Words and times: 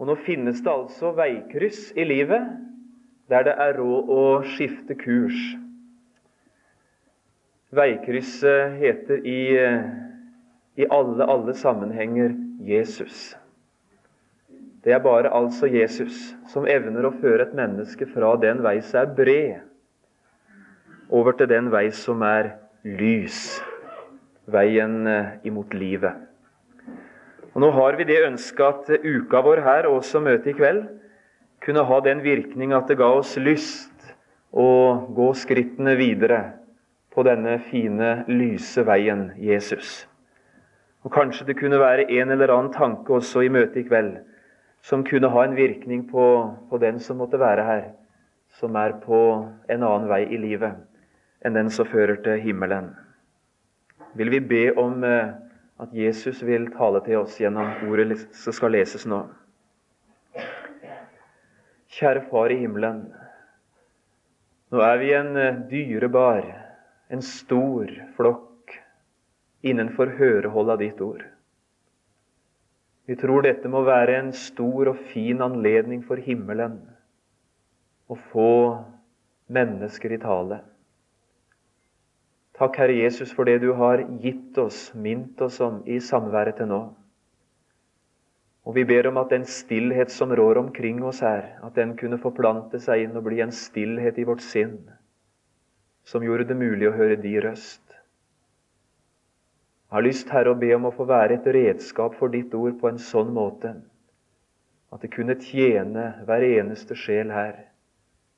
Og 0.00 0.08
nå 0.10 0.16
finnes 0.26 0.62
det 0.62 0.72
altså 0.72 1.12
veikryss 1.16 1.92
i 1.96 2.06
livet 2.06 2.48
der 3.30 3.46
det 3.46 3.54
er 3.56 3.78
råd 3.78 4.10
å 4.12 4.24
skifte 4.54 4.96
kurs. 5.00 5.38
Veikrysset 7.74 8.76
heter 8.78 9.22
i, 9.26 9.38
i 10.76 10.88
alle, 10.92 11.24
alle 11.24 11.54
sammenhenger 11.56 12.34
Jesus. 12.62 13.32
Det 14.84 14.92
er 14.92 15.00
bare 15.00 15.32
altså 15.32 15.66
Jesus 15.72 16.34
som 16.52 16.68
evner 16.68 17.08
å 17.08 17.14
føre 17.16 17.46
et 17.46 17.56
menneske 17.56 18.06
fra 18.12 18.34
den 18.40 18.60
vei 18.62 18.76
som 18.84 19.00
er 19.00 19.14
bred, 19.16 19.54
over 21.08 21.36
til 21.38 21.48
den 21.48 21.70
vei 21.72 21.86
som 21.96 22.22
er 22.26 22.52
lys, 22.84 23.62
veien 24.44 25.06
eh, 25.08 25.34
imot 25.48 25.72
livet. 25.76 26.20
Og 27.54 27.62
Nå 27.62 27.70
har 27.70 27.94
vi 27.94 28.06
det 28.08 28.24
ønsket 28.26 28.90
at 28.90 29.04
uka 29.06 29.40
vår 29.46 29.62
her, 29.62 29.86
også 29.86 30.20
møtet 30.20 30.50
i 30.50 30.56
kveld, 30.58 30.82
kunne 31.62 31.84
ha 31.86 32.00
den 32.02 32.24
virkning 32.24 32.74
at 32.74 32.88
det 32.90 32.98
ga 32.98 33.12
oss 33.14 33.36
lyst 33.38 34.10
å 34.50 34.66
gå 35.14 35.28
skrittene 35.38 35.94
videre 35.96 36.40
på 37.14 37.22
denne 37.22 37.60
fine, 37.70 38.24
lyse 38.26 38.82
veien 38.86 39.28
Jesus. 39.38 40.02
Og 41.06 41.14
Kanskje 41.14 41.46
det 41.46 41.58
kunne 41.60 41.78
være 41.78 42.08
en 42.18 42.34
eller 42.34 42.50
annen 42.50 42.72
tanke 42.74 43.20
også 43.20 43.44
i 43.46 43.52
møtet 43.52 43.84
i 43.84 43.86
kveld 43.86 44.16
som 44.84 45.04
kunne 45.06 45.30
ha 45.32 45.44
en 45.46 45.56
virkning 45.56 46.08
på, 46.10 46.24
på 46.68 46.78
den 46.82 46.98
som 47.00 47.22
måtte 47.22 47.40
være 47.40 47.64
her, 47.64 47.84
som 48.58 48.74
er 48.76 48.98
på 49.04 49.20
en 49.70 49.86
annen 49.86 50.10
vei 50.10 50.24
i 50.26 50.40
livet 50.42 50.82
enn 51.44 51.56
den 51.56 51.70
som 51.72 51.86
fører 51.88 52.18
til 52.24 52.40
himmelen. 52.40 52.90
Vil 54.18 54.30
vi 54.32 54.40
be 54.40 54.64
om 54.80 55.04
eh, 55.04 55.32
at 55.84 55.92
Jesus 55.92 56.40
vil 56.46 56.70
tale 56.72 57.02
til 57.04 57.20
oss 57.20 57.36
gjennom 57.40 57.90
ordet 57.90 58.22
som 58.36 58.56
skal 58.56 58.72
leses 58.72 59.04
nå. 59.08 59.20
Kjære 61.94 62.24
Far 62.30 62.50
i 62.50 62.58
himmelen. 62.62 63.04
Nå 64.72 64.80
er 64.82 64.98
vi 64.98 65.12
en 65.14 65.36
eh, 65.38 65.60
dyrebar, 65.70 66.48
en 67.12 67.22
stor 67.22 67.92
flokk 68.16 68.72
innenfor 69.62 70.16
hørehold 70.18 70.72
av 70.74 70.80
ditt 70.80 70.98
ord. 71.04 71.22
Vi 73.04 73.14
tror 73.20 73.44
dette 73.44 73.68
må 73.68 73.84
være 73.84 74.16
en 74.18 74.32
stor 74.34 74.90
og 74.94 75.02
fin 75.12 75.44
anledning 75.44 76.02
for 76.08 76.18
himmelen 76.18 76.80
å 78.08 78.16
få 78.32 78.54
mennesker 79.52 80.16
i 80.16 80.22
tale. 80.22 80.62
Takk, 82.54 82.76
Herre 82.78 82.94
Jesus, 82.94 83.32
for 83.34 83.48
det 83.48 83.58
du 83.64 83.72
har 83.74 84.04
gitt 84.22 84.58
oss, 84.62 84.92
mint 84.94 85.40
oss 85.42 85.58
om 85.64 85.80
i 85.90 85.98
samværet 85.98 86.60
til 86.60 86.68
nå. 86.70 86.82
Og 88.64 88.76
vi 88.76 88.84
ber 88.88 89.08
om 89.10 89.18
at 89.20 89.32
den 89.34 89.44
stillhet 89.44 90.12
som 90.14 90.30
rår 90.32 90.60
omkring 90.62 91.02
oss 91.04 91.18
her, 91.26 91.58
at 91.66 91.74
den 91.74 91.96
kunne 91.98 92.20
forplante 92.22 92.78
seg 92.80 93.02
inn 93.04 93.16
og 93.18 93.26
bli 93.26 93.42
en 93.44 93.52
stillhet 93.52 94.20
i 94.22 94.26
vårt 94.28 94.44
sinn, 94.44 94.78
som 96.06 96.22
gjorde 96.22 96.46
det 96.48 96.56
mulig 96.60 96.88
å 96.88 96.94
høre 96.94 97.18
di 97.20 97.34
røst. 97.42 97.82
Jeg 99.90 99.98
har 99.98 100.06
lyst 100.06 100.30
Herre, 100.30 100.54
å 100.54 100.58
be 100.58 100.70
om 100.74 100.86
å 100.88 100.94
få 100.94 101.06
være 101.10 101.40
et 101.40 101.50
redskap 101.54 102.14
for 102.18 102.30
ditt 102.30 102.54
ord 102.54 102.78
på 102.80 102.88
en 102.90 103.02
sånn 103.02 103.34
måte 103.34 103.74
at 104.94 105.02
det 105.02 105.10
kunne 105.10 105.34
tjene 105.42 106.06
hver 106.26 106.46
eneste 106.46 106.94
sjel 106.98 107.34
her 107.34 107.56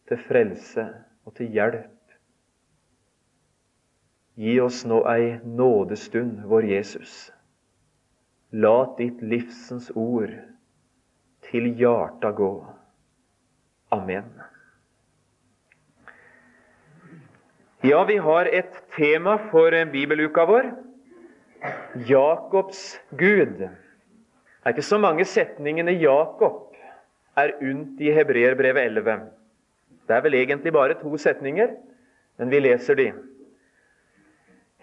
til 0.08 0.20
frelse 0.24 0.86
og 1.28 1.36
til 1.36 1.52
hjelp. 1.52 1.95
Gi 4.36 4.58
oss 4.60 4.82
nå 4.84 5.00
ei 5.08 5.38
nådestund, 5.44 6.42
vår 6.44 6.66
Jesus. 6.68 7.12
La 8.52 8.94
ditt 8.98 9.22
livsens 9.24 9.88
ord 9.96 10.34
til 11.48 11.70
hjarta 11.78 12.34
gå. 12.36 12.50
Amen. 13.96 14.28
Ja, 17.86 18.02
vi 18.04 18.16
har 18.20 18.48
et 18.52 18.76
tema 18.96 19.38
for 19.50 19.72
bibeluka 19.92 20.44
vår. 20.44 20.68
Jakobs 22.08 22.98
Gud. 23.16 23.56
Det 23.56 23.70
er 24.64 24.74
ikke 24.74 24.84
så 24.84 24.98
mange 25.00 25.24
setningene 25.24 25.94
Jakob 25.96 26.74
er 27.38 27.54
unt 27.62 28.00
i 28.04 28.12
Hebreerbrevet 28.12 28.90
11. 28.90 29.16
Det 30.06 30.16
er 30.16 30.24
vel 30.24 30.36
egentlig 30.38 30.72
bare 30.76 30.98
to 31.00 31.16
setninger, 31.16 31.72
men 32.36 32.52
vi 32.52 32.60
leser 32.60 33.00
de. 33.00 33.08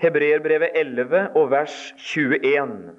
Hebreerbrevet 0.04 0.76
11 0.76 1.24
og 1.40 1.52
vers 1.52 1.78
21. 1.98 2.96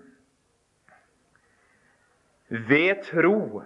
Ved 2.49 3.03
tro 3.05 3.63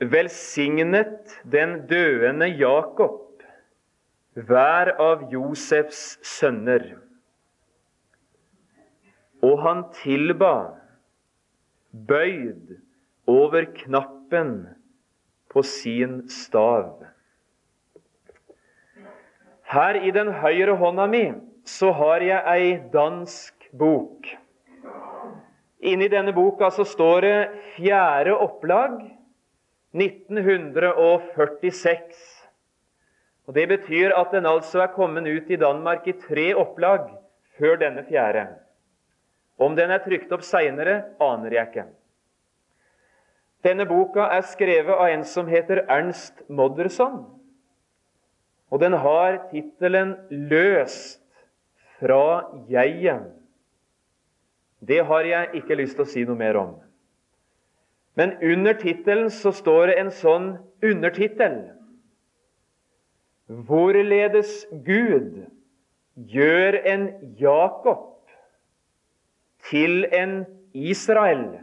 velsignet 0.00 1.36
den 1.52 1.82
døende 1.90 2.48
Jakob 2.48 3.20
hver 4.32 4.94
av 4.96 5.26
Josefs 5.32 6.16
sønner 6.24 6.94
og 9.42 9.58
han 9.58 9.84
tilba, 9.98 10.78
bøyd 11.90 12.76
over 13.28 13.66
knappen 13.82 14.52
på 15.50 15.64
sin 15.66 16.22
stav. 16.30 17.02
Her 19.72 19.98
i 19.98 20.12
den 20.14 20.30
høyre 20.40 20.76
hånda 20.78 21.08
mi 21.10 21.24
så 21.64 21.92
har 21.94 22.20
jeg 22.24 22.42
ei 22.52 22.78
dansk 22.92 23.68
bok. 23.78 24.26
Inni 25.82 26.08
denne 26.10 26.32
boka 26.34 26.70
så 26.70 26.84
står 26.86 27.20
det 27.24 27.50
fjerde 27.76 28.34
opplag 28.38 29.00
1946. 29.98 32.02
Og 33.46 33.54
Det 33.54 33.68
betyr 33.68 34.12
at 34.14 34.30
den 34.32 34.46
altså 34.46 34.80
er 34.84 34.94
kommet 34.94 35.26
ut 35.26 35.50
i 35.50 35.56
Danmark 35.56 36.06
i 36.06 36.12
tre 36.12 36.54
opplag 36.54 37.18
før 37.58 37.76
denne 37.76 38.04
fjerde. 38.06 38.46
Om 39.58 39.76
den 39.76 39.90
er 39.90 39.98
trykt 39.98 40.32
opp 40.32 40.42
seinere, 40.46 41.02
aner 41.20 41.50
jeg 41.52 41.66
ikke. 41.68 41.84
Denne 43.62 43.86
boka 43.86 44.20
er 44.34 44.42
skrevet 44.46 44.94
av 44.94 45.08
en 45.10 45.24
som 45.26 45.46
heter 45.46 45.86
Ernst 45.90 46.34
Modderson. 46.48 47.26
Og 48.70 48.80
den 48.80 48.92
har 48.92 49.38
tittelen 49.50 50.16
'Løst 50.30 51.21
fra 52.02 52.50
jeget'. 52.68 53.30
Det 54.82 55.04
har 55.06 55.24
jeg 55.24 55.50
ikke 55.54 55.78
lyst 55.78 55.94
til 55.94 56.02
å 56.02 56.10
si 56.10 56.24
noe 56.26 56.36
mer 56.36 56.58
om. 56.58 56.74
Men 58.18 58.34
under 58.42 58.74
tittelen 58.74 59.30
så 59.30 59.52
står 59.54 59.86
det 59.86 59.98
en 60.00 60.10
sånn 60.10 60.48
undertittel. 60.82 61.70
Hvorledes 63.46 64.66
Gud 64.84 65.46
gjør 66.16 66.80
en 66.84 67.06
Jakob 67.38 68.08
til 69.70 70.04
en 70.12 70.42
Israel. 70.74 71.60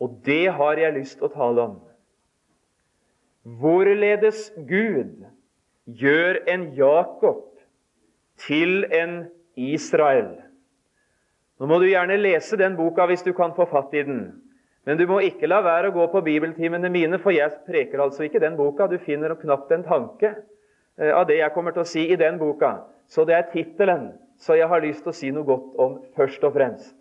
Og 0.00 0.20
det 0.24 0.52
har 0.56 0.78
jeg 0.80 0.94
lyst 0.94 1.18
til 1.18 1.28
å 1.28 1.34
tale 1.34 1.66
om. 1.68 1.76
Hvorledes 3.42 4.52
Gud 4.56 5.24
gjør 5.86 6.38
en 6.46 6.68
Jakob 6.78 7.51
til 8.46 8.84
en 8.90 9.26
Israel. 9.56 10.34
Nå 11.60 11.68
må 11.70 11.78
du 11.78 11.86
gjerne 11.86 12.18
lese 12.18 12.58
den 12.58 12.76
boka 12.78 13.06
hvis 13.06 13.22
du 13.26 13.32
kan 13.36 13.54
få 13.54 13.68
fatt 13.70 13.92
i 13.94 14.02
den. 14.06 14.24
Men 14.86 14.98
du 14.98 15.04
må 15.06 15.20
ikke 15.22 15.46
la 15.46 15.60
være 15.62 15.92
å 15.92 15.94
gå 15.94 16.08
på 16.10 16.24
bibeltimene 16.26 16.90
mine, 16.90 17.20
for 17.22 17.30
jeg 17.34 17.54
preker 17.68 18.02
altså 18.02 18.26
ikke 18.26 18.42
den 18.42 18.56
boka. 18.58 18.88
Du 18.90 18.98
finner 18.98 19.36
knapt 19.38 19.70
en 19.70 19.84
tanke 19.86 20.32
eh, 20.32 21.12
av 21.12 21.28
det 21.28 21.38
jeg 21.38 21.54
kommer 21.54 21.76
til 21.76 21.84
å 21.84 21.90
si 21.92 22.08
i 22.10 22.18
den 22.18 22.40
boka. 22.40 22.80
Så 23.06 23.26
det 23.28 23.36
er 23.36 23.50
tittelen 23.52 24.10
så 24.42 24.56
jeg 24.58 24.66
har 24.66 24.82
lyst 24.82 25.04
til 25.04 25.12
å 25.12 25.14
si 25.14 25.30
noe 25.30 25.46
godt 25.46 25.78
om 25.78 25.98
først 26.16 26.42
og 26.42 26.56
fremst. 26.56 26.96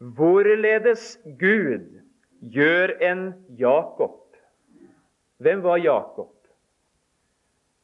Hvorledes 0.00 1.18
Gud 1.40 2.00
gjør 2.40 2.94
en 3.04 3.26
Jakob. 3.60 4.22
Hvem 5.36 5.60
var 5.64 5.82
Jakob? 5.84 6.32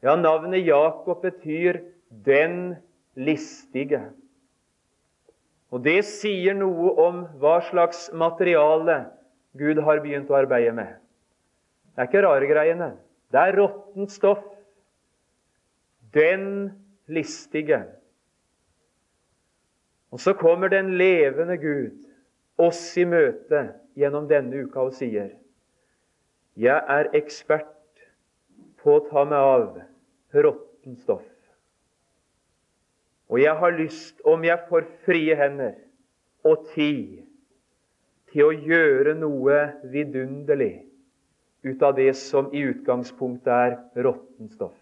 Ja, 0.03 0.17
Navnet 0.17 0.65
Jakob 0.65 1.21
betyr 1.23 1.83
'den 2.13 2.77
listige'. 3.17 4.13
Og 5.73 5.83
Det 5.85 6.05
sier 6.05 6.55
noe 6.55 6.93
om 7.01 7.25
hva 7.41 7.61
slags 7.65 8.11
materiale 8.13 9.07
Gud 9.57 9.81
har 9.81 10.03
begynt 10.05 10.31
å 10.31 10.37
arbeide 10.37 10.73
med. 10.77 10.99
Det 11.93 12.05
er 12.05 12.09
ikke 12.09 12.25
rare 12.25 12.49
greiene. 12.49 12.91
Det 13.33 13.41
er 13.41 13.57
råttent 13.57 14.13
stoff. 14.13 14.45
Den 16.13 16.73
listige. 17.09 17.81
Og 20.13 20.21
så 20.21 20.35
kommer 20.37 20.69
den 20.69 20.93
levende 21.01 21.57
Gud 21.57 22.05
oss 22.61 22.81
i 23.01 23.05
møte 23.09 23.71
gjennom 23.97 24.29
denne 24.29 24.67
uka 24.67 24.85
og 24.89 24.97
sier 24.97 25.33
Jeg 26.61 26.85
er 26.97 27.09
ekspert 27.17 27.73
på 28.83 28.99
å 28.99 29.05
ta 29.09 29.25
meg 29.25 29.39
av 29.41 29.81
råttent 30.37 31.01
stoff. 31.01 31.32
Og 33.33 33.41
jeg 33.41 33.57
har 33.57 33.73
lyst, 33.73 34.21
om 34.29 34.45
jeg 34.45 34.61
får 34.69 34.85
frie 35.07 35.37
hender 35.41 35.79
og 36.45 36.67
tid, 36.75 37.23
til 38.33 38.49
å 38.49 38.53
gjøre 38.53 39.15
noe 39.17 39.57
vidunderlig 39.93 40.83
ut 41.65 41.83
av 41.85 41.97
det 41.97 42.11
som 42.19 42.51
i 42.53 42.65
utgangspunktet 42.69 43.53
er 43.53 44.05
råttent 44.05 44.53
stoff. 44.57 44.77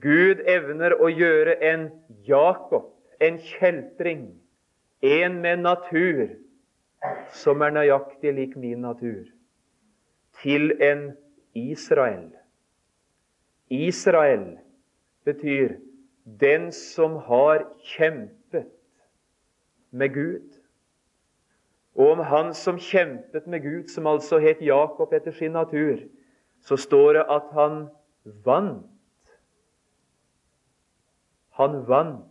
Gud 0.00 0.40
evner 0.48 0.96
å 0.96 1.10
gjøre 1.12 1.58
en 1.64 1.86
Jakob, 2.24 2.88
en 3.20 3.36
kjeltring, 3.38 4.26
en 5.04 5.40
med 5.44 5.60
natur 5.60 6.38
som 7.36 7.62
er 7.62 7.74
nøyaktig 7.76 8.32
lik 8.32 8.56
min 8.56 8.80
natur, 8.84 9.26
til 10.40 10.72
en 10.82 11.10
Israel. 11.52 12.30
Israel 13.68 14.54
betyr 15.28 15.76
den 16.24 16.72
som 16.72 17.16
har 17.16 17.66
kjempet 17.84 18.70
med 19.90 20.14
Gud. 20.14 20.60
Og 21.94 22.10
om 22.16 22.18
han 22.18 22.54
som 22.54 22.78
kjempet 22.78 23.46
med 23.46 23.62
Gud, 23.62 23.88
som 23.88 24.06
altså 24.06 24.40
het 24.42 24.62
Jakob 24.62 25.12
etter 25.12 25.32
sin 25.32 25.52
natur, 25.52 26.00
så 26.60 26.76
står 26.76 27.12
det 27.12 27.24
at 27.30 27.50
han 27.52 27.84
vant. 28.44 28.90
Han 31.60 31.84
vant 31.86 32.24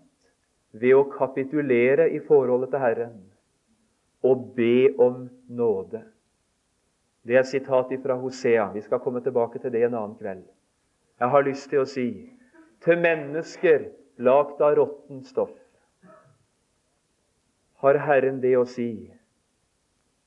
ved 0.73 0.97
å 0.97 1.05
kapitulere 1.13 2.09
i 2.11 2.19
forholdet 2.27 2.73
til 2.73 2.81
Herren 2.81 3.21
og 4.23 4.49
be 4.57 4.89
om 4.99 5.29
nåde. 5.47 6.01
Det 7.23 7.37
er 7.39 7.47
sitat 7.47 7.93
fra 8.03 8.17
Hosea. 8.19 8.71
Vi 8.73 8.81
skal 8.81 8.99
komme 8.99 9.21
tilbake 9.23 9.59
til 9.59 9.71
det 9.71 9.83
en 9.85 9.93
annen 9.93 10.15
kveld. 10.19 10.43
Jeg 11.19 11.29
har 11.29 11.45
lyst 11.45 11.69
til 11.69 11.83
å 11.83 11.87
si 11.87 12.07
til 12.83 12.99
mennesker 12.99 13.89
lagd 14.23 14.61
av 14.61 14.77
råttent 14.79 15.27
stoff 15.27 15.57
har 17.83 17.99
Herren 17.99 18.39
det 18.43 18.55
å 18.55 18.63
si 18.69 18.89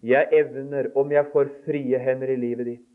jeg 0.07 0.29
evner, 0.37 0.91
om 0.95 1.11
jeg 1.11 1.27
får 1.33 1.49
frie 1.65 1.99
hender 1.99 2.31
i 2.31 2.37
livet 2.39 2.69
ditt, 2.69 2.91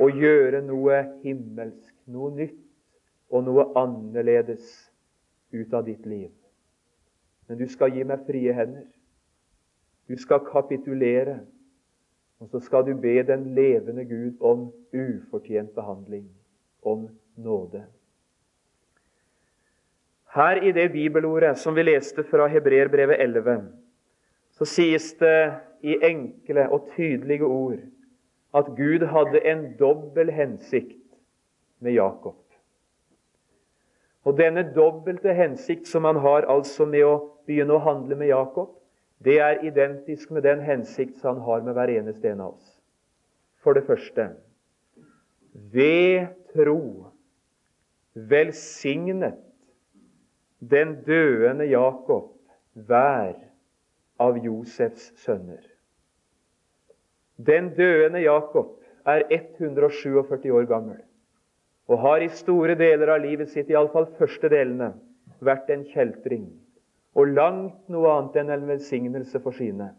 å 0.00 0.08
gjøre 0.08 0.62
noe 0.64 1.02
himmelsk, 1.22 1.92
noe 2.10 2.32
nytt 2.34 2.62
og 3.30 3.44
noe 3.46 3.66
annerledes 3.78 4.64
ut 5.52 5.74
av 5.76 5.84
ditt 5.86 6.06
liv. 6.08 6.32
Men 7.46 7.60
du 7.60 7.68
skal 7.70 7.92
gi 7.94 8.06
meg 8.08 8.24
frie 8.26 8.54
hender. 8.56 8.86
Du 10.08 10.16
skal 10.18 10.42
kapitulere. 10.48 11.42
Og 12.42 12.50
så 12.50 12.58
skal 12.64 12.82
du 12.88 12.96
be 12.98 13.20
den 13.24 13.52
levende 13.54 14.02
Gud 14.08 14.40
om 14.42 14.66
ufortjent 14.90 15.70
behandling, 15.76 16.26
om 16.82 17.06
nåde. 17.36 17.84
Her 20.34 20.58
i 20.66 20.72
det 20.74 20.88
bibelordet 20.92 21.58
som 21.58 21.76
vi 21.76 21.84
leste 21.86 22.24
fra 22.26 22.48
Hebreerbrevet 22.50 23.20
11, 23.22 23.68
så 24.58 24.66
sies 24.66 25.12
det 25.20 25.54
i 25.86 25.94
enkle 26.02 26.66
og 26.74 26.88
tydelige 26.96 27.46
ord 27.46 27.78
at 28.54 28.70
Gud 28.76 29.06
hadde 29.10 29.42
en 29.46 29.62
dobbel 29.78 30.32
hensikt 30.34 30.98
med 31.78 31.94
Jakob. 31.94 32.40
Og 34.24 34.38
denne 34.38 34.64
dobbelte 34.74 35.34
hensikt 35.36 35.86
som 35.90 36.06
han 36.08 36.18
har 36.24 36.48
altså 36.50 36.86
med 36.88 37.04
å 37.06 37.14
begynne 37.46 37.76
å 37.76 37.84
handle 37.84 38.16
med 38.18 38.32
Jakob, 38.32 38.72
det 39.24 39.38
er 39.40 39.62
identisk 39.66 40.32
med 40.34 40.46
den 40.46 40.62
hensikt 40.64 41.20
som 41.20 41.36
han 41.36 41.46
har 41.46 41.64
med 41.66 41.76
hver 41.76 41.92
eneste 41.94 42.30
en 42.32 42.42
av 42.42 42.56
oss. 42.56 42.70
For 43.62 43.76
det 43.76 43.86
første 43.86 44.32
ved 45.52 46.32
tro 46.54 47.10
velsignet 48.14 49.38
den 50.58 50.96
døende 51.06 51.66
Jakob 51.70 52.32
hver 52.74 53.34
av 54.20 54.38
Josefs 54.44 55.12
sønner. 55.24 55.62
Den 57.36 57.72
døende 57.74 58.22
Jakob 58.22 58.78
er 59.06 59.26
147 59.30 60.52
år 60.54 60.68
gammel 60.70 61.00
og 61.84 62.00
har 62.00 62.22
i 62.24 62.30
store 62.32 62.76
deler 62.80 63.10
av 63.12 63.20
livet 63.20 63.50
sitt, 63.52 63.68
iallfall 63.68 64.06
første 64.16 64.48
delene, 64.48 64.94
vært 65.44 65.68
en 65.68 65.82
kjeltring 65.90 66.46
og 67.14 67.34
langt 67.36 67.92
noe 67.92 68.08
annet 68.14 68.38
enn 68.40 68.52
en 68.54 68.64
velsignelse 68.70 69.40
for 69.44 69.52
sine. 69.52 69.90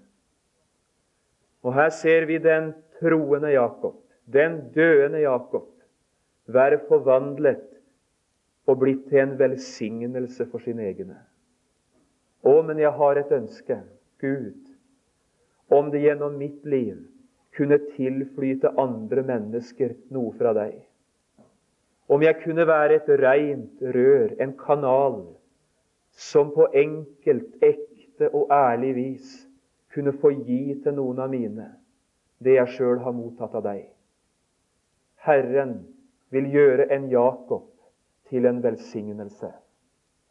Og 1.61 1.75
her 1.77 1.91
ser 1.93 2.25
vi 2.29 2.39
den 2.41 2.71
troende 2.97 3.53
Jakob, 3.53 3.99
den 4.25 4.57
døende 4.73 5.21
Jakob, 5.21 5.69
være 6.49 6.81
forvandlet 6.89 7.74
og 8.65 8.79
blitt 8.81 9.05
til 9.09 9.21
en 9.21 9.35
velsignelse 9.39 10.47
for 10.49 10.63
sine 10.63 10.87
egne. 10.89 11.17
Å, 12.45 12.61
men 12.65 12.79
jeg 12.81 12.93
har 12.97 13.19
et 13.19 13.31
ønske, 13.33 13.79
Gud, 14.21 14.57
om 15.73 15.89
det 15.93 16.03
gjennom 16.05 16.37
mitt 16.39 16.65
liv 16.65 16.97
kunne 17.55 17.79
tilflyte 17.95 18.73
andre 18.81 19.23
mennesker 19.25 19.95
noe 20.13 20.33
fra 20.37 20.53
deg. 20.57 20.75
Om 22.11 22.21
jeg 22.21 22.37
kunne 22.43 22.67
være 22.69 22.99
et 22.99 23.09
reint 23.21 23.81
rør, 23.95 24.35
en 24.41 24.53
kanal, 24.59 25.23
som 26.11 26.51
på 26.53 26.67
enkelt, 26.73 27.55
ekte 27.65 28.29
og 28.29 28.51
ærlig 28.53 28.93
vis 28.95 29.33
kunne 29.93 30.13
få 30.21 30.31
gi 30.45 30.75
til 30.83 30.95
noen 30.95 31.23
av 31.23 31.33
mine 31.33 31.71
det 32.43 32.57
jeg 32.57 32.73
sjøl 32.75 32.99
har 33.03 33.15
mottatt 33.15 33.55
av 33.57 33.63
deg. 33.65 33.85
Herren 35.25 35.79
vil 36.35 36.49
gjøre 36.53 36.89
en 36.93 37.07
Jakob 37.09 37.71
til 38.29 38.45
en 38.45 38.63
velsignelse. 38.63 39.51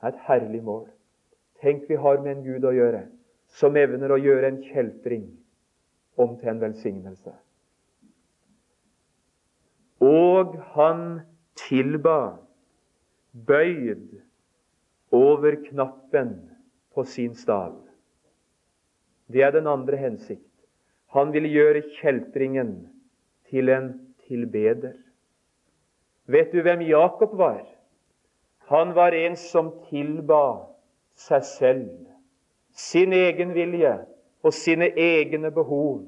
Det 0.00 0.10
er 0.10 0.14
et 0.14 0.24
herlig 0.26 0.62
mål. 0.64 0.88
Tenk 1.62 1.88
vi 1.88 1.96
har 1.96 2.20
med 2.20 2.36
en 2.36 2.44
Gud 2.44 2.66
å 2.68 2.74
gjøre 2.74 3.06
som 3.54 3.76
evner 3.78 4.12
å 4.12 4.20
gjøre 4.20 4.50
en 4.50 4.62
kjeltring 4.66 5.28
om 6.20 6.34
til 6.40 6.50
en 6.50 6.62
velsignelse. 6.62 7.32
Og 10.04 10.56
han 10.74 11.04
tilba, 11.58 12.36
bøyd 13.32 14.18
over 15.14 15.56
knappen 15.68 16.34
på 16.94 17.04
sin 17.08 17.34
stav. 17.38 17.78
Det 19.30 19.42
er 19.42 19.54
den 19.54 19.70
andre 19.70 19.96
hensikt. 19.98 20.50
Han 21.14 21.32
ville 21.32 21.48
gjøre 21.48 21.86
kjeltringen 22.00 22.74
til 23.50 23.70
en 23.70 23.92
tilbeder. 24.26 24.96
Vet 26.26 26.52
du 26.52 26.60
hvem 26.62 26.82
Jakob 26.88 27.36
var? 27.38 27.62
Han 28.66 28.94
var 28.94 29.12
en 29.12 29.36
som 29.36 29.70
tilba 29.90 30.66
seg 31.20 31.44
selv, 31.44 31.92
sin 32.72 33.12
egen 33.12 33.52
vilje 33.54 33.92
og 34.44 34.54
sine 34.56 34.88
egne 34.98 35.50
behov 35.54 36.02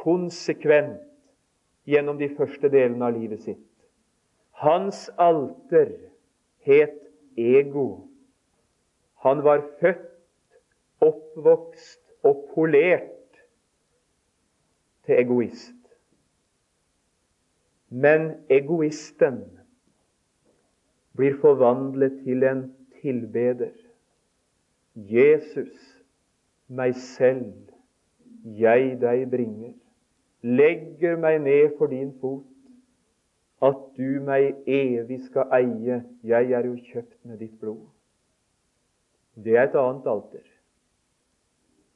konsekvent 0.00 1.00
gjennom 1.88 2.18
de 2.20 2.28
første 2.36 2.70
delene 2.72 3.08
av 3.08 3.16
livet 3.16 3.42
sitt. 3.44 3.66
Hans 4.60 5.08
alter 5.18 5.92
het 6.66 6.98
ego. 7.38 8.06
Han 9.24 9.44
var 9.44 9.64
født, 9.80 10.06
oppvokst 11.00 12.00
og 12.28 12.44
polert 12.54 13.40
til 15.06 15.16
egoist. 15.22 15.76
Men 17.88 18.34
egoisten 18.52 19.40
blir 21.20 21.36
forvandlet 21.42 22.22
til 22.24 22.44
en 22.48 22.64
tilbeder. 23.02 23.74
Jesus 24.96 25.74
meg 26.70 26.94
selv 26.96 27.52
jeg 28.44 28.94
deg 29.02 29.26
bringer, 29.30 29.74
legger 30.42 31.18
meg 31.20 31.42
ned 31.44 31.74
for 31.78 31.92
din 31.92 32.12
fot, 32.22 32.46
at 33.60 33.80
du 33.98 34.22
meg 34.24 34.54
evig 34.64 35.18
skal 35.26 35.50
eie, 35.52 36.00
jeg 36.24 36.54
er 36.56 36.64
jo 36.64 36.78
kjøpt 36.92 37.18
med 37.28 37.42
ditt 37.42 37.58
blod. 37.60 37.82
Det 39.36 39.58
er 39.58 39.68
et 39.68 39.76
annet 39.76 40.08
alter. 40.08 40.46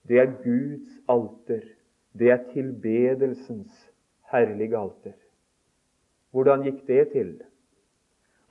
Det 0.08 0.20
er 0.20 0.34
Guds 0.44 1.00
alter. 1.08 1.64
Det 2.12 2.30
er 2.30 2.44
tilbedelsens 2.52 3.88
herlige 4.32 4.76
alter. 4.76 5.16
Hvordan 6.30 6.68
gikk 6.68 6.84
det 6.86 7.08
til? 7.16 7.32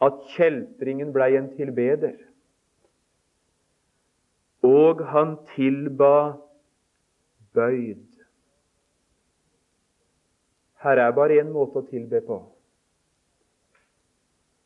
At 0.03 0.23
kjeltringen 0.33 1.13
blei 1.15 1.33
en 1.37 1.51
tilbeder 1.55 2.17
og 4.63 5.03
han 5.07 5.35
tilba 5.55 6.39
bøyd. 7.53 8.07
Her 10.83 10.99
er 10.99 11.11
bare 11.15 11.39
én 11.41 11.51
måte 11.51 11.79
å 11.79 11.87
tilbe 11.87 12.21
på. 12.23 12.39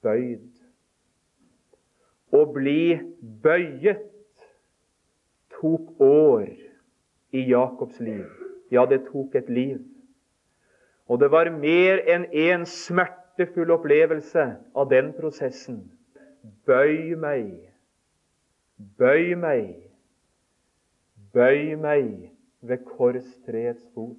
Bøyd. 0.06 0.48
Å 2.34 2.42
bli 2.54 2.82
bøyet 3.44 4.06
tok 5.58 6.02
år 6.04 6.50
i 7.34 7.44
Jakobs 7.50 8.00
liv. 8.02 8.26
Ja, 8.74 8.86
det 8.86 9.08
tok 9.10 9.36
et 9.40 9.50
liv. 9.50 9.82
Og 11.08 11.22
det 11.22 11.32
var 11.34 11.50
mer 11.54 12.04
enn 12.06 12.28
én 12.30 12.60
en 12.60 12.68
smertefull 13.38 13.72
opplevelse 13.72 14.44
av 14.74 14.90
den 14.90 15.12
prosessen. 15.14 15.84
Bøy 16.66 17.14
meg, 17.16 17.70
bøy 18.98 19.36
meg 19.38 19.84
Bøy 21.34 21.76
meg 21.78 22.32
ved 22.66 22.86
korstreets 22.88 23.84
fot. 23.94 24.18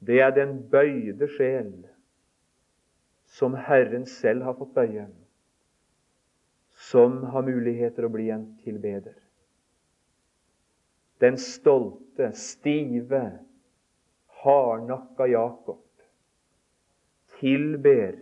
Det 0.00 0.22
er 0.22 0.30
den 0.32 0.62
bøyde 0.70 1.28
sjel 1.36 1.84
som 3.34 3.52
Herren 3.54 4.06
selv 4.06 4.46
har 4.46 4.54
fått 4.56 4.72
bøye, 4.72 5.04
som 6.88 7.18
har 7.34 7.44
muligheter 7.44 8.06
å 8.06 8.12
bli 8.14 8.30
en 8.32 8.46
tilbeder. 8.64 9.18
Den 11.20 11.36
stolte, 11.36 12.30
stive, 12.38 13.24
hardnakka 14.44 15.28
Jakob 15.28 15.83
tilber 17.38 18.18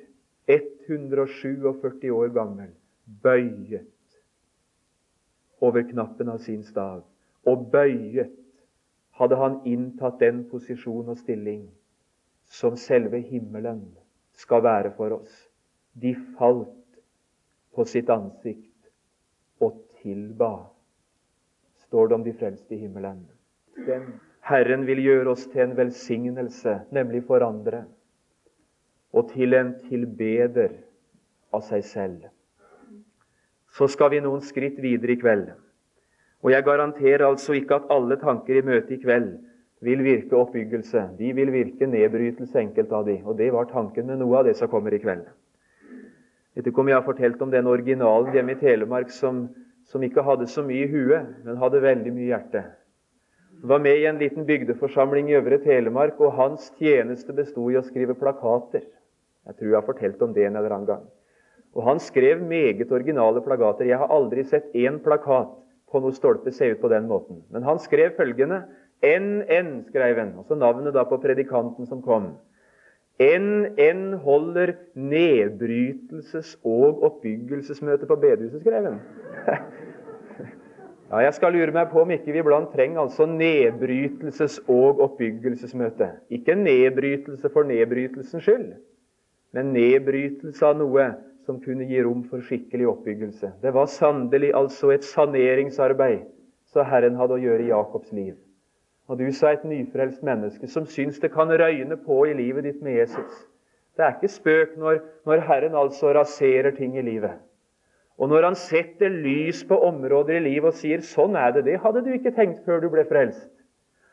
147 0.46 2.10
år 2.10 2.32
gammel, 2.34 2.70
bøyet 3.22 3.88
over 5.62 5.84
knappen 5.90 6.32
av 6.32 6.42
sin 6.42 6.64
stav. 6.66 7.04
Og 7.46 7.68
bøyet 7.72 8.32
hadde 9.18 9.38
han 9.38 9.60
inntatt 9.68 10.18
den 10.22 10.44
posisjon 10.50 11.12
og 11.12 11.20
stilling 11.20 11.66
som 12.52 12.76
selve 12.76 13.22
himmelen 13.22 13.84
skal 14.38 14.64
være 14.64 14.92
for 14.96 15.18
oss. 15.20 15.32
De 15.92 16.14
falt 16.38 17.00
på 17.72 17.86
sitt 17.88 18.10
ansikt 18.10 18.68
og 19.62 19.78
tilba, 20.02 20.54
står 21.86 22.08
det 22.08 22.14
om 22.18 22.26
de 22.26 22.34
frelste 22.36 22.74
i 22.74 22.82
himmelen. 22.82 23.24
Den 23.86 24.10
Herren 24.42 24.86
vil 24.88 24.98
gjøre 24.98 25.36
oss 25.36 25.44
til 25.52 25.62
en 25.62 25.76
velsignelse, 25.78 26.80
nemlig 26.90 27.22
for 27.28 27.44
andre, 27.46 27.84
og 29.12 29.30
til 29.32 29.54
en 29.54 29.74
tilbeder 29.88 30.76
av 31.52 31.64
seg 31.66 31.84
selv. 31.84 32.26
Så 33.72 33.88
skal 33.88 34.12
vi 34.12 34.20
noen 34.24 34.42
skritt 34.44 34.80
videre 34.82 35.14
i 35.14 35.20
kveld. 35.20 35.46
Og 36.42 36.50
jeg 36.52 36.64
garanterer 36.66 37.24
altså 37.28 37.54
ikke 37.56 37.78
at 37.78 37.92
alle 37.92 38.18
tanker 38.20 38.58
i 38.58 38.64
møtet 38.66 38.96
i 38.96 39.02
kveld 39.04 39.30
vil 39.82 40.02
virke 40.04 40.36
oppbyggelse. 40.38 41.06
De 41.18 41.32
vil 41.34 41.52
virke 41.54 41.86
nedbrytelse, 41.86 42.58
enkelte 42.58 42.96
av 42.96 43.06
de. 43.06 43.18
Og 43.24 43.38
det 43.38 43.52
var 43.54 43.70
tanken 43.70 44.06
med 44.10 44.20
noe 44.22 44.40
av 44.40 44.48
det 44.48 44.56
som 44.58 44.70
kommer 44.70 44.94
i 44.94 45.00
kveld. 45.02 45.24
Vet 46.54 46.68
ikke 46.68 46.82
om 46.82 46.90
jeg 46.90 46.98
har 46.98 47.06
fortalt 47.06 47.40
om 47.42 47.50
den 47.50 47.66
originalen 47.70 48.34
hjemme 48.34 48.54
i 48.54 48.60
Telemark 48.60 49.10
som, 49.14 49.46
som 49.88 50.02
ikke 50.04 50.24
hadde 50.26 50.48
så 50.50 50.64
mye 50.66 50.84
i 50.84 50.90
huet, 50.90 51.30
men 51.46 51.60
hadde 51.60 51.80
veldig 51.82 52.12
mye 52.12 52.28
hjerte. 52.28 52.64
Han 53.62 53.70
var 53.70 53.80
med 53.80 54.00
i 54.02 54.08
en 54.10 54.18
liten 54.20 54.46
bygdeforsamling 54.46 55.30
i 55.30 55.38
Øvre 55.38 55.58
Telemark, 55.62 56.20
og 56.20 56.34
hans 56.36 56.72
tjeneste 56.78 57.32
bestod 57.32 57.72
i 57.72 57.78
å 57.78 57.84
skrive 57.86 58.18
plakater. 58.18 58.84
Jeg 59.46 59.56
tror 59.58 59.68
jeg 59.68 59.78
har 59.80 59.86
fortalt 59.86 60.22
om 60.22 60.34
det 60.34 60.46
en 60.46 60.56
eller 60.56 60.74
annen 60.74 60.86
gang. 60.86 61.08
Og 61.74 61.82
Han 61.88 61.98
skrev 61.98 62.42
meget 62.42 62.92
originale 62.92 63.40
plagater. 63.42 63.84
Jeg 63.88 63.98
har 63.98 64.12
aldri 64.12 64.44
sett 64.44 64.74
én 64.74 65.00
plakat 65.02 65.50
på 65.92 66.00
noe 66.00 66.12
stolpe 66.16 66.52
se 66.52 66.70
ut 66.72 66.80
på 66.80 66.88
den 66.88 67.08
måten. 67.08 67.42
Men 67.50 67.62
han 67.62 67.78
skrev 67.78 68.14
følgende 68.16 68.62
NN, 69.02 69.84
skrev 69.88 70.18
han, 70.18 70.34
altså 70.38 70.54
navnet 70.54 70.94
da 70.94 71.04
på 71.04 71.18
predikanten 71.20 71.86
som 71.86 72.02
kom. 72.02 72.36
NN 73.20 74.12
holder 74.22 74.72
nedbrytelses- 74.96 76.56
og 76.64 77.02
oppbyggelsesmøte 77.02 78.06
på 78.06 78.16
bedehuset, 78.16 78.60
skrev 78.60 78.84
han. 78.90 79.00
Ja, 81.12 81.18
jeg 81.26 81.34
skal 81.36 81.52
lure 81.52 81.74
meg 81.76 81.90
på 81.92 82.00
om 82.00 82.10
ikke 82.14 82.32
vi 82.32 82.40
iblant 82.40 82.70
trenger 82.72 83.02
altså 83.02 83.26
nedbrytelses- 83.28 84.62
og 84.64 85.02
oppbyggelsesmøte. 85.04 86.06
Ikke 86.32 86.54
nedbrytelse 86.56 87.50
for 87.52 87.68
nedbrytelsens 87.68 88.46
skyld, 88.46 88.70
men 89.52 89.72
nedbrytelse 89.74 90.64
av 90.66 90.78
noe 90.80 91.10
som 91.46 91.60
kunne 91.60 91.86
gi 91.88 92.00
rom 92.04 92.22
for 92.30 92.44
skikkelig 92.44 92.86
oppbyggelse. 92.92 93.52
Det 93.62 93.72
var 93.74 93.90
sannelig 93.90 94.52
altså 94.56 94.92
et 94.94 95.04
saneringsarbeid 95.04 96.24
som 96.72 96.88
Herren 96.88 97.18
hadde 97.18 97.36
å 97.36 97.42
gjøre 97.42 97.66
i 97.66 97.70
Jakobs 97.72 98.12
liv. 98.16 98.34
Og 99.10 99.18
du 99.18 99.26
sa 99.34 99.52
et 99.52 99.64
nyfrelst 99.66 100.22
menneske 100.24 100.68
som 100.70 100.86
syns 100.88 101.18
det 101.20 101.32
kan 101.34 101.50
røyne 101.50 101.98
på 102.00 102.22
i 102.30 102.36
livet 102.38 102.64
ditt 102.68 102.84
med 102.84 103.00
Jesus. 103.00 103.32
Det 103.98 104.06
er 104.06 104.14
ikke 104.14 104.30
spøk 104.32 104.76
når, 104.80 105.02
når 105.28 105.42
Herren 105.48 105.74
altså 105.76 106.14
raserer 106.16 106.72
ting 106.76 106.94
i 106.96 107.04
livet. 107.04 107.34
Og 108.16 108.30
når 108.30 108.46
Han 108.46 108.56
setter 108.56 109.10
lys 109.10 109.64
på 109.68 109.76
områder 109.84 110.38
i 110.38 110.44
livet 110.46 110.70
og 110.70 110.78
sier 110.78 111.00
'sånn 111.00 111.36
er 111.36 111.52
det', 111.52 111.64
det 111.64 111.80
hadde 111.80 112.04
du 112.04 112.12
ikke 112.12 112.34
tenkt 112.36 112.64
før 112.64 112.80
du 112.80 112.88
ble 112.88 113.04
frelst. 113.04 113.50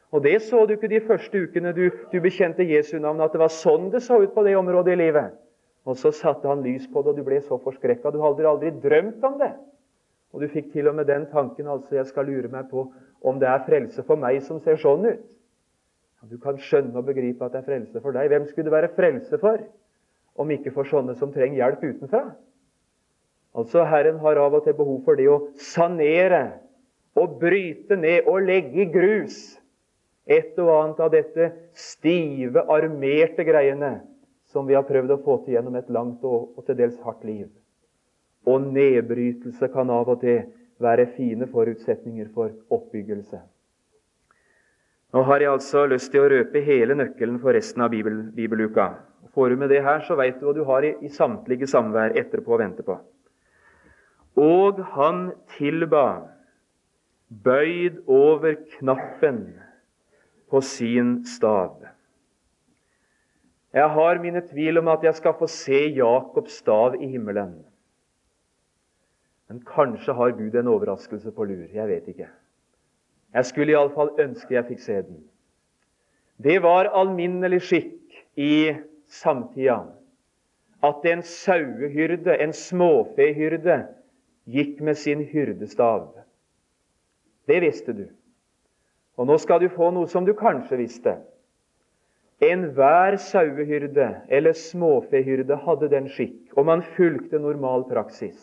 Og 0.10 0.24
det 0.26 0.40
så 0.42 0.64
du 0.66 0.74
ikke 0.74 0.90
de 0.90 1.02
første 1.06 1.44
ukene 1.44 1.74
du, 1.76 1.86
du 2.10 2.18
bekjente 2.22 2.66
Jesu 2.66 2.98
navn, 2.98 3.22
at 3.22 3.34
det 3.34 3.42
var 3.44 3.54
sånn 3.54 3.92
det 3.94 4.02
så 4.06 4.18
ut 4.24 4.34
på 4.34 4.44
det 4.46 4.56
området 4.58 4.96
i 4.96 5.02
livet. 5.04 5.36
Og 5.86 5.98
så 5.98 6.12
satte 6.14 6.50
han 6.50 6.64
lys 6.66 6.88
på 6.90 7.04
det, 7.04 7.14
og 7.14 7.20
du 7.20 7.26
ble 7.26 7.40
så 7.46 7.60
forskrekka. 7.62 8.12
Du 8.14 8.22
hadde 8.24 8.48
aldri 8.50 8.74
drømt 8.82 9.24
om 9.26 9.38
det. 9.42 9.54
Og 10.34 10.44
du 10.44 10.50
fikk 10.52 10.72
til 10.74 10.90
og 10.90 10.98
med 10.98 11.08
den 11.10 11.26
tanken 11.32 11.70
altså, 11.70 11.96
jeg 11.98 12.10
skal 12.10 12.28
lure 12.30 12.50
meg 12.52 12.70
på 12.70 12.88
om 13.26 13.40
det 13.42 13.50
er 13.50 13.66
frelse 13.66 14.04
for 14.06 14.20
meg 14.20 14.42
som 14.46 14.60
ser 14.64 14.78
sånn 14.82 15.08
ut. 15.08 15.26
Du 16.30 16.38
kan 16.42 16.60
skjønne 16.60 16.98
og 17.00 17.08
begripe 17.08 17.46
at 17.46 17.56
det 17.56 17.62
er 17.62 17.70
frelse 17.70 18.02
for 18.04 18.16
deg. 18.16 18.30
Hvem 18.30 18.46
skulle 18.50 18.68
det 18.68 18.76
være 18.76 18.92
frelse 18.98 19.40
for, 19.42 19.62
om 20.40 20.52
ikke 20.54 20.74
for 20.76 20.90
sånne 20.90 21.16
som 21.20 21.32
trenger 21.34 21.62
hjelp 21.62 21.86
utenfra? 21.86 22.24
Altså, 23.58 23.86
Herren 23.90 24.20
har 24.22 24.38
av 24.38 24.58
og 24.60 24.66
til 24.66 24.76
behov 24.78 25.02
for 25.08 25.18
det 25.18 25.30
å 25.32 25.40
sanere 25.72 26.60
og 27.18 27.40
bryte 27.42 27.98
ned 27.98 28.28
og 28.30 28.46
legge 28.46 28.86
grus 28.94 29.40
et 30.30 30.58
og 30.62 30.70
annet 30.76 31.02
av 31.02 31.12
dette 31.14 31.50
stive, 31.74 32.62
armerte 32.70 33.46
greiene 33.48 33.98
som 34.50 34.68
vi 34.70 34.78
har 34.78 34.86
prøvd 34.86 35.14
å 35.14 35.22
få 35.26 35.40
til 35.44 35.58
gjennom 35.58 35.78
et 35.80 35.90
langt 35.94 36.24
og, 36.26 36.52
og 36.58 36.66
til 36.66 36.78
dels 36.78 36.98
hardt 37.06 37.26
liv. 37.26 37.48
Og 38.50 38.66
nedbrytelse 38.66 39.70
kan 39.74 39.90
av 39.94 40.10
og 40.10 40.22
til 40.24 40.44
være 40.82 41.10
fine 41.18 41.48
forutsetninger 41.50 42.30
for 42.34 42.54
oppbyggelse. 42.74 43.42
Nå 45.14 45.22
har 45.26 45.42
jeg 45.42 45.52
altså 45.52 45.88
lyst 45.90 46.12
til 46.14 46.22
å 46.22 46.30
røpe 46.30 46.62
hele 46.62 46.96
nøkkelen 46.98 47.40
for 47.42 47.58
resten 47.58 47.82
av 47.82 47.90
bibel, 47.94 48.22
bibeluka. 48.36 48.92
Får 49.34 49.50
du 49.50 49.62
med 49.62 49.72
det 49.74 49.82
her, 49.86 50.04
så 50.06 50.18
veit 50.18 50.38
du 50.38 50.46
hva 50.46 50.54
du 50.54 50.62
har 50.68 50.86
i, 50.86 50.94
i 51.06 51.10
samtlige 51.14 51.70
samvær 51.70 52.14
etterpå 52.18 52.54
å 52.54 52.60
vente 52.62 52.86
på. 52.86 52.98
Og 54.40 54.78
han 54.94 55.32
tilba, 55.58 56.30
bøyd 57.30 58.00
over 58.10 58.56
knappen 58.78 59.42
på 60.50 60.62
sin 60.62 61.26
stav. 61.26 61.86
Jeg 63.74 63.90
har 63.90 64.22
mine 64.22 64.42
tvil 64.42 64.82
om 64.82 64.88
at 64.88 65.04
jeg 65.06 65.16
skal 65.16 65.36
få 65.38 65.48
se 65.48 65.82
Jakobs 65.94 66.58
stav 66.64 66.96
i 66.98 67.08
himmelen. 67.08 67.60
Men 69.50 69.62
kanskje 69.66 70.14
har 70.14 70.34
Gud 70.38 70.56
en 70.56 70.68
overraskelse 70.68 71.32
på 71.32 71.44
lur. 71.44 71.68
Jeg 71.74 71.88
vet 71.88 72.08
ikke. 72.08 72.30
Jeg 73.34 73.46
skulle 73.46 73.74
iallfall 73.74 74.10
ønske 74.22 74.56
jeg 74.56 74.66
fikk 74.66 74.82
se 74.82 75.02
den. 75.06 75.24
Det 76.38 76.62
var 76.64 76.90
alminnelig 76.98 77.62
skikk 77.68 78.20
i 78.40 78.74
samtida 79.10 79.84
at 80.86 81.06
en 81.06 81.22
sauehyrde, 81.26 82.38
en 82.40 82.54
småfehyrde, 82.54 83.82
gikk 84.50 84.80
med 84.82 84.96
sin 84.98 85.22
hyrdestav. 85.28 86.08
Det 87.48 87.62
visste 87.62 87.94
du. 87.94 88.06
Og 89.20 89.28
nå 89.28 89.36
skal 89.44 89.60
du 89.60 89.68
få 89.74 89.90
noe 89.92 90.08
som 90.08 90.24
du 90.24 90.32
kanskje 90.38 90.80
visste. 90.80 91.18
Enhver 92.40 93.18
sauehyrde 93.20 94.08
eller 94.32 94.56
småfehyrde 94.56 95.58
hadde 95.66 95.90
den 95.92 96.08
skikk, 96.08 96.54
og 96.56 96.70
man 96.70 96.86
fulgte 96.96 97.42
normal 97.44 97.84
praksis, 97.90 98.38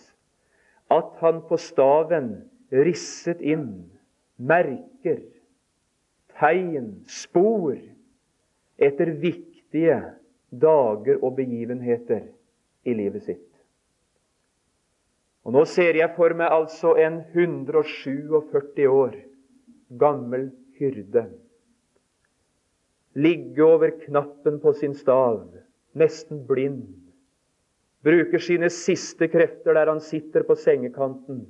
at 0.93 1.17
han 1.23 1.41
på 1.49 1.57
staven 1.57 2.35
risset 2.69 3.41
inn 3.41 3.87
merker, 4.37 5.23
tegn, 6.37 6.93
spor 7.09 7.79
etter 8.77 9.15
viktige 9.23 9.97
dager 10.53 11.23
og 11.25 11.39
begivenheter 11.41 12.27
i 12.85 12.93
livet 13.01 13.25
sitt. 13.25 13.49
Og 15.47 15.57
Nå 15.57 15.65
ser 15.71 15.97
jeg 15.97 16.13
for 16.19 16.37
meg 16.37 16.53
altså 16.53 16.93
en 17.01 17.23
147 17.33 18.91
år 18.91 19.17
gammel 19.97 20.51
hyrde 20.79 21.27
ligge 23.17 23.65
over 23.65 23.91
knappen 23.91 24.61
på 24.61 24.73
sin 24.73 24.95
stav, 24.95 25.49
nesten 25.93 26.47
blind. 26.47 27.13
Bruker 28.05 28.39
sine 28.39 28.69
siste 28.71 29.29
krefter 29.33 29.75
der 29.75 29.89
han 29.89 30.03
sitter 30.05 30.45
på 30.47 30.55
sengekanten, 30.61 31.47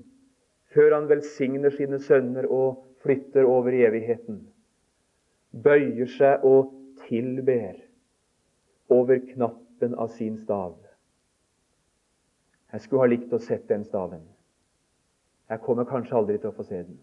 før 0.74 0.94
han 0.94 1.08
velsigner 1.10 1.74
sine 1.74 1.98
sønner 2.00 2.46
og 2.46 2.84
flytter 3.02 3.44
over 3.50 3.74
i 3.74 3.82
evigheten. 3.88 4.44
Bøyer 5.50 6.08
seg 6.14 6.46
og 6.46 6.70
tilber 7.08 7.74
over 8.92 9.18
knappen 9.34 9.98
av 9.98 10.14
sin 10.14 10.38
stav. 10.38 10.78
Jeg 12.72 12.84
skulle 12.84 13.02
ha 13.02 13.10
likt 13.10 13.34
å 13.34 13.42
sett 13.42 13.66
den 13.68 13.84
staven. 13.84 14.22
Jeg 15.50 15.62
kommer 15.66 15.86
kanskje 15.88 16.16
aldri 16.18 16.38
til 16.38 16.52
å 16.52 16.56
få 16.56 16.66
se 16.66 16.82
den. 16.84 16.98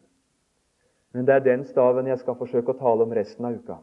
Men 1.14 1.28
det 1.28 1.36
er 1.36 1.46
den 1.46 1.66
staven 1.70 2.10
jeg 2.10 2.20
skal 2.22 2.38
forsøke 2.40 2.74
å 2.74 2.80
tale 2.80 3.06
om 3.06 3.14
resten 3.14 3.46
av 3.46 3.58
uka. 3.58 3.78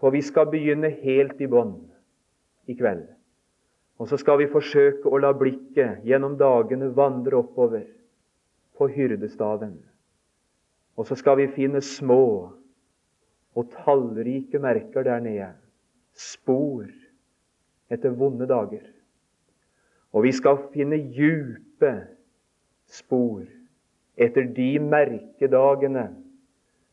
For 0.00 0.12
vi 0.12 0.20
skal 0.24 0.50
begynne 0.52 0.90
helt 1.02 1.40
i 1.40 1.48
bånn 1.48 1.76
i 2.68 2.76
kveld. 2.76 3.06
Og 4.02 4.08
så 4.10 4.18
skal 4.20 4.40
vi 4.40 4.50
forsøke 4.50 5.08
å 5.08 5.20
la 5.22 5.30
blikket 5.36 6.02
gjennom 6.08 6.34
dagene 6.40 6.90
vandre 6.96 7.38
oppover 7.38 7.86
på 8.76 8.88
hyrdestaven. 8.92 9.76
Og 10.98 11.08
så 11.08 11.16
skal 11.16 11.38
vi 11.38 11.52
finne 11.54 11.80
små, 11.84 12.52
og 13.52 13.70
tallrike 13.84 14.60
merker 14.60 15.04
der 15.06 15.22
nede. 15.24 15.52
Spor 16.12 16.88
etter 17.92 18.12
vonde 18.16 18.48
dager. 18.48 18.84
Og 20.12 20.26
vi 20.26 20.32
skal 20.36 20.58
finne 20.74 20.98
djupe 20.98 21.92
spor 22.90 23.44
etter 24.16 24.48
de 24.56 24.78
merkedagene 24.78 26.08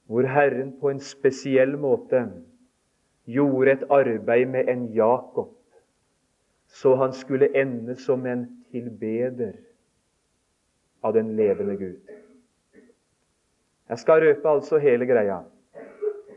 hvor 0.10 0.26
Herren 0.26 0.72
på 0.82 0.90
en 0.90 1.02
spesiell 1.04 1.76
måte 1.78 2.24
gjorde 3.30 3.76
et 3.76 3.84
arbeid 3.94 4.48
med 4.50 4.70
en 4.72 4.88
Jakob, 4.96 5.52
så 6.66 6.96
han 6.98 7.14
skulle 7.14 7.52
ende 7.58 7.96
som 7.96 8.26
en 8.26 8.48
tilbeder 8.72 9.54
av 11.06 11.14
den 11.14 11.36
levende 11.38 11.76
Gud. 11.78 12.00
Jeg 13.90 14.02
skal 14.02 14.24
røpe 14.26 14.50
altså 14.50 14.78
hele 14.82 15.06
greia. 15.10 15.44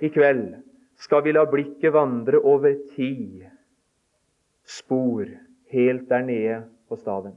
I 0.00 0.08
kveld 0.08 0.46
skal 1.00 1.24
vi 1.24 1.32
la 1.32 1.44
blikket 1.48 1.92
vandre 1.92 2.40
over 2.40 2.76
ti 2.96 3.42
spor 4.68 5.24
helt 5.72 6.08
der 6.08 6.24
nede 6.24 6.62
på 6.88 6.96
staven. 6.96 7.34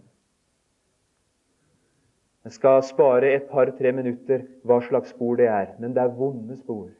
Jeg 2.46 2.54
skal 2.60 2.84
spare 2.86 3.32
et 3.34 3.48
par-tre 3.50 3.90
minutter 3.98 4.44
hva 4.70 4.78
slags 4.86 5.16
spor 5.16 5.40
det 5.40 5.48
er, 5.50 5.72
men 5.82 5.96
det 5.96 6.04
er 6.04 6.14
vonde 6.14 6.58
spor 6.60 6.92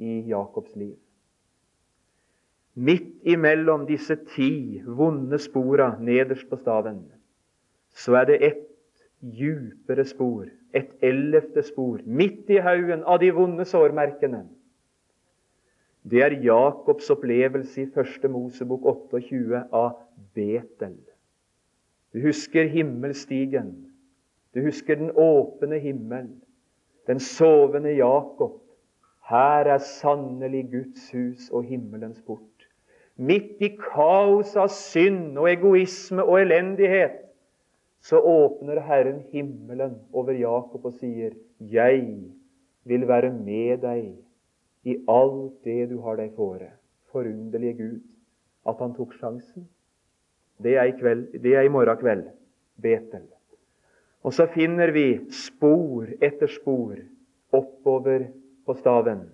i 0.00 0.22
Jakobs 0.30 0.72
liv. 0.80 0.94
Midt 2.78 3.26
imellom 3.28 3.84
disse 3.88 4.16
ti 4.32 4.80
vonde 4.86 5.36
spora 5.42 5.90
nederst 6.00 6.48
på 6.48 6.56
staven, 6.56 7.02
så 7.90 8.16
er 8.20 8.30
det 8.30 8.38
et 8.46 8.62
djupere 9.20 10.06
spor, 10.08 10.46
et 10.72 10.94
ellevte 11.04 11.66
spor, 11.66 11.98
midt 12.06 12.48
i 12.48 12.62
haugen 12.62 13.02
av 13.04 13.20
de 13.20 13.32
vonde 13.34 13.66
sårmerkene. 13.68 14.44
Det 16.08 16.22
er 16.24 16.38
Jakobs 16.46 17.10
opplevelse 17.10 17.82
i 17.82 17.90
første 17.92 18.30
Mosebok 18.30 18.86
28 18.86 19.66
av 19.74 19.98
Betel. 20.32 20.96
Du 22.14 22.22
husker 22.24 22.70
himmelstigen. 22.72 23.87
Du 24.54 24.62
husker 24.64 24.96
den 24.96 25.10
åpne 25.16 25.78
himmel, 25.78 26.28
den 27.06 27.20
sovende 27.20 27.92
Jakob. 27.96 28.60
Her 29.28 29.68
er 29.68 29.78
sannelig 29.84 30.70
Guds 30.72 31.10
hus 31.12 31.50
og 31.52 31.66
himmelens 31.68 32.22
port. 32.24 32.42
Midt 33.18 33.60
i 33.60 33.72
kaos 33.76 34.54
av 34.56 34.70
synd 34.72 35.36
og 35.36 35.50
egoisme 35.50 36.24
og 36.24 36.38
elendighet 36.40 37.24
så 38.00 38.20
åpner 38.22 38.78
Herren 38.86 39.20
himmelen 39.32 39.96
over 40.12 40.32
Jakob 40.38 40.84
og 40.86 40.92
sier, 41.00 41.34
'Jeg 41.60 42.30
vil 42.84 43.08
være 43.08 43.32
med 43.32 43.82
deg 43.82 44.14
i 44.84 44.96
alt 45.08 45.64
det 45.64 45.90
du 45.90 46.00
har 46.00 46.16
deg 46.16 46.32
fore.' 46.36 46.72
Forunderlige 47.12 47.74
Gud, 47.74 48.00
at 48.68 48.76
han 48.78 48.94
tok 48.94 49.12
sjansen. 49.16 49.68
Det 50.62 50.76
er 50.76 50.84
i, 50.84 50.90
kveld, 50.90 51.42
det 51.42 51.56
er 51.56 51.62
i 51.64 51.68
morgen 51.72 51.96
kveld. 51.96 52.24
Betel. 52.82 53.24
Og 54.26 54.34
så 54.34 54.48
finner 54.50 54.90
vi 54.94 55.08
spor 55.32 56.08
etter 56.20 56.50
spor 56.50 56.96
oppover 57.54 58.28
på 58.66 58.74
staven. 58.78 59.26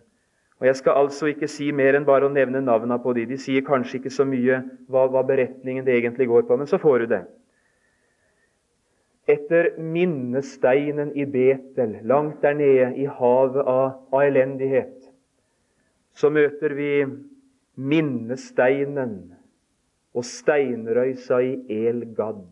Og 0.60 0.66
Jeg 0.66 0.76
skal 0.76 0.98
altså 1.02 1.26
ikke 1.26 1.48
si 1.50 1.70
mer 1.74 1.96
enn 1.98 2.06
bare 2.06 2.28
å 2.28 2.32
nevne 2.32 2.62
navnene 2.62 3.00
på 3.02 3.12
de. 3.16 3.26
De 3.26 3.38
sier 3.40 3.64
kanskje 3.66 3.98
ikke 3.98 4.12
så 4.14 4.26
mye 4.28 4.60
hva, 4.88 5.08
hva 5.10 5.24
beretningen 5.26 5.84
det 5.84 5.96
egentlig 5.98 6.28
går 6.30 6.46
på, 6.48 6.56
men 6.56 6.70
så 6.70 6.78
får 6.78 7.04
du 7.04 7.06
det. 7.10 7.24
Etter 9.34 9.70
minnesteinen 9.80 11.14
i 11.16 11.24
Betel, 11.24 11.98
langt 12.04 12.42
der 12.44 12.54
nede 12.56 12.90
i 13.00 13.06
havet 13.08 13.64
av, 13.64 14.04
av 14.12 14.24
elendighet, 14.24 14.98
så 16.14 16.30
møter 16.30 16.76
vi 16.76 16.90
minnesteinen 17.74 19.16
og 20.14 20.26
steinrøysa 20.28 21.40
i 21.42 21.54
El-Gad. 21.88 22.44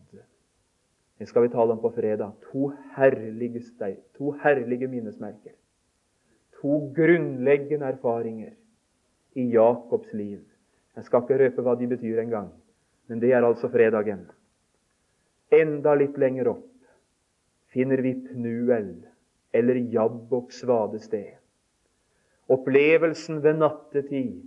Det 1.23 1.29
skal 1.31 1.45
vi 1.45 1.53
tale 1.53 1.71
om 1.71 1.79
på 1.79 1.91
fredag. 1.95 2.33
To 2.51 2.73
herlige, 2.97 3.61
steg, 3.63 4.01
to 4.19 4.33
herlige 4.43 4.89
minnesmerker. 4.91 5.53
To 6.59 6.81
grunnleggende 6.97 7.87
erfaringer 7.95 8.57
i 9.39 9.45
Jakobs 9.53 10.11
liv. 10.19 10.41
Jeg 10.97 11.07
skal 11.07 11.23
ikke 11.23 11.39
røpe 11.45 11.63
hva 11.63 11.77
de 11.79 11.87
betyr 11.95 12.25
engang, 12.25 12.51
men 13.07 13.23
det 13.23 13.31
er 13.31 13.47
altså 13.47 13.71
fredagen. 13.71 14.27
Enda 15.55 15.95
litt 15.95 16.19
lenger 16.19 16.51
opp 16.57 16.67
finner 17.71 18.03
vi 18.03 18.17
Pnuel, 18.27 18.93
eller 19.55 19.83
Jabboks 19.95 20.65
vadested. 20.67 21.39
Opplevelsen 22.51 23.45
ved 23.47 23.63
nattetid, 23.63 24.41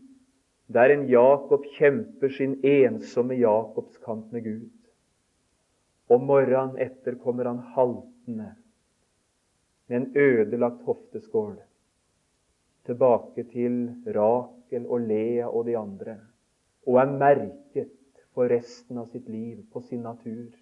der 0.67 0.91
en 0.91 1.07
Jakob 1.07 1.71
kjemper 1.79 2.35
sin 2.35 2.59
ensomme 2.67 3.39
Jakobskamp 3.39 4.35
med 4.35 4.43
Gud. 4.43 4.73
Om 6.07 6.25
morgenen 6.29 6.77
etter 6.77 7.15
kommer 7.21 7.45
han 7.49 7.63
haltende 7.73 8.51
med 9.87 10.01
en 10.01 10.11
ødelagt 10.17 10.83
hofteskål 10.85 11.55
tilbake 12.85 13.45
til 13.49 13.77
Rakel 14.13 14.85
og 14.85 15.01
Lea 15.09 15.47
og 15.49 15.65
de 15.65 15.77
andre, 15.77 16.19
og 16.85 16.99
er 17.01 17.17
merket 17.17 17.93
for 18.33 18.49
resten 18.51 18.99
av 19.01 19.09
sitt 19.09 19.29
liv 19.29 19.63
på 19.73 19.81
sin 19.81 20.03
natur 20.05 20.53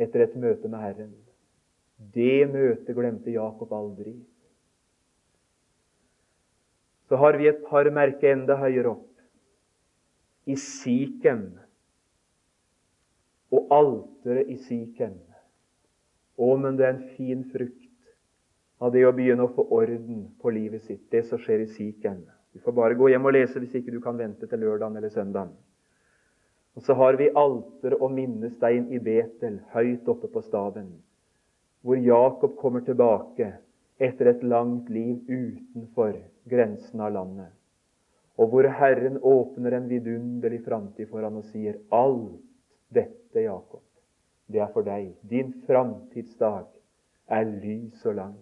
etter 0.00 0.26
et 0.26 0.36
møte 0.36 0.68
med 0.68 0.82
Herren. 0.82 1.12
Det 1.96 2.44
møtet 2.50 2.96
glemte 2.96 3.32
Jakob 3.32 3.72
aldri. 3.72 4.14
Så 7.08 7.16
har 7.20 7.38
vi 7.38 7.48
et 7.48 7.62
par 7.68 7.88
merker 7.94 8.34
enda 8.34 8.56
høyere 8.58 8.96
opp. 8.96 9.10
I 10.44 10.56
Sikhem 10.60 11.46
og 13.54 13.72
alteret 13.74 14.50
i 14.50 14.58
Siken. 14.66 15.16
Å, 16.34 16.48
men 16.58 16.78
det 16.78 16.86
er 16.86 16.94
en 16.96 17.10
fin 17.14 17.44
frukt 17.52 17.82
av 18.82 18.90
det 18.94 19.04
å 19.06 19.12
begynne 19.14 19.46
å 19.46 19.52
få 19.54 19.66
orden 19.76 20.24
på 20.42 20.50
livet 20.54 20.82
sitt, 20.88 21.04
det 21.14 21.22
som 21.28 21.38
skjer 21.38 21.62
i 21.62 21.70
Siken. 21.76 22.24
Du 22.54 22.60
får 22.62 22.74
bare 22.74 22.98
gå 22.98 23.08
hjem 23.10 23.30
og 23.30 23.34
lese 23.36 23.60
hvis 23.62 23.74
ikke 23.78 23.94
du 23.94 24.00
kan 24.02 24.18
vente 24.18 24.48
til 24.50 24.62
lørdagen 24.62 24.98
eller 24.98 25.14
søndagen. 25.14 25.54
Og 26.74 26.82
så 26.82 26.96
har 26.98 27.14
vi 27.18 27.30
alteret 27.38 28.02
og 28.02 28.10
minnestein 28.14 28.88
i 28.90 28.98
Betel, 29.02 29.60
høyt 29.74 30.08
oppe 30.10 30.30
på 30.30 30.42
staven, 30.42 30.90
hvor 31.86 32.00
Jakob 32.02 32.56
kommer 32.58 32.82
tilbake 32.82 33.52
etter 34.02 34.32
et 34.32 34.42
langt 34.42 34.88
liv 34.90 35.20
utenfor 35.28 36.16
grensen 36.50 37.02
av 37.04 37.12
landet, 37.14 37.52
og 38.34 38.50
hvor 38.50 38.66
Herren 38.80 39.20
åpner 39.22 39.78
en 39.78 39.86
vidunderlig 39.90 40.64
framtid 40.64 41.06
for 41.12 41.22
han 41.22 41.38
og 41.38 41.46
sier 41.52 41.78
alt 41.94 42.42
dette, 42.92 43.40
Jakob, 43.40 43.82
det 44.46 44.60
er 44.60 44.70
for 44.74 44.86
deg. 44.86 45.14
Din 45.28 45.52
framtidsdag 45.66 46.68
er 47.32 47.48
lys 47.48 48.04
og 48.06 48.18
lang. 48.18 48.38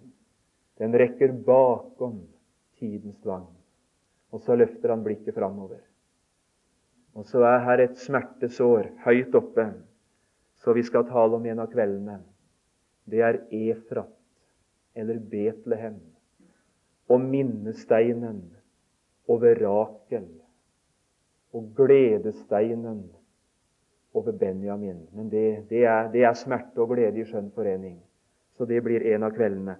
Den 0.80 0.96
rekker 0.98 1.34
bakom 1.46 2.22
tidens 2.78 3.20
tvang. 3.22 3.46
Og 4.32 4.40
så 4.42 4.56
løfter 4.56 4.94
han 4.94 5.04
blikket 5.04 5.36
framover. 5.36 5.80
Og 7.14 7.26
så 7.28 7.42
er 7.44 7.64
her 7.66 7.82
et 7.84 7.98
smertesår 8.00 8.88
høyt 9.04 9.34
oppe, 9.36 9.66
så 10.62 10.72
vi 10.72 10.84
skal 10.86 11.04
tale 11.10 11.36
om 11.36 11.46
en 11.46 11.60
av 11.60 11.68
kveldene. 11.72 12.22
Det 13.04 13.20
er 13.20 13.42
Efrat, 13.52 14.14
eller 14.96 15.18
Betlehem, 15.18 15.98
og 17.12 17.20
minnesteinen 17.20 18.40
over 19.28 19.58
Rakel, 19.60 20.28
og 21.52 21.74
gledesteinen 21.76 23.02
over 24.14 24.32
Benjamin. 24.32 25.08
Men 25.12 25.30
det, 25.30 25.64
det, 25.70 25.84
er, 25.84 26.10
det 26.12 26.24
er 26.24 26.36
smerte 26.36 26.82
og 26.82 26.92
glede 26.94 27.20
i 27.20 27.26
skjønn 27.26 27.50
forening. 27.54 27.96
Så 28.56 28.68
det 28.68 28.82
blir 28.84 29.04
en 29.14 29.24
av 29.26 29.32
kveldene. 29.36 29.78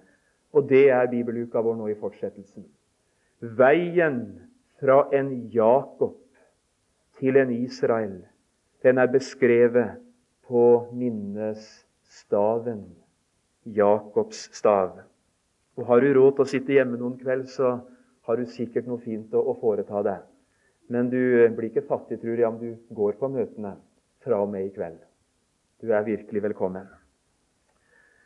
Og 0.53 0.67
det 0.69 0.87
er 0.93 1.09
bibeluka 1.09 1.61
vår 1.61 1.77
nå 1.77 1.89
i 1.91 1.97
fortsettelsen. 1.97 2.65
Veien 3.57 4.19
fra 4.81 5.03
en 5.15 5.31
Jakob 5.53 6.17
til 7.19 7.37
en 7.37 7.51
Israel, 7.53 8.17
den 8.83 8.99
er 8.99 9.07
beskrevet 9.11 9.99
på 10.47 10.89
minnestaven, 10.91 12.83
Jakobs 13.63 14.49
stav. 14.55 14.97
Og 15.77 15.85
Har 15.87 16.03
du 16.03 16.13
råd 16.13 16.35
til 16.35 16.43
å 16.43 16.51
sitte 16.51 16.75
hjemme 16.75 16.99
noen 16.99 17.15
kveld, 17.21 17.47
så 17.49 17.77
har 18.27 18.37
du 18.37 18.45
sikkert 18.49 18.87
noe 18.87 19.01
fint 19.01 19.33
å, 19.33 19.39
å 19.39 19.55
foreta 19.59 20.03
deg. 20.03 20.25
Men 20.91 21.09
du 21.09 21.21
blir 21.55 21.69
ikke 21.69 21.87
fattig, 21.87 22.19
tror 22.21 22.37
jeg, 22.37 22.47
om 22.49 22.59
du 22.59 22.95
går 22.95 23.15
på 23.19 23.31
møtene 23.31 23.77
fra 24.23 24.39
og 24.41 24.51
med 24.51 24.67
i 24.67 24.73
kveld. 24.75 24.99
Du 25.83 25.91
er 25.91 26.05
virkelig 26.05 26.43
velkommen. 26.43 26.87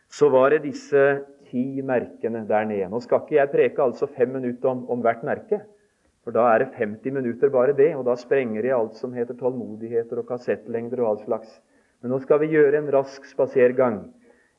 Så 0.10 0.30
var 0.30 0.54
det 0.54 0.64
disse 0.64 1.04
ti 1.50 1.82
merkene 1.82 2.46
der 2.48 2.68
nede. 2.70 2.90
Nå 2.92 3.02
skal 3.04 3.24
ikke 3.24 3.40
jeg 3.40 3.52
preke 3.52 3.84
altså 3.84 4.08
fem 4.08 4.30
minutter 4.38 4.70
om, 4.70 4.86
om 4.90 5.02
hvert 5.04 5.26
merke. 5.28 5.62
For 6.24 6.36
da 6.36 6.46
er 6.52 6.64
det 6.64 6.76
50 6.76 7.16
minutter 7.16 7.50
bare 7.50 7.76
det, 7.76 7.94
og 7.96 8.06
da 8.08 8.16
sprenger 8.20 8.62
de 8.62 8.74
alt 8.76 8.98
som 9.00 9.14
heter 9.16 9.38
tålmodigheter 9.40 10.20
og 10.22 10.28
kassettlengder 10.28 11.02
og 11.02 11.10
all 11.10 11.22
slags. 11.24 11.54
Men 12.02 12.12
nå 12.14 12.20
skal 12.24 12.42
vi 12.44 12.52
gjøre 12.52 12.82
en 12.82 12.90
rask 12.94 13.26
spasergang 13.26 14.02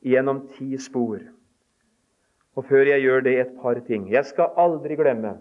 gjennom 0.05 0.47
ti 0.57 0.73
spor. 0.81 1.21
Og 2.57 2.65
før 2.67 2.89
jeg 2.89 3.05
gjør 3.05 3.21
det, 3.27 3.35
et 3.39 3.53
par 3.61 3.79
ting. 3.87 4.09
Jeg 4.11 4.27
skal 4.27 4.57
aldri 4.59 4.97
glemme 4.99 5.37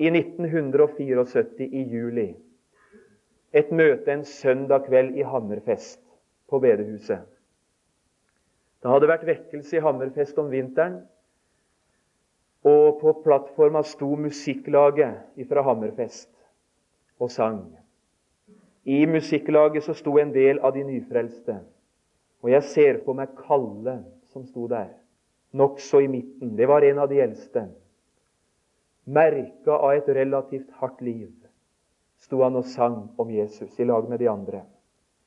i 0.00 0.08
1974 0.10 1.68
i 1.68 1.84
juli 1.92 2.32
et 3.52 3.72
møte 3.72 4.08
en 4.12 4.24
søndag 4.24 4.86
kveld 4.86 5.16
i 5.20 5.24
Hammerfest 5.28 6.00
på 6.48 6.60
bedehuset. 6.62 7.26
Det 8.82 8.90
hadde 8.90 9.08
vært 9.10 9.26
vekkelse 9.28 9.76
i 9.76 9.82
Hammerfest 9.84 10.38
om 10.40 10.48
vinteren, 10.50 11.02
og 12.64 13.00
på 13.00 13.12
plattforma 13.24 13.82
sto 13.86 14.14
musikklaget 14.16 15.44
fra 15.50 15.64
Hammerfest 15.66 16.30
og 17.20 17.30
sang. 17.30 17.64
I 18.84 19.04
musikklaget 19.06 19.84
så 19.84 19.94
sto 19.94 20.16
en 20.18 20.32
del 20.34 20.58
av 20.62 20.74
de 20.74 20.82
nyfrelste. 20.86 21.58
Og 22.42 22.50
jeg 22.50 22.66
ser 22.70 22.98
på 23.04 23.14
meg 23.14 23.34
Kalle 23.38 24.00
som 24.32 24.46
sto 24.46 24.66
der, 24.70 24.90
nokså 25.54 26.00
i 26.02 26.10
midten. 26.10 26.56
Det 26.58 26.66
var 26.70 26.82
en 26.86 27.02
av 27.04 27.10
de 27.10 27.20
eldste. 27.22 27.68
Merka 29.06 29.76
av 29.76 29.92
et 29.98 30.08
relativt 30.08 30.70
hardt 30.80 31.02
liv 31.02 31.30
sto 32.22 32.42
han 32.44 32.56
og 32.58 32.68
sang 32.70 32.96
om 33.20 33.30
Jesus 33.30 33.78
i 33.80 33.86
lag 33.88 34.08
med 34.10 34.22
de 34.22 34.30
andre. 34.30 34.62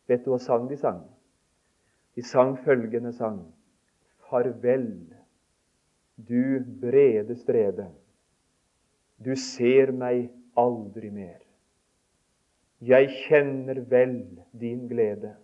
Vet 0.07 0.23
du 0.25 0.31
hva 0.31 0.39
sang 0.41 0.69
de 0.69 0.77
sang? 0.79 1.01
De 2.15 2.23
sang 2.23 2.55
følgende 2.63 3.11
sang. 3.13 3.41
Farvel, 4.29 4.91
du 6.15 6.63
brede 6.81 7.35
strede. 7.35 7.89
Du 9.19 9.35
ser 9.39 9.91
meg 9.95 10.29
aldri 10.57 11.11
mer. 11.11 11.41
Jeg 12.85 13.09
kjenner 13.25 13.79
vel 13.89 14.17
din 14.51 14.87
glede 14.87 15.35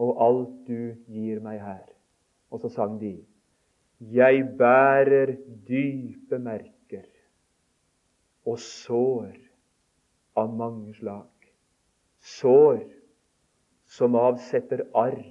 og 0.00 0.20
alt 0.24 0.54
du 0.66 0.94
gir 1.12 1.40
meg 1.44 1.60
her. 1.62 1.86
Og 2.50 2.62
så 2.62 2.70
sang 2.72 2.96
de. 3.00 3.18
Jeg 4.00 4.46
bærer 4.58 5.34
dype 5.68 6.38
merker 6.40 7.06
og 8.48 8.56
sår 8.64 9.36
av 10.40 10.56
mange 10.56 10.94
slag. 10.98 11.28
Sår 12.38 12.82
som 13.90 14.16
avsetter 14.18 14.84
arr 14.94 15.22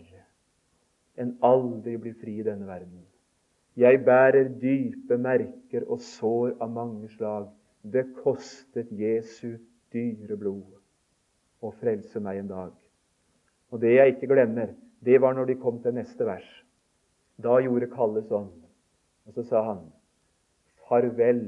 en 1.20 1.36
aldri 1.44 1.98
blir 2.00 2.16
fri 2.20 2.38
i 2.40 2.46
denne 2.48 2.68
verden. 2.68 3.02
Jeg 3.80 4.02
bærer 4.08 4.48
dype 4.62 5.18
merker 5.20 5.86
og 5.88 6.02
sår 6.04 6.56
av 6.64 6.72
mange 6.72 7.10
slag. 7.12 7.50
Det 7.84 8.06
kostet 8.24 8.92
Jesu 8.92 9.58
dyre 9.94 10.38
blod 10.40 10.80
å 11.64 11.72
frelse 11.82 12.20
meg 12.24 12.42
en 12.42 12.52
dag. 12.52 12.74
Og 13.72 13.82
det 13.84 13.94
jeg 13.96 14.16
ikke 14.16 14.32
glemmer, 14.32 14.74
det 15.04 15.20
var 15.22 15.36
når 15.36 15.52
de 15.52 15.60
kom 15.62 15.80
til 15.84 15.96
neste 15.96 16.28
vers. 16.28 16.48
Da 17.40 17.60
gjorde 17.64 17.92
Kalle 17.92 18.24
sånn, 18.28 18.50
og 19.28 19.36
så 19.36 19.46
sa 19.48 19.64
han 19.70 19.84
Farvel, 20.88 21.44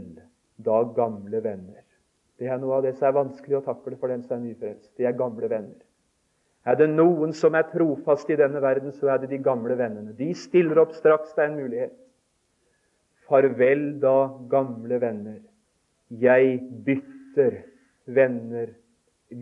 da 0.62 0.84
gamle 0.95 1.41
venner. 1.43 1.81
Det 2.41 2.49
er 2.49 2.58
noe 2.58 2.80
av 2.80 2.86
det 2.88 2.95
som 2.97 3.06
er 3.06 3.19
vanskelig 3.19 3.60
å 3.60 3.65
takle 3.67 3.97
for 4.01 4.10
den 4.10 4.23
som 4.25 4.39
er 4.39 4.47
nyfrelst. 4.47 4.89
De 4.97 5.06
er 5.06 5.13
gamle 5.13 5.45
venner. 5.45 5.77
Er 6.65 6.77
det 6.77 6.88
noen 6.89 7.36
som 7.38 7.54
er 7.58 7.67
trofast 7.69 8.30
i 8.34 8.38
denne 8.38 8.62
verden, 8.62 8.93
så 8.97 9.12
er 9.13 9.21
det 9.21 9.30
de 9.30 9.38
gamle 9.45 9.75
vennene. 9.77 10.15
De 10.17 10.32
stiller 10.38 10.82
opp 10.82 10.95
straks 10.97 11.36
det 11.38 11.43
er 11.43 11.51
en 11.51 11.60
mulighet. 11.60 11.93
Farvel, 13.30 13.84
da, 14.01 14.15
gamle 14.49 14.97
venner. 15.01 15.39
Jeg 16.21 16.58
bytter 16.86 17.60
venner, 18.10 18.73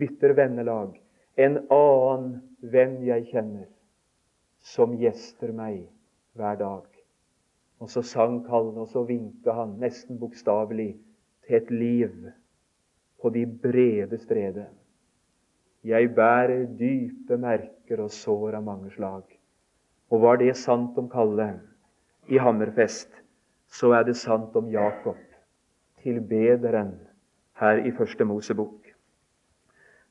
bytter 0.00 0.36
vennelag. 0.36 0.92
En 1.40 1.56
annen 1.72 2.34
venn 2.60 2.98
jeg 3.06 3.30
kjenner, 3.32 3.68
som 4.60 4.92
gjester 5.00 5.54
meg 5.56 5.86
hver 6.36 6.60
dag. 6.60 6.84
Og 7.80 7.88
så 7.88 8.04
sang 8.04 8.42
Kallen, 8.44 8.76
og 8.76 8.92
så 8.92 9.06
vinka 9.08 9.56
han, 9.56 9.78
nesten 9.80 10.20
bokstavelig, 10.20 10.92
til 11.48 11.56
et 11.56 11.72
liv 11.72 12.28
på 13.22 13.30
de 13.30 13.44
brede 13.46 14.18
strede. 14.18 14.66
Jeg 15.84 16.14
bærer 16.14 16.66
dype 16.78 17.36
merker 17.40 18.02
og 18.04 18.10
sår 18.12 18.58
av 18.58 18.64
mange 18.64 18.90
slag. 18.92 19.24
Og 20.10 20.22
var 20.22 20.40
det 20.40 20.56
sant 20.58 20.98
om 20.98 21.08
Kalle 21.08 21.52
i 22.28 22.40
Hammerfest, 22.40 23.12
så 23.70 23.92
er 23.96 24.04
det 24.08 24.16
sant 24.18 24.56
om 24.56 24.68
Jakob, 24.70 25.18
tilbederen 26.02 26.92
her 27.60 27.84
i 27.86 27.92
Første 27.96 28.24
Mosebok. 28.24 28.90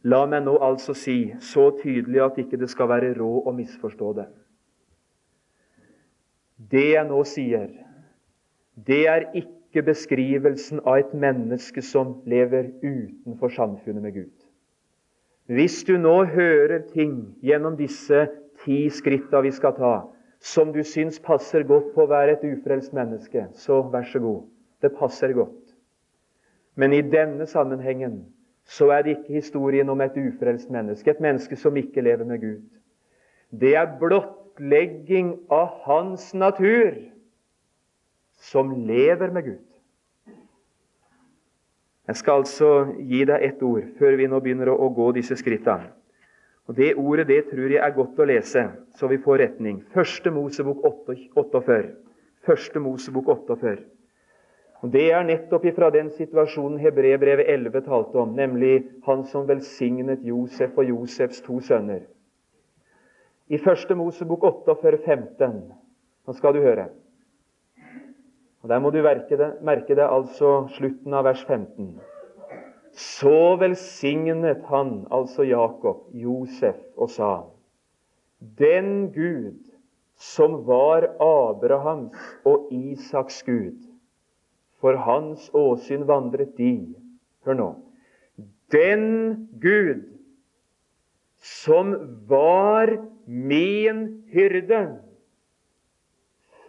La 0.08 0.24
meg 0.32 0.45
nå 0.45 0.56
altså 0.63 0.95
si 0.95 1.34
så 1.43 1.69
tydelig 1.82 2.22
at 2.24 2.38
ikke 2.39 2.58
det 2.62 2.69
skal 2.72 2.88
være 2.89 3.13
råd 3.17 3.50
å 3.50 3.56
misforstå 3.58 4.13
det. 4.22 4.28
Det 6.72 6.86
jeg 6.93 7.08
nå 7.08 7.19
sier, 7.28 7.67
det 8.88 9.02
er 9.12 9.28
ikke 9.34 9.59
ikke 9.69 9.86
beskrivelsen 9.86 10.82
av 10.82 10.97
et 10.97 11.12
menneske 11.13 11.82
som 11.86 12.15
lever 12.25 12.71
utenfor 12.82 13.51
samfunnet 13.53 14.01
med 14.01 14.15
Gud. 14.15 14.32
Hvis 15.45 15.84
du 15.86 15.95
nå 16.01 16.23
hører 16.29 16.88
ting 16.89 17.36
gjennom 17.45 17.77
disse 17.77 18.27
ti 18.63 18.88
skritta 18.89 19.41
vi 19.45 19.51
skal 19.53 19.75
ta, 19.77 19.93
som 20.41 20.73
du 20.73 20.82
syns 20.84 21.19
passer 21.21 21.67
godt 21.69 21.91
på 21.93 22.05
å 22.05 22.10
være 22.10 22.38
et 22.38 22.45
ufrelst 22.47 22.95
menneske, 22.97 23.45
så 23.53 23.84
vær 23.93 24.08
så 24.10 24.21
god. 24.23 24.41
Det 24.82 24.93
passer 24.97 25.34
godt. 25.38 25.75
Men 26.79 26.93
i 26.95 27.03
denne 27.05 27.45
sammenhengen 27.45 28.23
så 28.65 28.89
er 28.95 29.03
det 29.03 29.17
ikke 29.17 29.38
historien 29.38 29.89
om 29.89 30.01
et 30.01 30.17
ufrelst 30.17 30.69
menneske, 30.73 31.12
et 31.12 31.21
menneske 31.21 31.58
som 31.60 31.77
ikke 31.77 32.01
lever 32.05 32.25
med 32.25 32.41
Gud. 32.41 32.65
Det 33.51 33.75
er 33.75 33.97
blottlegging 34.01 35.36
av 35.53 35.82
hans 35.86 36.32
natur 36.34 36.93
som 38.39 38.71
lever 38.88 39.32
med 39.32 39.45
Gud. 39.45 39.65
Jeg 42.08 42.15
skal 42.15 42.41
altså 42.41 42.69
gi 43.06 43.21
deg 43.30 43.43
ett 43.45 43.60
ord 43.62 43.86
før 43.99 44.15
vi 44.17 44.28
nå 44.32 44.39
begynner 44.41 44.71
å, 44.73 44.88
gå 44.89 45.12
disse 45.13 45.36
skrittene. 45.38 45.91
Og 46.69 46.75
Det 46.78 46.95
ordet 46.97 47.28
det 47.28 47.43
tror 47.49 47.69
jeg 47.69 47.82
er 47.82 47.93
godt 47.93 48.19
å 48.21 48.25
lese, 48.30 48.63
så 48.97 49.08
vi 49.10 49.17
får 49.21 49.39
retning. 49.41 49.84
Første 49.93 50.32
Mosebok 50.32 50.84
48. 50.86 51.80
Første 52.45 52.82
Mosebok 52.82 53.30
48. 53.30 53.75
Og 54.82 54.91
Det 54.93 55.12
er 55.12 55.25
nettopp 55.25 55.65
ifra 55.65 55.89
den 55.93 56.10
situasjonen 56.13 56.80
Hebrebrevet 56.80 57.49
11 57.49 57.82
talte 57.86 58.21
om, 58.21 58.34
nemlig 58.38 58.86
han 59.06 59.25
som 59.25 59.47
velsignet 59.49 60.23
Josef 60.23 60.78
og 60.78 60.89
Josefs 60.89 61.41
to 61.45 61.60
sønner. 61.60 62.06
I 63.49 63.58
Første 63.58 63.97
Mosebok 63.97 64.45
48, 64.45 64.97
15, 65.06 65.62
nå 66.25 66.38
skal 66.38 66.54
du 66.54 66.62
høre 66.63 66.88
og 68.62 68.69
Der 68.69 68.80
må 68.80 68.89
du 68.91 69.02
merke 69.02 69.38
det, 69.38 69.54
merke 69.63 69.95
det 69.95 70.04
altså 70.04 70.67
slutten 70.76 71.13
av 71.13 71.24
vers 71.24 71.43
15. 71.48 72.00
Så 72.91 73.56
velsignet 73.60 74.65
han, 74.67 75.08
altså 75.12 75.45
Jakob, 75.48 76.10
Josef, 76.13 76.76
og 76.98 77.10
sa:" 77.10 77.43
Den 78.39 79.12
Gud 79.12 79.69
som 80.19 80.65
var 80.67 81.08
Abrahams 81.24 82.17
og 82.45 82.67
Isaks 82.72 83.43
Gud, 83.43 83.80
for 84.80 84.95
hans 84.95 85.50
åsyn 85.54 86.08
vandret 86.08 86.58
de 86.58 86.95
Hør 87.45 87.56
nå. 87.56 87.69
Den 88.72 89.48
Gud 89.62 90.04
som 91.39 91.93
var 92.28 92.91
min 93.26 94.24
hyrde 94.34 94.82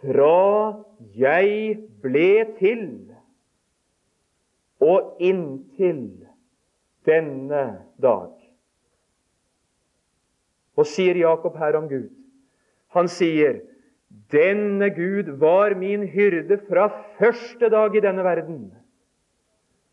fra 0.01 0.83
jeg 1.15 1.77
ble 2.03 2.31
til 2.59 2.85
og 4.81 5.17
inntil 5.21 6.05
denne 7.07 7.65
dag. 8.01 8.31
Og 10.77 10.87
sier 10.87 11.17
Jakob 11.19 11.57
her 11.61 11.77
om 11.77 11.89
Gud? 11.89 12.09
Han 12.95 13.07
sier, 13.07 13.61
'Denne 14.31 14.89
Gud 14.91 15.29
var 15.39 15.75
min 15.75 16.03
hyrde 16.07 16.57
fra 16.67 16.89
første 17.19 17.69
dag 17.69 17.95
i 17.95 18.03
denne 18.03 18.23
verden.' 18.23 18.71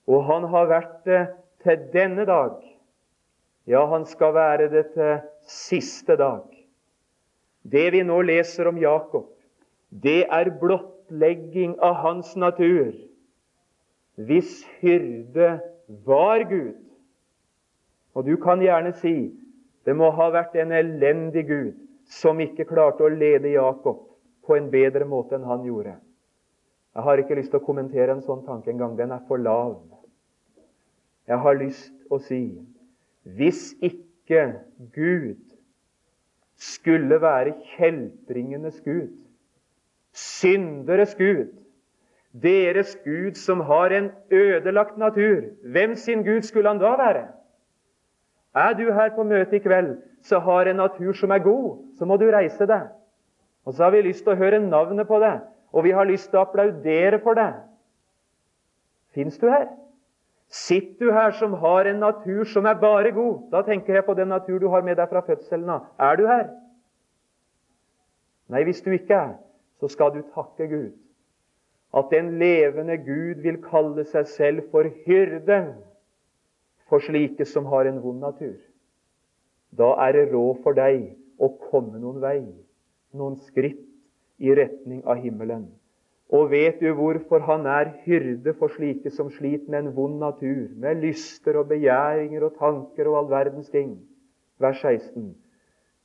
Og 0.08 0.24
han 0.24 0.44
har 0.50 0.66
vært 0.66 1.04
det 1.04 1.26
til 1.62 1.82
denne 1.92 2.24
dag. 2.24 2.56
Ja, 3.68 3.84
han 3.86 4.06
skal 4.06 4.34
være 4.34 4.70
det 4.72 4.86
til 4.94 5.18
siste 5.44 6.16
dag. 6.16 6.46
Det 7.62 7.92
vi 7.92 8.02
nå 8.02 8.22
leser 8.24 8.70
om 8.70 8.78
Jakob, 8.80 9.28
det 9.90 10.24
er 10.24 10.50
blottlegging 11.08 11.78
av 11.80 11.94
hans 11.94 12.36
natur. 12.36 12.92
Hvis 14.14 14.64
hyrde 14.80 15.60
var 16.04 16.42
Gud 16.50 16.74
Og 18.14 18.24
du 18.24 18.36
kan 18.36 18.60
gjerne 18.60 18.92
si 18.98 19.32
det 19.86 19.94
må 19.96 20.10
ha 20.10 20.30
vært 20.30 20.56
en 20.58 20.72
elendig 20.72 21.46
Gud 21.46 21.76
som 22.04 22.40
ikke 22.40 22.66
klarte 22.66 23.04
å 23.04 23.08
lede 23.08 23.54
Jakob 23.54 24.00
på 24.44 24.56
en 24.56 24.70
bedre 24.70 25.04
måte 25.04 25.36
enn 25.36 25.46
han 25.46 25.62
gjorde. 25.64 25.94
Jeg 26.96 27.04
har 27.04 27.18
ikke 27.18 27.36
lyst 27.38 27.52
til 27.52 27.60
å 27.60 27.64
kommentere 27.64 28.12
en 28.12 28.24
sånn 28.24 28.42
tanke 28.44 28.72
engang. 28.72 28.96
Den 28.96 29.12
er 29.12 29.22
for 29.28 29.38
lav. 29.38 29.78
Jeg 31.28 31.38
har 31.38 31.56
lyst 31.56 31.92
å 32.10 32.18
si 32.18 32.58
hvis 33.38 33.76
ikke 33.80 34.58
Gud 34.96 35.44
skulle 36.58 37.20
være 37.22 37.54
kjeltringenes 37.76 38.80
Gud, 38.84 39.14
synderes 40.18 41.14
Gud, 41.18 41.54
Deres 42.42 42.96
Gud 43.04 43.38
som 43.40 43.60
har 43.60 43.90
en 43.90 44.10
ødelagt 44.30 44.98
natur, 44.98 45.48
hvem 45.72 45.94
sin 45.96 46.22
Gud 46.22 46.42
skulle 46.42 46.68
han 46.68 46.78
da 46.78 46.90
være? 47.00 47.28
Er 48.54 48.72
du 48.72 48.92
her 48.92 49.14
på 49.14 49.22
møtet 49.22 49.52
i 49.52 49.58
kveld 49.64 49.96
så 50.22 50.38
har 50.38 50.66
en 50.66 50.76
natur 50.76 51.12
som 51.12 51.30
er 51.30 51.38
god, 51.38 51.78
så 51.98 52.04
må 52.04 52.16
du 52.16 52.26
reise 52.30 52.66
deg. 52.66 52.88
Og 53.64 53.74
så 53.74 53.84
har 53.84 53.90
vi 53.90 54.02
lyst 54.02 54.24
til 54.24 54.34
å 54.34 54.38
høre 54.38 54.60
navnet 54.60 55.08
på 55.08 55.18
det, 55.22 55.40
og 55.72 55.84
vi 55.84 55.92
har 55.94 56.08
lyst 56.08 56.30
til 56.30 56.40
å 56.40 56.46
applaudere 56.46 57.20
for 57.22 57.38
det. 57.38 57.52
Fins 59.14 59.38
du 59.38 59.48
her? 59.48 59.68
Sitter 60.48 61.06
du 61.06 61.12
her 61.12 61.34
som 61.36 61.54
har 61.60 61.86
en 61.86 62.00
natur 62.00 62.44
som 62.48 62.66
er 62.66 62.78
bare 62.80 63.12
god? 63.12 63.50
Da 63.52 63.62
tenker 63.62 63.94
jeg 63.94 64.04
på 64.04 64.16
den 64.16 64.32
natur 64.32 64.58
du 64.58 64.68
har 64.72 64.82
med 64.82 64.96
deg 64.96 65.10
fra 65.10 65.20
fødselen 65.26 65.68
av. 65.70 65.90
Er 66.00 66.16
du 66.16 66.26
her? 66.26 66.48
Nei, 68.48 68.64
hvis 68.64 68.80
du 68.80 68.90
ikke 68.90 69.14
er, 69.14 69.34
så 69.80 69.88
skal 69.88 70.14
du 70.14 70.22
takke 70.34 70.68
Gud. 70.70 70.92
At 71.94 72.10
den 72.12 72.38
levende 72.38 72.98
Gud 73.00 73.42
vil 73.42 73.62
kalle 73.64 74.04
seg 74.04 74.26
selv 74.28 74.70
for 74.72 74.88
hyrde 75.06 75.60
for 76.88 77.04
slike 77.04 77.44
som 77.48 77.68
har 77.68 77.88
en 77.88 78.02
vond 78.02 78.20
natur. 78.20 78.56
Da 79.78 79.92
er 80.06 80.12
det 80.16 80.28
råd 80.32 80.62
for 80.64 80.76
deg 80.76 81.10
å 81.38 81.50
komme 81.68 82.00
noen 82.00 82.20
vei, 82.22 82.40
noen 83.16 83.36
skritt 83.48 83.84
i 84.38 84.54
retning 84.54 85.02
av 85.04 85.20
himmelen. 85.22 85.68
Og 86.28 86.50
vet 86.52 86.80
du 86.80 86.90
hvorfor 86.92 87.40
han 87.48 87.64
er 87.68 87.94
hyrde 88.04 88.52
for 88.58 88.72
slike 88.72 89.10
som 89.14 89.30
sliter 89.32 89.70
med 89.70 89.86
en 89.86 89.94
vond 89.96 90.18
natur, 90.20 90.68
med 90.76 91.00
lyster 91.00 91.56
og 91.56 91.70
begjæringer 91.70 92.44
og 92.44 92.58
tanker 92.60 93.08
og 93.08 93.22
all 93.22 93.30
verdens 93.32 93.70
ting? 93.72 93.94
Vers 94.60 94.80
16. 94.82 95.32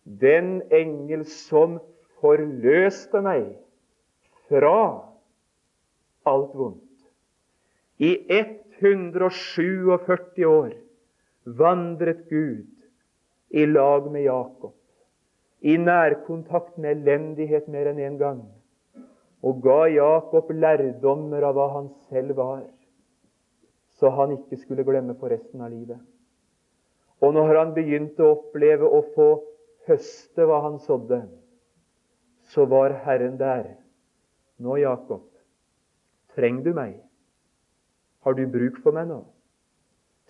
Den 0.05 0.61
engel 0.71 1.25
som 1.27 1.79
forløste 2.21 3.19
meg 3.23 3.49
fra 4.49 4.79
alt 6.23 6.55
vondt. 6.55 6.79
I 7.97 8.15
147 8.79 10.45
år 10.45 10.73
vandret 11.43 12.29
Gud 12.29 12.67
i 13.49 13.65
lag 13.65 14.11
med 14.11 14.23
Jakob, 14.25 14.73
i 15.59 15.77
nærkontakt 15.77 16.77
med 16.77 16.97
elendighet 16.97 17.67
mer 17.71 17.91
enn 17.91 17.99
én 18.01 18.07
en 18.13 18.17
gang, 18.17 18.41
og 19.43 19.61
ga 19.63 19.85
Jakob 19.91 20.49
lærdommer 20.51 21.45
av 21.45 21.53
hva 21.57 21.67
han 21.75 21.91
selv 22.09 22.35
var, 22.39 22.63
så 23.99 24.09
han 24.09 24.33
ikke 24.39 24.57
skulle 24.63 24.83
glemme 24.87 25.15
for 25.19 25.31
resten 25.31 25.61
av 25.61 25.71
livet. 25.71 25.99
Og 27.23 27.33
når 27.37 27.55
han 27.55 27.75
begynte 27.75 28.25
å 28.25 28.33
oppleve 28.35 28.89
å 28.89 29.03
få 29.13 29.29
høste 29.87 30.47
hva 30.47 30.63
han 30.65 30.79
sådde, 30.83 31.21
så 32.51 32.65
var 32.67 32.97
Herren 33.05 33.37
der. 33.39 33.82
Nå, 34.63 34.77
Jakob, 34.79 35.25
trenger 36.35 36.63
du 36.63 36.73
meg? 36.77 36.93
Har 38.23 38.33
du 38.37 38.45
bruk 38.47 38.77
for 38.83 38.91
meg 38.95 39.09
nå? 39.09 39.23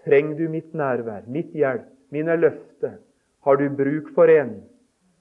Trenger 0.03 0.35
du 0.39 0.47
mitt 0.51 0.73
nærvær, 0.75 1.27
mitt 1.29 1.53
hjelp, 1.55 1.85
mine 2.11 2.35
løfter? 2.39 2.97
Har 3.45 3.55
du 3.59 3.67
bruk 3.77 4.09
for 4.15 4.27
en 4.31 4.63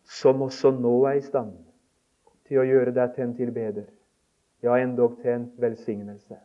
som 0.09 0.42
også 0.42 0.70
nå 0.79 0.94
er 1.11 1.14
i 1.20 1.27
stand 1.27 1.53
til 2.48 2.59
å 2.62 2.66
gjøre 2.66 2.94
deg 2.96 3.09
til 3.14 3.25
en 3.27 3.37
tilbeder? 3.37 3.87
Ja, 4.62 4.79
endog 4.79 5.20
til 5.20 5.31
en 5.35 5.53
velsignelse. 5.61 6.37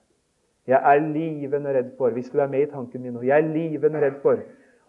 Jeg 0.67 0.81
er 0.83 0.99
livende 0.99 1.73
redd 1.73 1.97
for, 1.97 2.09
hvis 2.11 2.29
du 2.33 2.39
er 2.43 2.49
med 2.51 2.61
i 2.65 2.71
tanken 2.71 3.01
min 3.01 3.13
nå, 3.15 3.21
jeg 3.23 3.37
er 3.37 3.53
livende 3.53 4.01
redd 4.03 4.17
for 4.23 4.37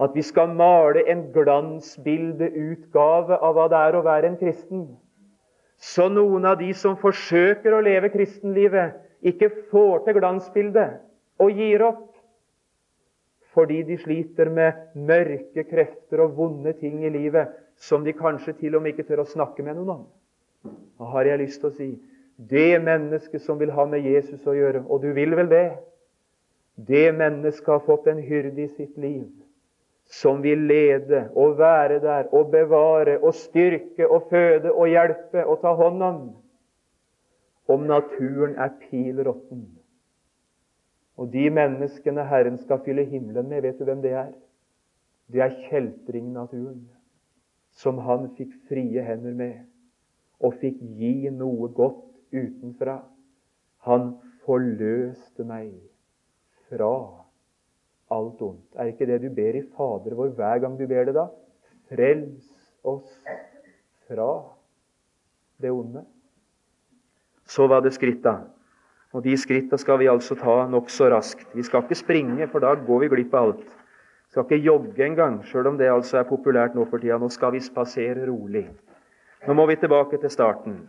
at 0.03 0.11
vi 0.14 0.23
skal 0.23 0.49
male 0.55 1.11
en 1.11 1.33
glansbildeutgave 1.35 3.38
av 3.38 3.55
hva 3.55 3.69
det 3.71 3.79
er 3.79 3.95
å 3.99 4.03
være 4.07 4.27
en 4.33 4.41
kristen. 4.41 4.99
Så 5.79 6.09
noen 6.11 6.47
av 6.49 6.59
de 6.59 6.73
som 6.75 6.97
forsøker 6.99 7.75
å 7.75 7.83
leve 7.85 8.11
kristenlivet, 8.11 8.97
ikke 9.23 9.51
får 9.71 10.05
til 10.07 10.19
glansbildet 10.19 10.99
og 11.43 11.55
gir 11.55 11.85
opp. 11.87 12.05
Fordi 13.55 13.81
de 13.87 13.97
sliter 13.99 14.51
med 14.55 14.99
mørke 15.09 15.64
krefter 15.67 16.23
og 16.23 16.37
vonde 16.38 16.75
ting 16.79 17.01
i 17.07 17.11
livet 17.14 17.55
som 17.79 18.05
de 18.05 18.14
kanskje 18.14 18.57
til 18.59 18.77
og 18.77 18.85
med 18.85 18.95
ikke 18.95 19.07
tør 19.09 19.23
å 19.25 19.31
snakke 19.31 19.64
med 19.67 19.79
noen 19.79 19.95
om. 19.95 20.05
Da 20.99 21.11
har 21.14 21.31
jeg 21.31 21.43
lyst 21.45 21.62
til 21.62 21.71
å 21.71 21.77
si? 21.79 21.91
Det 22.38 22.79
mennesket 22.83 23.43
som 23.43 23.59
vil 23.59 23.73
ha 23.75 23.87
med 23.87 24.07
Jesus 24.07 24.47
å 24.47 24.55
gjøre, 24.55 24.85
og 24.87 25.03
du 25.03 25.11
vil 25.14 25.35
vel 25.38 25.51
det? 25.51 25.69
Det 26.75 27.09
mennesket 27.14 27.71
har 27.73 27.87
fått 27.87 28.07
en 28.11 28.21
hyrde 28.23 28.62
i 28.62 28.71
sitt 28.77 28.99
liv 28.99 29.27
som 30.09 30.42
vil 30.42 30.66
lede 30.68 31.29
og 31.37 31.59
være 31.59 32.01
der 32.01 32.31
og 32.35 32.51
bevare 32.51 33.18
og 33.18 33.35
styrke 33.35 34.09
og 34.09 34.29
føde 34.31 34.73
og 34.73 34.88
hjelpe 34.88 35.44
og 35.44 35.61
ta 35.61 35.75
hånd 35.77 36.03
om 36.03 36.23
om 37.68 37.83
naturen 37.85 38.57
er 38.57 38.73
pil 38.81 39.21
råtten 39.27 39.66
og 41.18 41.33
de 41.33 41.49
menneskene 41.51 42.25
Herren 42.31 42.59
skal 42.62 42.79
fylle 42.85 43.05
himmelen 43.11 43.49
med, 43.51 43.62
vet 43.62 43.79
du 43.79 43.85
hvem 43.85 44.03
det 44.03 44.12
er? 44.14 44.31
Det 45.33 45.42
er 45.42 45.57
kjeltringnaturen, 45.66 46.85
som 47.75 47.99
han 48.07 48.31
fikk 48.38 48.55
frie 48.71 49.03
hender 49.03 49.35
med, 49.35 49.57
og 50.38 50.55
fikk 50.62 50.79
gi 50.79 51.31
noe 51.35 51.68
godt 51.75 52.07
utenfra. 52.31 53.01
Han 53.90 54.12
forløste 54.47 55.44
meg 55.44 55.75
fra 56.71 57.17
alt 58.14 58.42
ondt. 58.42 58.64
Er 58.77 58.90
ikke 58.92 59.07
det 59.07 59.21
du 59.23 59.29
ber 59.35 59.57
i 59.59 59.64
Fader 59.77 60.16
vår 60.16 60.35
hver 60.37 60.62
gang 60.64 60.77
du 60.79 60.87
ber 60.87 61.09
det, 61.09 61.14
da? 61.16 61.29
Frels 61.88 62.49
oss 62.85 63.11
fra 64.09 64.29
det 65.61 65.73
onde. 65.73 66.05
Så 67.49 67.66
var 67.66 67.81
det 67.85 67.94
skritta. 67.97 68.38
Og 69.12 69.25
De 69.25 69.37
skritta 69.37 69.79
skal 69.81 69.99
vi 69.99 70.09
altså 70.09 70.37
ta 70.37 70.66
nokså 70.68 71.09
raskt. 71.09 71.49
Vi 71.57 71.62
skal 71.64 71.83
ikke 71.83 71.97
springe, 71.97 72.49
for 72.49 72.61
da 72.61 72.75
går 72.75 73.01
vi 73.05 73.09
glipp 73.14 73.35
av 73.35 73.49
alt. 73.49 73.64
Vi 73.64 74.37
skal 74.37 74.44
ikke 74.44 74.64
jogge 74.64 75.07
engang, 75.07 75.40
sjøl 75.49 75.71
om 75.71 75.79
det 75.81 75.88
altså 75.88 76.18
er 76.21 76.29
populært 76.29 76.77
nå 76.77 76.85
for 76.90 77.01
tida. 77.01 77.16
Nå 77.16 77.31
skal 77.33 77.55
vi 77.57 77.64
spasere 77.64 78.27
rolig. 78.29 78.66
Nå 79.47 79.57
må 79.57 79.64
vi 79.71 79.79
tilbake 79.81 80.21
til 80.21 80.31
starten. 80.31 80.83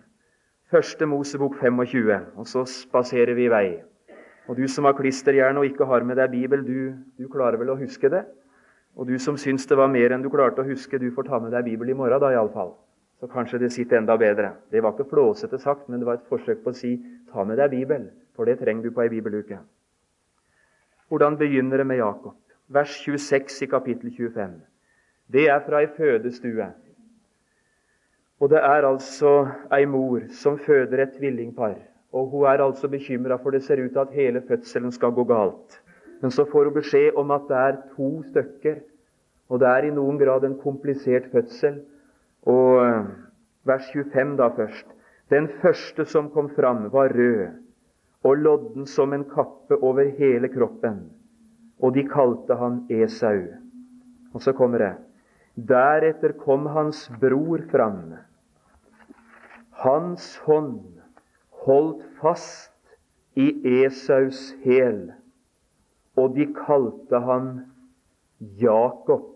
Første 0.70 1.06
Mosebok 1.06 1.56
25, 1.62 2.12
og 2.36 2.48
så 2.48 2.66
spaserer 2.68 3.34
vi 3.34 3.48
i 3.48 3.54
vei. 3.54 3.68
Og 4.50 4.58
Du 4.58 4.66
som 4.68 4.88
har 4.90 4.98
klisterhjerne 4.98 5.62
og 5.62 5.70
ikke 5.70 5.86
har 5.86 6.04
med 6.04 6.18
deg 6.18 6.32
Bibel, 6.34 6.64
du, 6.66 6.94
du 7.22 7.28
klarer 7.30 7.60
vel 7.62 7.70
å 7.70 7.78
huske 7.78 8.10
det? 8.10 8.24
Og 8.98 9.06
du 9.06 9.20
som 9.22 9.38
syns 9.38 9.68
det 9.70 9.78
var 9.78 9.92
mer 9.94 10.16
enn 10.16 10.24
du 10.26 10.30
klarte 10.34 10.64
å 10.64 10.68
huske, 10.68 10.98
du 10.98 11.12
får 11.14 11.28
ta 11.28 11.38
med 11.40 11.54
deg 11.54 11.68
Bibel 11.68 11.92
i 11.94 11.98
morgen, 11.98 12.18
da 12.20 12.32
iallfall. 12.34 12.74
Så 13.22 13.30
kanskje 13.30 13.60
det 13.62 13.70
sitter 13.76 14.00
enda 14.00 14.16
bedre. 14.18 14.56
Det 14.72 14.82
var 14.82 14.96
ikke 14.96 15.10
flåsete 15.12 15.60
sagt, 15.62 15.86
men 15.88 16.02
det 16.02 16.08
var 16.08 16.18
et 16.18 16.26
forsøk 16.32 16.64
på 16.64 16.74
å 16.74 16.80
si 16.80 16.96
ta 17.30 17.46
med 17.46 17.62
deg 17.62 17.76
Bibel, 17.76 18.08
for 18.34 18.50
det 18.50 18.58
trenger 18.64 18.88
du 18.88 18.96
på 18.96 19.04
ei 19.04 19.12
bibeluke. 19.14 19.60
Hvordan 21.10 21.38
begynner 21.38 21.84
det 21.84 21.88
med 21.90 22.02
Jakob? 22.02 22.38
Vers 22.74 22.96
26 23.04 23.62
i 23.66 23.70
kapittel 23.70 24.14
25. 24.16 24.58
Det 25.30 25.46
er 25.50 25.62
fra 25.66 25.84
ei 25.84 25.92
fødestue. 25.94 26.72
Og 28.40 28.50
det 28.50 28.64
er 28.64 28.88
altså 28.88 29.36
ei 29.76 29.86
mor 29.86 30.26
som 30.34 30.58
føder 30.58 31.04
et 31.04 31.16
tvillingpar. 31.18 31.76
Og 32.14 32.30
hun 32.32 32.46
er 32.50 32.64
altså 32.64 32.90
bekymra, 32.90 33.38
for 33.38 33.54
det 33.54 33.64
ser 33.64 33.84
ut 33.84 33.92
til 33.94 34.00
at 34.00 34.14
hele 34.16 34.42
fødselen 34.48 34.92
skal 34.92 35.12
gå 35.12 35.24
galt. 35.30 35.82
Men 36.22 36.32
så 36.32 36.46
får 36.52 36.64
hun 36.64 36.74
beskjed 36.74 37.18
om 37.18 37.32
at 37.32 37.48
det 37.48 37.58
er 37.58 37.82
to 37.96 38.10
stykker, 38.32 38.80
og 39.50 39.60
det 39.60 39.68
er 39.68 39.88
i 39.88 39.94
noen 39.94 40.18
grad 40.20 40.44
en 40.46 40.58
komplisert 40.62 41.30
fødsel. 41.32 41.80
Og 42.50 42.82
eh, 42.86 43.06
vers 43.66 43.92
25 43.94 44.36
da 44.38 44.50
først. 44.58 44.86
Den 45.30 45.48
første 45.62 46.06
som 46.06 46.30
kom 46.34 46.50
fram, 46.56 46.90
var 46.94 47.14
rød 47.14 47.50
og 48.24 48.38
lodden 48.38 48.86
som 48.86 49.14
en 49.14 49.24
kappe 49.24 49.78
over 49.84 50.10
hele 50.18 50.50
kroppen. 50.52 51.06
Og 51.80 51.94
de 51.96 52.04
kalte 52.10 52.58
han 52.60 52.82
Esau. 52.92 53.46
Og 54.34 54.44
så 54.44 54.54
kommer 54.54 54.84
det. 54.84 54.94
Deretter 55.70 56.34
kom 56.40 56.66
hans 56.66 57.08
bror 57.22 57.64
fram. 57.72 58.18
Hans 59.72 60.36
hånd 60.44 60.99
holdt 61.70 62.04
fast 62.22 62.74
i 63.38 63.48
Esaus 63.86 64.40
hæl, 64.66 65.12
og 66.18 66.34
de 66.36 66.48
kalte 66.58 67.20
han 67.26 67.52
Jakob. 68.40 69.36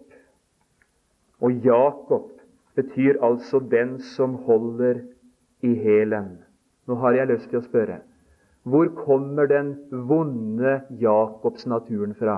Og 1.44 1.52
Jakob 1.52 2.32
betyr 2.76 3.22
altså 3.22 3.60
'den 3.60 4.00
som 4.00 4.36
holder 4.36 5.04
i 5.62 5.76
hælen'. 5.76 6.42
Nå 6.88 6.96
har 6.96 7.12
jeg 7.12 7.28
lyst 7.28 7.50
til 7.50 7.60
å 7.60 7.68
spørre 7.68 8.00
hvor 8.64 8.88
kommer 8.96 9.46
den 9.46 9.74
vonde 9.92 10.82
Jakobs-naturen 10.90 12.16
fra? 12.16 12.38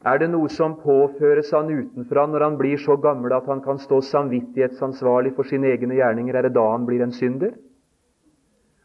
Er 0.00 0.16
det 0.16 0.30
noe 0.32 0.48
som 0.48 0.78
påføres 0.80 1.50
han 1.52 1.68
utenfra 1.68 2.22
når 2.30 2.44
han 2.46 2.54
blir 2.56 2.80
så 2.80 2.94
gammel 2.96 3.34
at 3.36 3.48
han 3.50 3.60
kan 3.60 3.76
stå 3.82 3.98
samvittighetsansvarlig 4.08 5.34
for 5.36 5.44
sine 5.44 5.68
egne 5.74 5.98
gjerninger? 5.98 6.36
Er 6.38 6.48
det 6.48 6.54
da 6.56 6.64
han 6.72 6.86
blir 6.88 7.04
en 7.04 7.12
synder? 7.12 7.52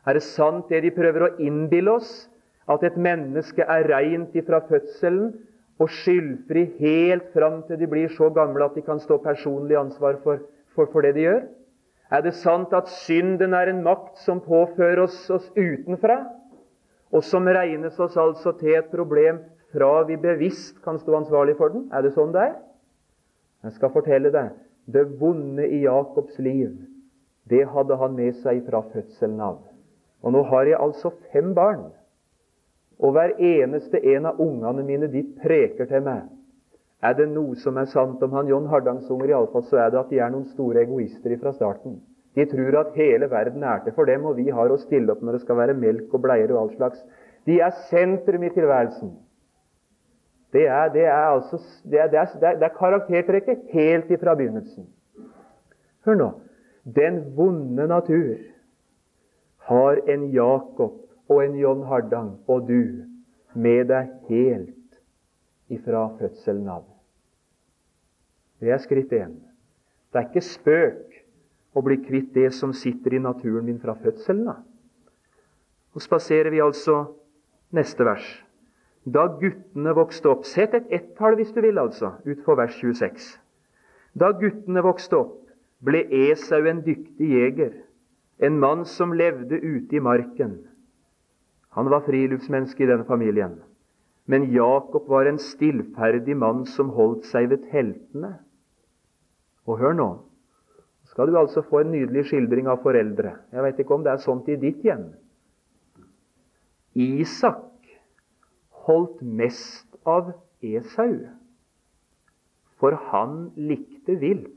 Er 0.05 0.19
det 0.19 0.25
sant 0.27 0.67
det 0.69 0.83
de 0.83 0.91
prøver 0.93 1.23
å 1.23 1.33
innbille 1.39 1.93
oss, 1.95 2.27
at 2.67 2.83
et 2.83 2.97
menneske 2.99 3.63
er 3.63 3.87
reint 3.87 4.35
ifra 4.35 4.59
fødselen 4.67 5.31
og 5.79 5.91
skyldfri 5.91 6.65
helt 6.81 7.31
fram 7.35 7.61
til 7.67 7.79
de 7.79 7.87
blir 7.89 8.11
så 8.11 8.27
gamle 8.35 8.67
at 8.67 8.75
de 8.75 8.83
kan 8.83 8.99
stå 8.99 9.19
personlig 9.23 9.77
ansvar 9.79 10.19
for, 10.23 10.43
for, 10.75 10.91
for, 10.91 11.05
det 11.05 11.15
de 11.15 11.27
gjør? 11.29 11.43
Er 12.11 12.27
det 12.27 12.35
sant 12.37 12.73
at 12.75 12.91
synden 13.05 13.55
er 13.55 13.71
en 13.71 13.83
makt 13.87 14.19
som 14.25 14.43
påfører 14.43 15.05
oss 15.07 15.29
oss 15.31 15.47
utenfra, 15.55 16.25
og 17.15 17.23
som 17.23 17.47
regnes 17.47 17.99
oss 18.03 18.17
altså 18.19 18.51
til 18.59 18.75
et 18.75 18.91
problem 18.91 19.39
fra 19.75 19.91
vi 20.07 20.17
bevisst 20.17 20.79
kan 20.83 20.99
stå 20.99 21.19
ansvarlig 21.19 21.57
for 21.59 21.75
den? 21.75 21.89
Er 21.91 22.05
det 22.05 22.15
sånn 22.15 22.33
det 22.33 22.47
er? 22.47 22.55
Jeg 23.67 23.75
skal 23.77 23.93
fortelle 23.93 24.31
deg 24.31 24.53
det 24.85 25.05
vonde 25.19 25.65
i 25.67 25.81
Jakobs 25.83 26.37
liv, 26.39 26.73
det 27.49 27.65
hadde 27.69 27.97
han 27.97 28.15
med 28.17 28.37
seg 28.43 28.61
fra 28.67 28.83
fødselen 28.93 29.41
av. 29.41 29.59
Og 30.25 30.33
nå 30.33 30.41
har 30.49 30.69
jeg 30.69 30.81
altså 30.81 31.11
fem 31.33 31.53
barn. 31.57 31.87
Og 33.01 33.13
hver 33.13 33.35
eneste 33.41 34.01
en 34.13 34.29
av 34.29 34.39
ungene 34.41 34.85
mine 34.85 35.09
de 35.11 35.23
preker 35.41 35.89
til 35.89 36.05
meg. 36.05 36.29
Er 37.03 37.17
det 37.17 37.27
noe 37.33 37.57
som 37.61 37.77
er 37.77 37.89
sant 37.91 38.21
om 38.23 38.33
han 38.33 38.49
John 38.49 38.69
Hardangs 38.71 39.09
unger, 39.11 39.33
iallfall, 39.33 39.65
så 39.69 39.81
er 39.83 39.91
det 39.93 39.99
at 39.99 40.13
de 40.13 40.21
er 40.21 40.31
noen 40.33 40.47
store 40.53 40.85
egoister 40.85 41.35
fra 41.41 41.53
starten. 41.53 41.99
De 42.35 42.45
tror 42.49 42.79
at 42.79 42.95
hele 42.97 43.29
verden 43.31 43.63
er 43.63 43.83
til 43.83 43.93
for 43.95 44.09
dem, 44.09 44.25
og 44.25 44.39
vi 44.39 44.47
har 44.49 44.71
å 44.71 44.79
stille 44.79 45.13
opp 45.13 45.21
når 45.21 45.37
det 45.37 45.43
skal 45.45 45.59
være 45.59 45.77
melk 45.77 46.13
og 46.13 46.23
bleier 46.23 46.51
og 46.53 46.61
all 46.63 46.73
slags. 46.77 47.03
De 47.45 47.59
er 47.61 47.75
sentrum 47.91 48.43
i 48.43 48.53
tilværelsen. 48.55 49.13
Det 50.55 50.63
er, 50.71 50.89
det 50.93 51.03
er, 51.03 51.25
altså, 51.35 51.59
det 51.83 51.99
er, 51.99 52.07
det 52.07 52.19
er, 52.47 52.59
er 52.63 52.75
karaktertrekket 52.77 53.65
helt 53.73 54.11
ifra 54.11 54.35
begynnelsen. 54.39 54.87
Hør 56.07 56.19
nå. 56.19 56.29
Den 56.95 57.17
vonde 57.35 57.87
natur 57.89 58.37
har 59.67 59.99
en 60.07 60.29
Jakob 60.31 61.01
og 61.27 61.41
en 61.43 61.57
John 61.59 61.83
Hardang 61.89 62.35
og 62.47 62.69
du 62.69 63.03
med 63.55 63.89
deg 63.89 64.11
helt 64.29 64.99
ifra 65.73 66.05
fødselen 66.19 66.69
av. 66.69 66.85
Det 68.61 68.71
er 68.71 68.79
skritt 68.83 69.11
én. 69.17 69.35
Det 70.13 70.21
er 70.21 70.29
ikke 70.29 70.45
spøk 70.45 71.19
å 71.75 71.83
bli 71.83 71.99
kvitt 72.05 72.31
det 72.37 72.53
som 72.55 72.71
sitter 72.73 73.17
i 73.17 73.23
naturen 73.23 73.65
min 73.67 73.81
fra 73.81 73.97
fødselen 73.99 74.47
av. 74.53 74.63
Så 75.91 76.05
spaserer 76.05 76.53
vi 76.53 76.63
altså 76.63 77.01
neste 77.75 78.07
vers. 78.07 78.44
Da 79.05 79.27
guttene 79.39 79.93
vokste 79.93 80.31
opp 80.31 80.45
Sett 80.49 80.73
et 80.73 80.87
ett-tall 80.93 81.37
hvis 81.37 81.53
du 81.53 81.61
vil, 81.61 81.77
altså, 81.77 82.15
utfor 82.25 82.57
vers 82.57 82.73
26. 82.81 83.35
Da 84.17 84.31
guttene 84.33 84.81
vokste 84.85 85.19
opp, 85.19 85.41
ble 85.85 86.05
Esau 86.25 86.65
en 86.65 86.81
dyktig 86.85 87.29
jeger, 87.35 87.73
en 88.41 88.57
mann 88.59 88.85
som 88.89 89.13
levde 89.13 89.59
ute 89.61 89.99
i 89.99 90.01
marken. 90.01 90.57
Han 91.75 91.91
var 91.91 92.05
friluftsmenneske 92.07 92.83
i 92.83 92.89
denne 92.89 93.05
familien. 93.05 93.59
Men 94.25 94.47
Jakob 94.49 95.09
var 95.11 95.27
en 95.29 95.37
stillferdig 95.37 96.33
mann 96.39 96.63
som 96.65 96.89
holdt 96.95 97.27
seg 97.29 97.51
ved 97.51 97.67
teltene. 97.69 98.37
Og 99.67 99.77
hør 99.83 99.93
nå 99.97 100.09
skal 101.05 101.29
du 101.29 101.37
altså 101.37 101.61
få 101.61 101.83
en 101.83 101.93
nydelig 101.93 102.25
skildring 102.31 102.67
av 102.67 102.81
foreldre. 102.83 103.35
Jeg 103.53 103.63
vet 103.63 103.77
ikke 103.79 103.93
om 103.93 104.03
det 104.03 104.15
er 104.15 104.23
sånt 104.23 104.49
i 104.49 104.57
ditt 104.59 104.81
hjem. 104.83 105.05
Isak 106.97 107.61
holdt 108.85 109.21
mest 109.21 109.97
av 110.05 110.31
Esau, 110.61 111.17
for 112.79 112.97
han 113.11 113.49
likte 113.55 114.17
vilt. 114.21 114.51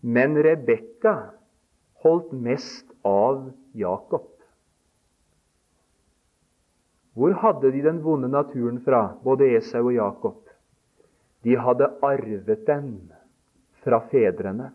Men 0.00 0.36
Rebekka 0.42 1.16
holdt 2.04 2.32
mest 2.32 2.92
av 3.06 3.48
Jakob. 3.72 4.28
Hvor 7.16 7.32
hadde 7.40 7.70
de 7.72 7.80
den 7.80 8.02
vonde 8.04 8.28
naturen 8.28 8.82
fra, 8.84 9.16
både 9.24 9.48
Esau 9.56 9.86
og 9.86 9.94
Jakob? 9.96 10.42
De 11.46 11.56
hadde 11.56 11.88
arvet 12.04 12.66
den 12.68 12.90
fra 13.84 14.02
fedrene. 14.10 14.74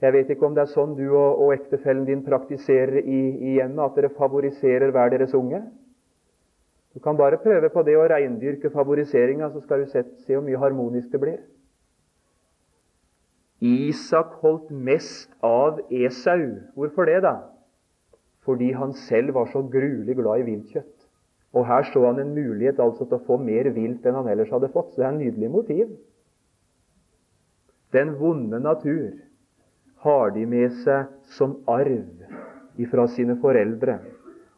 Jeg 0.00 0.14
vet 0.14 0.30
ikke 0.30 0.46
om 0.46 0.54
det 0.54 0.62
er 0.62 0.70
sånn 0.70 0.94
du 0.94 1.08
og, 1.08 1.40
og 1.42 1.52
ektefellen 1.56 2.06
din 2.06 2.22
praktiserer 2.26 3.00
i, 3.02 3.20
i 3.50 3.54
hjemmet, 3.58 3.82
at 3.84 3.98
dere 3.98 4.14
favoriserer 4.14 4.92
hver 4.94 5.10
deres 5.14 5.34
unge. 5.34 5.60
Du 6.94 7.02
kan 7.02 7.18
bare 7.18 7.40
prøve 7.42 7.70
på 7.74 7.82
det 7.86 7.96
å 7.98 8.06
reindyrke 8.10 8.70
favoriseringa, 8.74 9.50
så 9.52 9.62
skal 9.64 9.82
du 9.82 9.90
se, 9.90 10.04
se 10.24 10.36
hvor 10.36 10.46
mye 10.46 10.60
harmonisk 10.62 11.10
det 11.12 11.22
blir. 11.22 11.38
Isak 13.58 14.38
holdt 14.42 14.70
mest 14.70 15.34
av 15.42 15.82
Esau. 15.90 16.46
Hvorfor 16.78 17.10
det, 17.10 17.20
da? 17.26 17.36
fordi 18.48 18.70
han 18.72 18.92
selv 18.92 19.34
var 19.34 19.50
så 19.52 19.60
gruelig 19.62 20.14
glad 20.16 20.40
i 20.40 20.44
viltkjøtt. 20.46 20.94
Og 21.52 21.66
her 21.68 21.82
så 21.84 22.00
han 22.06 22.20
en 22.22 22.30
mulighet 22.32 22.78
altså 22.80 23.04
til 23.04 23.18
å 23.18 23.24
få 23.26 23.36
mer 23.44 23.68
vilt 23.76 24.06
enn 24.08 24.16
han 24.16 24.28
ellers 24.32 24.52
hadde 24.54 24.70
fått. 24.72 24.94
Så 24.94 25.02
det 25.02 25.04
er 25.04 25.10
en 25.12 25.20
nydelig 25.20 25.50
motiv. 25.52 25.90
Den 27.92 28.14
vonde 28.20 28.60
natur 28.64 29.18
har 30.04 30.30
de 30.30 30.44
med 30.46 30.74
seg 30.84 31.08
som 31.34 31.56
arv 31.66 32.06
ifra 32.78 33.06
sine 33.10 33.36
foreldre. 33.42 33.98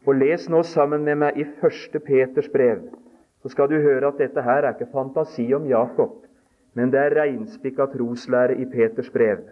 Og 0.05 0.17
Les 0.17 0.47
nå 0.49 0.61
sammen 0.65 1.05
med 1.05 1.19
meg 1.21 1.37
i 1.37 1.45
1. 1.45 1.97
Peters 2.05 2.49
brev, 2.53 2.83
så 3.41 3.49
skal 3.53 3.69
du 3.69 3.77
høre 3.81 4.09
at 4.09 4.21
dette 4.21 4.41
her 4.45 4.65
er 4.65 4.75
ikke 4.75 4.91
fantasi 4.93 5.47
om 5.57 5.65
Jakob, 5.69 6.19
men 6.77 6.93
det 6.93 7.01
er 7.01 7.17
reinspikka 7.17 7.89
troslære 7.91 8.57
i 8.61 8.67
Peters 8.69 9.09
brev. 9.13 9.43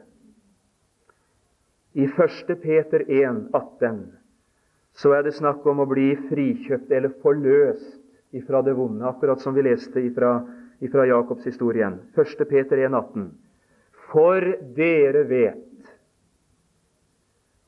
I 1.97 2.05
1. 2.05 2.53
Peter 2.61 3.05
1, 3.05 3.49
18, 3.53 4.01
så 4.93 5.13
er 5.17 5.25
det 5.25 5.37
snakk 5.37 5.65
om 5.69 5.81
å 5.81 5.89
bli 5.89 6.11
frikjøpt 6.29 6.91
eller 6.93 7.13
forløst 7.23 7.97
ifra 8.37 8.61
det 8.65 8.75
vonde, 8.77 9.05
akkurat 9.09 9.41
som 9.41 9.55
vi 9.57 9.65
leste 9.65 10.01
ifra, 10.05 10.35
ifra 10.85 11.05
Jakobs 11.09 11.45
historien. 11.49 11.97
1. 12.17 12.45
Peter 12.49 12.77
1, 12.77 12.93
18. 12.93 13.29
For 14.09 14.45
dere 14.77 15.25
vet 15.29 15.68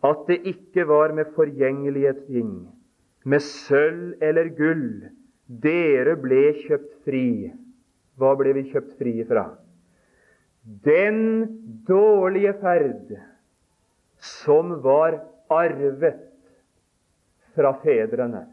at 0.04 0.28
det 0.28 0.40
ikke 0.50 0.88
var 0.90 1.14
med 1.14 1.34
forgjengelige 1.36 2.14
ting, 2.28 2.54
med 3.24 3.44
sølv 3.46 4.16
eller 4.22 4.50
gull, 4.58 4.88
dere 5.62 6.16
ble 6.18 6.46
kjøpt 6.64 6.94
fri. 7.06 7.52
Hva 8.18 8.34
ble 8.40 8.54
vi 8.58 8.70
kjøpt 8.72 8.96
fri 9.00 9.14
fra? 9.30 9.46
Den 10.86 11.22
dårlige 11.88 12.54
ferd 12.62 13.14
som 14.22 14.78
var 14.84 15.20
arvet 15.50 16.22
fra 17.56 17.74
fedrene. 17.84 18.46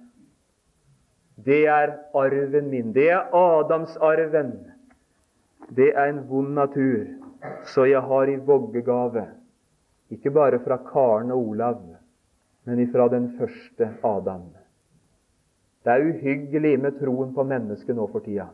Det 1.44 1.66
er 1.70 1.94
arven 2.16 2.70
min. 2.70 2.92
Det 2.92 3.10
er 3.14 3.28
Adamsarven. 3.36 4.52
Det 5.76 5.92
er 5.94 6.08
en 6.08 6.22
vond 6.28 6.54
natur, 6.56 7.04
så 7.68 7.84
jeg 7.84 8.00
har 8.00 8.30
i 8.32 8.36
voggegave, 8.36 9.26
ikke 10.10 10.30
bare 10.30 10.60
fra 10.64 10.78
Karen 10.84 11.32
og 11.34 11.50
Olav, 11.52 11.82
men 12.64 12.80
ifra 12.80 13.08
den 13.12 13.32
første 13.38 13.90
Adam. 14.04 14.48
Det 15.84 15.92
er 15.94 16.08
uhyggelig 16.08 16.80
med 16.80 16.98
troen 17.00 17.34
på 17.34 17.44
mennesket 17.44 17.96
nå 17.96 18.06
for 18.12 18.24
tida. 18.24 18.48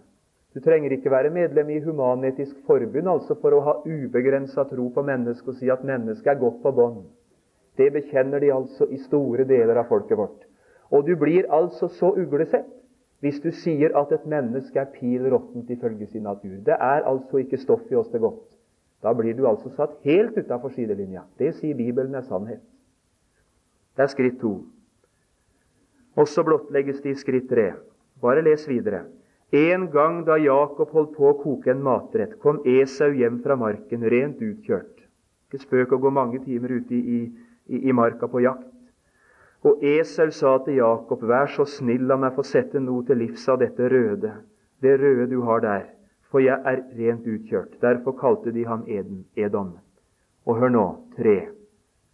Du 0.54 0.60
trenger 0.62 0.92
ikke 0.94 1.10
være 1.10 1.32
medlem 1.34 1.70
i 1.74 1.80
Human-Etisk 1.82 2.60
Forbund 2.66 3.10
altså 3.10 3.34
for 3.42 3.56
å 3.56 3.62
ha 3.66 3.72
ubegrensa 3.82 4.62
tro 4.70 4.86
på 4.94 5.02
mennesket 5.02 5.50
og 5.50 5.58
si 5.58 5.70
at 5.72 5.82
mennesket 5.82 6.30
er 6.30 6.38
godt 6.38 6.60
på 6.62 6.72
bånd. 6.76 7.00
Det 7.74 7.90
bekjenner 7.90 8.38
de 8.38 8.52
altså 8.54 8.86
i 8.86 9.00
store 9.02 9.48
deler 9.50 9.80
av 9.82 9.88
folket 9.90 10.18
vårt. 10.18 10.46
Og 10.94 11.08
du 11.08 11.16
blir 11.18 11.50
altså 11.50 11.88
så 11.90 12.12
uglesett 12.14 12.70
hvis 13.24 13.40
du 13.42 13.50
sier 13.64 13.96
at 13.98 14.12
et 14.12 14.26
menneske 14.30 14.78
er 14.78 14.92
pil 14.94 15.26
råttent 15.32 15.70
ifølge 15.74 16.06
sin 16.12 16.22
natur. 16.28 16.60
Det 16.62 16.76
er 16.78 17.02
altså 17.02 17.42
ikke 17.42 17.58
stoff 17.58 17.90
i 17.90 17.98
oss 17.98 18.12
til 18.12 18.22
godt. 18.22 18.53
Da 19.04 19.12
blir 19.12 19.36
du 19.36 19.44
altså 19.46 19.68
satt 19.76 19.98
helt 20.08 20.38
utafor 20.38 20.72
sidelinja. 20.72 21.26
Det 21.38 21.52
sier 21.58 21.76
Bibelen 21.76 22.14
er 22.16 22.24
sannhet. 22.24 22.62
Det 23.94 24.06
er 24.06 24.12
skritt 24.12 24.38
to. 24.40 24.54
Og 26.16 26.30
så 26.30 26.44
blottlegges 26.46 27.02
det 27.04 27.12
i 27.12 27.20
skritt 27.20 27.50
tre. 27.50 27.74
Bare 28.22 28.42
les 28.46 28.64
videre. 28.68 29.04
En 29.54 29.90
gang 29.92 30.22
da 30.26 30.38
Jakob 30.40 30.90
holdt 30.96 31.12
på 31.14 31.28
å 31.28 31.36
koke 31.38 31.70
en 31.70 31.82
matrett, 31.84 32.38
kom 32.42 32.62
Esau 32.66 33.12
hjem 33.14 33.42
fra 33.44 33.58
marken 33.60 34.06
rent 34.10 34.40
utkjørt. 34.42 35.04
Ikke 35.46 35.60
spøk 35.62 35.92
å 35.94 36.00
gå 36.02 36.10
mange 36.10 36.40
timer 36.42 36.72
ute 36.80 36.96
i, 36.96 37.20
i, 37.68 37.82
i 37.90 37.92
marka 37.92 38.26
på 38.30 38.40
jakt. 38.42 38.72
Og 39.64 39.84
Esau 39.84 40.32
sa 40.34 40.56
til 40.64 40.80
Jakob, 40.80 41.22
vær 41.28 41.52
så 41.52 41.68
snill, 41.68 42.08
la 42.08 42.16
meg 42.20 42.34
få 42.34 42.42
sette 42.46 42.80
noe 42.82 43.04
til 43.06 43.20
livs 43.20 43.46
av 43.52 43.60
dette 43.60 43.86
røde, 43.92 44.32
det 44.82 44.96
røde 45.00 45.28
du 45.30 45.38
har 45.46 45.62
der, 45.64 45.86
for 46.34 46.42
jeg 46.42 46.58
er 46.66 46.80
rent 46.98 47.26
utkjørt. 47.30 47.76
Derfor 47.78 48.16
kalte 48.18 48.50
de 48.50 48.64
ham 48.66 48.80
Edom. 48.90 49.76
Og 50.50 50.58
hør 50.58 50.72
nå, 50.74 50.86
tre. 51.14 51.36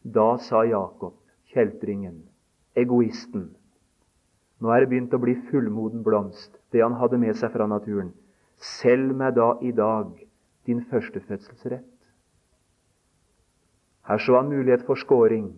Da 0.05 0.35
sa 0.45 0.61
Jakob, 0.69 1.15
kjeltringen, 1.49 2.19
egoisten, 2.77 3.47
nå 4.61 4.75
er 4.75 4.85
det 4.85 4.91
begynt 4.93 5.17
å 5.17 5.23
bli 5.25 5.39
fullmoden 5.49 6.05
blomst, 6.05 6.53
det 6.69 6.85
han 6.85 6.99
hadde 7.01 7.17
med 7.17 7.41
seg 7.41 7.55
fra 7.57 7.65
naturen. 7.65 8.13
Selg 8.61 9.17
meg 9.17 9.39
da 9.41 9.55
i 9.65 9.73
dag 9.73 10.13
din 10.69 10.85
førstefødselsrett. 10.93 11.89
Her 14.05 14.21
så 14.21 14.37
han 14.37 14.53
mulighet 14.53 14.85
for 14.85 15.01
skåring. 15.01 15.55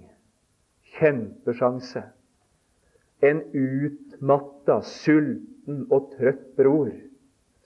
Kjempesjanse. 1.00 2.06
En 3.26 3.42
utmatta, 3.50 4.84
sulten 4.86 5.88
og 5.90 6.12
trøtt 6.14 6.52
bror 6.54 6.92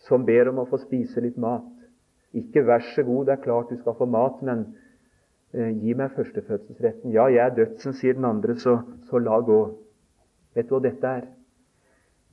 som 0.07 0.24
ber 0.26 0.50
om 0.50 0.62
å 0.62 0.68
få 0.70 0.80
spise 0.82 1.22
litt 1.22 1.38
mat. 1.40 1.66
Ikke 2.36 2.64
vær 2.66 2.84
så 2.92 3.04
god, 3.07 3.26
det 3.26 3.36
er 3.36 3.44
klart 3.44 3.70
du 3.72 3.78
skal 3.80 3.96
få 3.98 4.09
mat, 4.11 4.42
men 4.44 4.66
eh, 5.54 5.72
gi 5.82 5.94
meg 5.98 6.14
førstefødselsretten. 6.16 7.14
Ja, 7.14 7.28
jeg 7.32 7.42
er 7.44 7.57
dødsen, 7.57 7.96
sier 7.96 8.18
den 8.18 8.28
andre, 8.28 8.59
så, 8.61 8.78
så 9.09 9.22
la 9.22 9.40
gå. 9.44 9.61
Vet 10.57 10.68
du 10.68 10.76
hva 10.76 10.82
dette 10.84 11.14
er? 11.20 11.26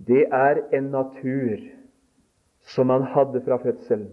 Det 0.03 0.25
er 0.27 0.61
en 0.75 0.91
natur 0.93 1.63
som 2.73 2.91
han 2.93 3.05
hadde 3.13 3.41
fra 3.45 3.59
fødselen, 3.63 4.11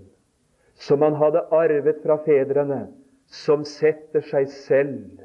som 0.75 1.03
han 1.03 1.19
hadde 1.19 1.47
arvet 1.55 2.03
fra 2.05 2.19
fedrene, 2.25 2.87
som 3.31 3.65
setter 3.67 4.25
seg 4.27 4.49
selv 4.51 5.21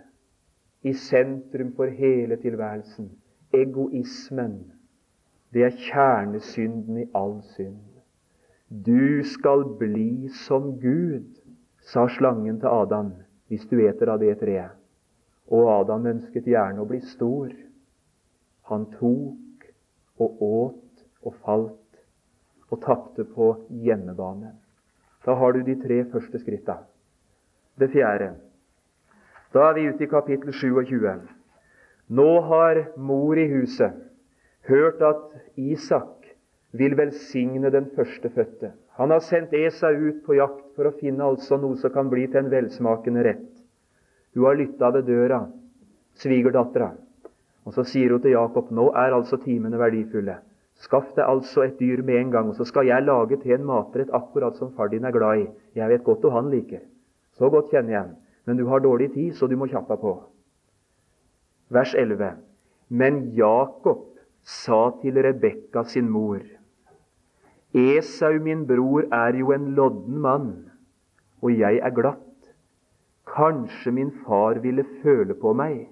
i 0.85 0.93
sentrum 0.93 1.71
for 1.77 1.89
hele 1.89 2.37
tilværelsen. 2.41 3.09
Egoismen. 3.53 4.59
Det 5.53 5.63
er 5.65 5.77
kjernesynden 5.87 6.97
i 7.01 7.09
all 7.15 7.39
synd. 7.55 7.94
Du 8.69 9.23
skal 9.23 9.63
bli 9.77 10.29
som 10.29 10.79
Gud, 10.79 11.27
sa 11.85 12.07
slangen 12.09 12.57
til 12.59 12.67
Adam, 12.67 13.11
hvis 13.47 13.67
du 13.69 13.77
eter 13.85 14.09
av 14.09 14.19
det 14.23 14.39
treet. 14.39 14.73
Og 15.53 15.69
Adam 15.69 16.07
ønsket 16.09 16.47
gjerne 16.49 16.81
å 16.81 16.87
bli 16.89 16.97
stor. 17.05 17.51
Han 18.71 18.87
tok 18.97 19.67
og 20.17 20.41
åt 20.41 21.03
og 21.21 21.37
falt 21.45 22.01
og 22.73 22.81
tapte 22.81 23.27
på 23.35 23.51
hjemmebane. 23.85 24.55
Da 25.25 25.37
har 25.37 25.53
du 25.53 25.61
de 25.61 25.77
tre 25.81 26.01
første 26.09 26.41
skritta. 26.41 26.79
Det 27.77 27.91
fjerde. 27.93 28.33
Da 29.53 29.69
er 29.69 29.77
vi 29.77 29.85
ute 29.91 30.07
i 30.07 30.09
kapittel 30.09 30.53
27. 30.53 31.05
Nå 32.09 32.29
har 32.49 32.81
mor 32.97 33.37
i 33.37 33.45
huset 33.53 33.93
hørt 34.65 35.01
at 35.05 35.21
Isak 35.55 36.14
vil 36.77 36.95
velsigne 36.97 37.71
den 37.71 37.89
førstefødte. 37.95 38.71
Han 38.99 39.11
har 39.11 39.23
sendt 39.23 39.53
Esau 39.53 39.91
ut 39.91 40.23
på 40.25 40.37
jakt 40.37 40.63
for 40.75 40.89
å 40.89 40.95
finne 40.99 41.25
altså 41.25 41.59
noe 41.59 41.77
som 41.79 41.93
kan 41.93 42.09
bli 42.11 42.25
til 42.27 42.43
en 42.43 42.51
velsmakende 42.51 43.23
rett. 43.27 43.51
Hun 44.35 44.47
har 44.47 44.57
lytta 44.59 44.91
ved 44.95 45.07
døra, 45.07 45.41
svigerdattera. 46.19 46.91
Og 47.65 47.75
så 47.75 47.85
sier 47.87 48.13
hun 48.13 48.23
til 48.23 48.35
Jakob 48.35 48.71
nå 48.75 48.89
er 48.93 49.15
altså 49.15 49.39
timene 49.41 49.79
verdifulle. 49.81 50.37
Skaff 50.83 51.13
deg 51.15 51.23
altså 51.23 51.63
et 51.63 51.77
dyr 51.79 52.03
med 52.03 52.19
en 52.19 52.31
gang, 52.33 52.49
og 52.51 52.57
så 52.59 52.67
skal 52.67 52.87
jeg 52.87 53.05
lage 53.07 53.39
til 53.41 53.55
en 53.55 53.67
matrett 53.67 54.11
akkurat 54.13 54.57
som 54.59 54.73
far 54.75 54.91
din 54.91 55.07
er 55.07 55.15
glad 55.15 55.45
i. 55.45 55.47
Jeg 55.79 55.89
vet 55.89 56.03
godt 56.03 56.27
hva 56.27 56.35
han 56.35 56.51
liker. 56.51 56.83
Så 57.39 57.49
godt 57.51 57.71
kjenner 57.71 57.95
jeg 57.95 58.01
ham. 58.01 58.15
Men 58.45 58.59
du 58.59 58.67
har 58.69 58.83
dårlig 58.83 59.13
tid, 59.13 59.33
så 59.33 59.47
du 59.47 59.55
må 59.57 59.69
kjappe 59.71 59.95
på. 59.97 60.17
Vers 61.73 61.95
11. 61.97 62.35
Men 62.89 63.23
Jakob 63.33 64.11
sa 64.45 64.91
til 65.01 65.17
Rebekka 65.25 65.83
sin 65.89 66.11
mor 66.11 66.43
Esau, 67.75 68.39
min 68.39 68.63
bror, 68.67 69.09
er 69.11 69.35
jo 69.35 69.51
en 69.51 69.73
lodden 69.75 70.21
mann, 70.21 70.53
og 71.43 71.51
jeg 71.51 71.81
er 71.83 71.91
glatt. 71.91 72.21
Kanskje 73.35 73.91
min 73.91 74.13
far 74.23 74.61
ville 74.63 74.85
føle 75.01 75.35
på 75.35 75.51
meg 75.57 75.83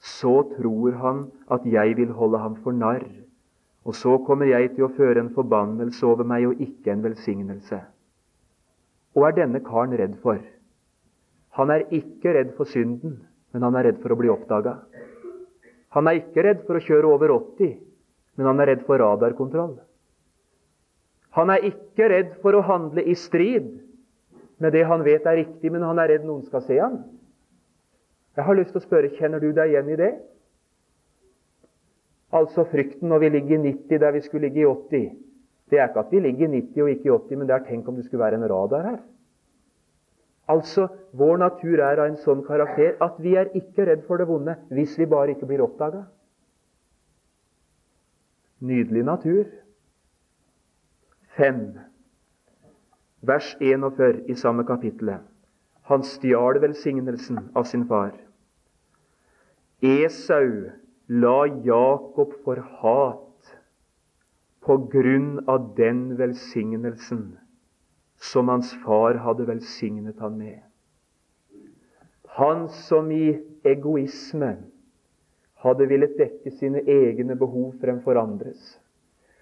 så 0.00 0.32
tror 0.56 0.96
han 1.02 1.24
at 1.52 1.66
jeg 1.68 1.96
vil 1.96 2.12
holde 2.16 2.38
ham 2.38 2.56
for 2.64 2.72
narr. 2.72 3.04
Og 3.84 3.94
så 3.94 4.16
kommer 4.24 4.48
jeg 4.48 4.74
til 4.74 4.86
å 4.86 4.94
føre 4.96 5.20
en 5.20 5.32
forbannelse 5.34 6.04
over 6.06 6.24
meg 6.24 6.46
og 6.48 6.60
ikke 6.60 6.92
en 6.92 7.04
velsignelse. 7.04 7.80
Og 9.16 9.26
er 9.28 9.36
denne 9.36 9.60
karen 9.64 9.96
redd 9.96 10.16
for? 10.22 10.40
Han 11.58 11.72
er 11.74 11.88
ikke 11.90 12.34
redd 12.36 12.54
for 12.56 12.68
synden, 12.68 13.18
men 13.52 13.64
han 13.66 13.76
er 13.76 13.90
redd 13.90 14.00
for 14.02 14.14
å 14.14 14.18
bli 14.20 14.30
oppdaga. 14.32 14.76
Han 15.96 16.08
er 16.08 16.20
ikke 16.20 16.44
redd 16.46 16.64
for 16.66 16.78
å 16.78 16.84
kjøre 16.84 17.08
over 17.10 17.32
80, 17.34 17.72
men 18.38 18.46
han 18.46 18.60
er 18.62 18.72
redd 18.72 18.84
for 18.86 19.02
radarkontroll. 19.02 19.74
Han 21.38 21.52
er 21.54 21.68
ikke 21.68 22.08
redd 22.10 22.34
for 22.42 22.56
å 22.58 22.64
handle 22.66 23.04
i 23.06 23.14
strid 23.18 23.70
med 24.60 24.74
det 24.74 24.82
han 24.84 25.04
vet 25.06 25.26
er 25.26 25.38
riktig, 25.40 25.70
men 25.72 25.84
han 25.86 25.98
er 26.02 26.12
redd 26.14 26.26
noen 26.28 26.42
skal 26.44 26.64
se 26.66 26.76
ham. 26.80 26.98
Jeg 28.36 28.46
har 28.46 28.58
lyst 28.58 28.74
til 28.74 28.82
å 28.82 28.84
spørre 28.84 29.12
kjenner 29.16 29.42
du 29.42 29.50
deg 29.56 29.72
igjen 29.72 29.88
i 29.90 29.98
det? 30.00 30.10
Altså 32.36 32.64
frykten 32.70 33.10
når 33.10 33.24
vi 33.24 33.30
ligger 33.36 33.56
i 33.56 33.62
90 33.72 34.02
der 34.02 34.14
vi 34.14 34.22
skulle 34.26 34.48
ligge 34.48 34.62
i 34.62 34.68
80. 34.68 35.08
Det 35.70 35.78
er 35.78 35.88
ikke 35.88 36.04
at 36.04 36.12
vi 36.14 36.20
ligger 36.22 36.46
i 36.46 36.60
90 36.60 36.84
og 36.84 36.92
ikke 36.92 37.08
i 37.08 37.14
80, 37.14 37.38
men 37.40 37.48
det 37.48 37.56
er 37.56 37.66
tenk 37.66 37.88
om 37.88 37.98
det 37.98 38.06
skulle 38.06 38.22
være 38.22 38.38
en 38.38 38.50
radar 38.50 38.86
her. 38.86 39.00
Altså, 40.50 40.88
Vår 41.12 41.38
natur 41.42 41.80
er 41.82 41.98
av 41.98 42.06
en 42.06 42.18
sånn 42.22 42.42
karakter 42.46 42.96
at 43.02 43.18
vi 43.22 43.36
er 43.38 43.50
ikke 43.58 43.86
redd 43.86 44.04
for 44.06 44.18
det 44.18 44.28
vonde 44.28 44.56
hvis 44.74 44.96
vi 44.98 45.08
bare 45.10 45.34
ikke 45.34 45.48
blir 45.50 45.62
oppdaga. 45.64 46.04
Nydelig 48.62 49.02
natur. 49.08 49.44
5. 51.40 51.78
Vers 53.20 53.56
41 53.60 54.24
i 54.28 54.34
samme 54.34 54.64
kapittelet. 54.68 55.20
Han 55.88 56.02
stjal 56.04 56.58
velsignelsen 56.60 57.38
av 57.56 57.64
sin 57.64 57.86
far. 57.88 58.10
Esau 59.80 60.68
la 61.08 61.38
Jakob 61.64 62.34
for 62.44 62.60
hat 62.80 63.54
på 64.60 64.76
grunn 64.92 65.40
av 65.48 65.70
den 65.78 66.02
velsignelsen 66.20 67.24
som 68.32 68.52
hans 68.52 68.74
far 68.84 69.22
hadde 69.24 69.48
velsignet 69.48 70.20
han 70.20 70.36
med. 70.36 70.60
Han 72.36 72.68
som 72.68 73.08
i 73.16 73.40
egoisme 73.64 74.52
hadde 75.64 75.88
villet 75.88 76.20
dekke 76.20 76.52
sine 76.60 76.84
egne 76.84 77.40
behov 77.40 77.72
fremfor 77.80 78.20
andres. 78.20 78.76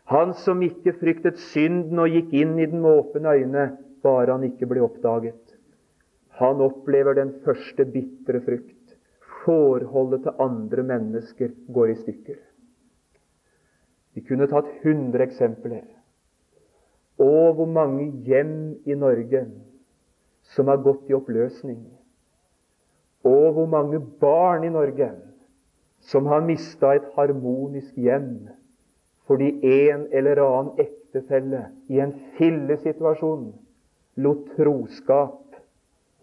Han 0.09 0.33
som 0.41 0.63
ikke 0.65 0.95
fryktet 0.97 1.41
synden 1.51 2.01
og 2.01 2.15
gikk 2.15 2.33
inn 2.33 2.57
i 2.57 2.67
den 2.71 2.81
med 2.81 3.03
åpne 3.03 3.35
øyne, 3.37 3.65
bare 4.03 4.33
han 4.33 4.47
ikke 4.47 4.69
ble 4.71 4.81
oppdaget. 4.87 5.43
Han 6.41 6.63
opplever 6.65 7.19
den 7.19 7.35
første 7.45 7.85
bitre 7.85 8.41
frukt. 8.47 8.75
Forholdet 9.45 10.25
til 10.25 10.41
andre 10.45 10.85
mennesker 10.87 11.53
går 11.75 11.93
i 11.93 11.99
stykker. 11.99 12.39
Vi 14.15 14.25
kunne 14.27 14.49
tatt 14.51 14.69
100 14.83 15.23
eksempler. 15.25 15.85
Og 17.19 17.55
hvor 17.59 17.69
mange 17.69 18.09
hjem 18.25 18.79
i 18.87 18.97
Norge 18.97 19.45
som 20.55 20.71
har 20.71 20.81
gått 20.83 21.11
i 21.11 21.17
oppløsning. 21.19 21.81
Og 23.29 23.53
hvor 23.57 23.69
mange 23.69 24.01
barn 24.21 24.65
i 24.65 24.73
Norge 24.73 25.11
som 26.09 26.27
har 26.31 26.47
mista 26.47 26.95
et 26.97 27.09
harmonisk 27.17 27.97
hjem 27.99 28.49
fordi 29.29 29.51
en 29.63 30.07
eller 30.13 30.41
annen 30.41 30.81
ektefelle 30.81 31.67
i 31.93 32.01
en 32.01 32.15
fillesituasjon 32.39 33.51
lot 34.25 34.47
troskap 34.57 35.59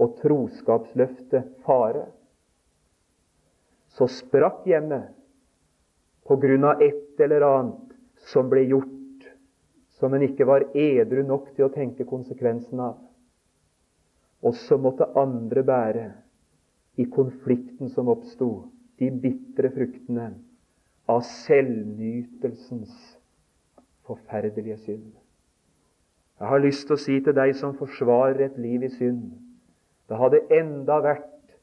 og 0.02 0.18
troskapsløftet 0.20 1.52
fare, 1.64 2.08
så 3.96 4.10
sprakk 4.12 4.66
hjemmet 4.68 5.14
på 6.28 6.36
grunn 6.42 6.66
av 6.68 6.82
et 6.84 7.22
eller 7.22 7.46
annet 7.48 7.94
som 8.34 8.50
ble 8.52 8.66
gjort 8.66 8.92
som 9.96 10.14
en 10.14 10.26
ikke 10.26 10.48
var 10.50 10.66
edru 10.76 11.22
nok 11.24 11.54
til 11.56 11.70
å 11.70 11.72
tenke 11.72 12.08
konsekvensen 12.10 12.82
av. 12.84 12.98
Og 14.44 14.58
så 14.66 14.78
måtte 14.82 15.08
andre 15.18 15.64
bære, 15.66 16.08
i 17.00 17.06
konflikten 17.12 17.90
som 17.92 18.08
oppsto, 18.12 18.68
de 19.00 19.10
bitre 19.12 19.72
fruktene 19.76 20.30
av 21.12 21.22
selvnytelsens 21.28 22.94
forferdelige 24.06 24.78
synd. 24.84 25.12
Jeg 26.40 26.52
har 26.52 26.62
lyst 26.62 26.88
til 26.88 26.98
å 26.98 27.02
si 27.02 27.18
til 27.24 27.36
deg 27.38 27.56
som 27.58 27.78
forsvarer 27.78 28.48
et 28.50 28.58
liv 28.60 28.84
i 28.84 28.92
synd 28.92 29.34
det 30.10 30.18
hadde 30.22 30.44
enda 30.54 31.00
vært 31.02 31.56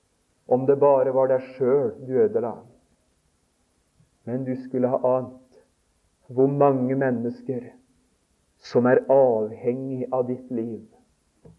om 0.51 0.67
det 0.67 0.79
bare 0.83 1.13
var 1.15 1.31
deg 1.31 1.45
sjøl 1.55 1.93
du 2.07 2.17
ødela. 2.25 2.57
Men 4.27 4.47
du 4.47 4.55
skulle 4.65 4.91
ha 4.91 4.99
ant 5.17 5.61
hvor 6.33 6.51
mange 6.51 6.97
mennesker 6.99 7.71
som 8.63 8.87
er 8.87 9.03
avhengig 9.11 10.09
av 10.15 10.27
ditt 10.29 10.51
liv 10.55 10.83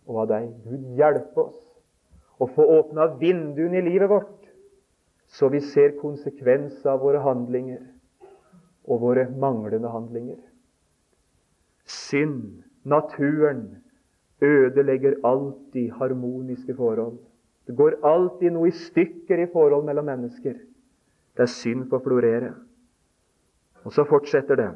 og 0.08 0.24
av 0.24 0.30
deg. 0.32 0.52
Gud 0.68 1.00
hjelpe 1.00 1.48
oss 1.48 1.60
å 2.40 2.48
få 2.52 2.66
åpna 2.80 3.08
vinduene 3.20 3.80
i 3.80 3.86
livet 3.86 4.12
vårt, 4.12 4.43
så 5.34 5.50
vi 5.50 5.62
ser 5.66 5.96
konsekvenser 6.02 6.92
av 6.94 7.02
våre 7.02 7.22
handlinger 7.26 7.82
og 8.86 9.02
våre 9.02 9.26
manglende 9.30 9.90
handlinger. 9.90 10.38
Synd, 11.90 12.64
naturen, 12.84 13.64
ødelegger 14.44 15.16
alltid 15.24 15.92
harmoniske 15.98 16.76
forhold. 16.76 17.18
Det 17.68 17.76
går 17.76 17.98
alltid 18.04 18.52
noe 18.52 18.70
i 18.70 18.76
stykker 18.76 19.40
i 19.40 19.50
forhold 19.54 19.86
mellom 19.88 20.06
mennesker. 20.06 20.54
Det 21.34 21.48
er 21.48 21.50
synd 21.50 21.88
får 21.90 22.04
florere. 22.04 22.54
Og 23.84 23.94
så 23.94 24.06
fortsetter 24.06 24.60
det. 24.60 24.70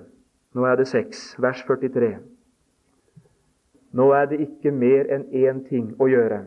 Nå 0.55 0.65
er 0.65 0.79
det 0.79 0.87
6, 0.87 1.35
vers 1.39 1.61
43. 1.67 2.15
Nå 3.93 4.11
er 4.11 4.25
det 4.31 4.39
ikke 4.41 4.71
mer 4.71 5.11
enn 5.13 5.27
én 5.35 5.61
ting 5.67 5.93
å 5.99 6.07
gjøre. 6.09 6.41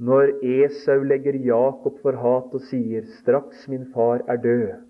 Når 0.00 0.38
Esau 0.42 1.02
legger 1.04 1.36
Jakob 1.44 1.98
for 2.02 2.16
hat 2.16 2.54
og 2.56 2.62
sier 2.68 3.04
'straks 3.04 3.68
min 3.68 3.86
far 3.94 4.22
er 4.26 4.36
død', 4.36 4.80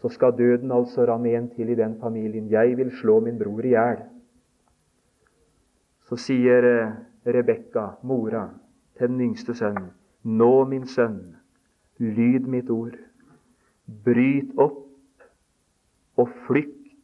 så 0.00 0.08
skal 0.08 0.38
døden 0.38 0.72
altså 0.72 1.06
ramme 1.06 1.34
en 1.34 1.48
til 1.50 1.68
i 1.68 1.74
den 1.74 1.98
familien. 2.00 2.50
Jeg 2.50 2.76
vil 2.76 2.90
slå 2.90 3.20
min 3.20 3.38
bror 3.38 3.64
i 3.64 3.74
hjel 3.74 4.04
så 6.08 6.18
sier 6.20 6.66
eh, 6.66 6.94
Rebekka, 7.26 7.96
mora, 8.06 8.46
til 8.98 9.10
den 9.10 9.24
yngste 9.30 9.56
sønnen, 9.58 9.90
Nå, 10.26 10.64
min 10.70 10.86
sønn, 10.90 11.36
lyd 11.98 12.46
mitt 12.50 12.70
ord. 12.70 12.96
Bryt 13.86 14.50
opp 14.58 15.26
og 16.18 16.30
flykt 16.46 16.94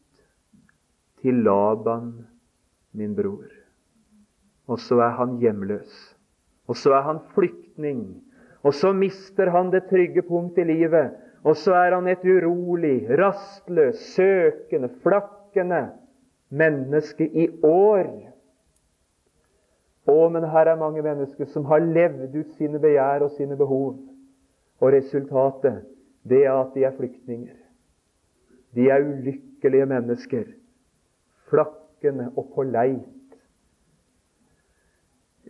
til 1.23 1.43
Laban, 1.47 2.13
min 2.99 3.15
bror. 3.15 3.51
Og 4.67 4.79
så 4.83 4.99
er 5.03 5.15
han 5.19 5.37
hjemløs. 5.43 5.93
Og 6.73 6.79
så 6.81 6.95
er 6.97 7.05
han 7.05 7.21
flyktning. 7.35 8.07
Og 8.65 8.73
så 8.75 8.95
mister 8.97 9.51
han 9.53 9.73
det 9.75 9.85
trygge 9.91 10.23
punkt 10.25 10.57
i 10.59 10.65
livet. 10.65 11.13
Og 11.45 11.57
så 11.59 11.75
er 11.75 11.97
han 11.97 12.09
et 12.09 12.23
urolig, 12.25 13.05
rastløs, 13.19 13.99
søkende, 14.15 14.89
flakkende 15.03 15.83
menneske 16.49 17.27
i 17.27 17.49
år. 17.67 18.09
Å, 20.09 20.17
men 20.33 20.47
her 20.55 20.71
er 20.71 20.81
mange 20.81 21.03
mennesker 21.05 21.51
som 21.53 21.67
har 21.69 21.83
levd 21.85 22.33
ut 22.39 22.57
sine 22.57 22.81
begjær 22.83 23.27
og 23.27 23.37
sine 23.37 23.59
behov. 23.59 23.99
Og 24.81 24.95
resultatet, 24.95 25.83
det 26.25 26.45
er 26.47 26.57
at 26.57 26.73
de 26.75 26.87
er 26.89 26.97
flyktninger. 26.97 27.59
De 28.73 28.89
er 28.89 29.05
ulykkelige 29.05 29.87
mennesker, 29.91 30.47
flakkende 31.51 32.31
og 32.33 32.49
på 32.55 32.65
leit. 32.65 33.12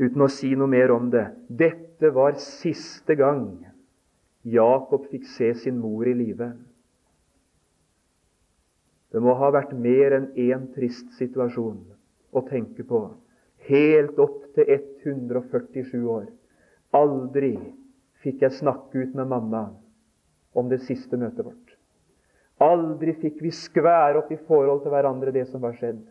Uten 0.02 0.24
å 0.24 0.30
si 0.32 0.50
noe 0.58 0.70
mer 0.70 0.90
om 0.90 1.10
det. 1.12 1.28
Dette 1.46 2.10
var 2.10 2.34
siste 2.42 3.14
gang 3.18 3.46
Jakob 4.42 5.06
fikk 5.12 5.28
se 5.30 5.52
sin 5.54 5.78
mor 5.78 6.08
i 6.10 6.14
live. 6.18 6.48
Det 9.12 9.20
må 9.22 9.36
ha 9.38 9.52
vært 9.54 9.76
mer 9.76 10.16
enn 10.16 10.30
én 10.40 10.66
trist 10.74 11.12
situasjon 11.18 11.78
å 12.32 12.42
tenke 12.48 12.82
på. 12.88 13.04
Helt 13.68 14.18
opp 14.18 14.48
til 14.56 14.72
147 14.72 15.94
år. 16.00 16.26
Aldri 16.96 17.54
fikk 18.24 18.42
jeg 18.42 18.58
snakke 18.58 19.04
ut 19.04 19.14
med 19.14 19.30
mamma 19.30 19.68
om 20.58 20.68
det 20.72 20.82
siste 20.88 21.20
møtet 21.20 21.46
vårt. 21.46 21.76
Aldri 22.62 23.14
fikk 23.22 23.38
vi 23.44 23.54
skvære 23.54 24.18
opp 24.24 24.34
i 24.34 24.42
forhold 24.48 24.82
til 24.82 24.94
hverandre 24.94 25.34
det 25.34 25.46
som 25.52 25.62
var 25.62 25.78
skjedd. 25.78 26.02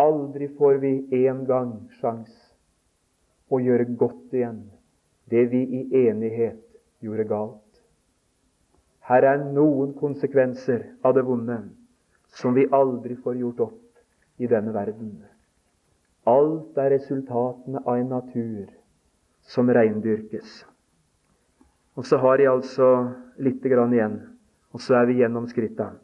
Aldri 0.00 0.48
får 0.56 0.80
vi 0.80 0.92
en 1.26 1.44
gang 1.48 1.74
sjans 1.98 2.47
å 3.48 3.60
gjøre 3.62 3.88
godt 3.98 4.34
igjen 4.36 4.62
det 5.28 5.44
vi 5.52 5.62
i 5.80 5.82
enighet 6.08 6.60
gjorde 7.04 7.26
galt. 7.28 7.64
Her 9.08 9.24
er 9.24 9.44
noen 9.44 9.94
konsekvenser 9.96 10.84
av 11.04 11.14
det 11.16 11.24
vonde 11.24 11.58
som 12.38 12.56
vi 12.56 12.66
aldri 12.72 13.16
får 13.16 13.38
gjort 13.40 13.62
opp 13.68 14.40
i 14.42 14.48
denne 14.50 14.72
verden. 14.74 15.14
Alt 16.28 16.76
er 16.76 16.92
resultatene 16.92 17.80
av 17.84 17.96
en 17.96 18.10
natur 18.12 18.68
som 19.48 19.70
reindyrkes. 19.72 20.64
Og 21.96 22.04
så 22.06 22.18
har 22.20 22.38
jeg 22.38 22.52
altså 22.52 22.90
lite 23.40 23.72
grann 23.72 23.94
igjen, 23.96 24.20
og 24.76 24.84
så 24.84 25.00
er 25.00 25.08
vi 25.08 25.18
gjennom 25.22 25.48
skritta. 25.48 25.94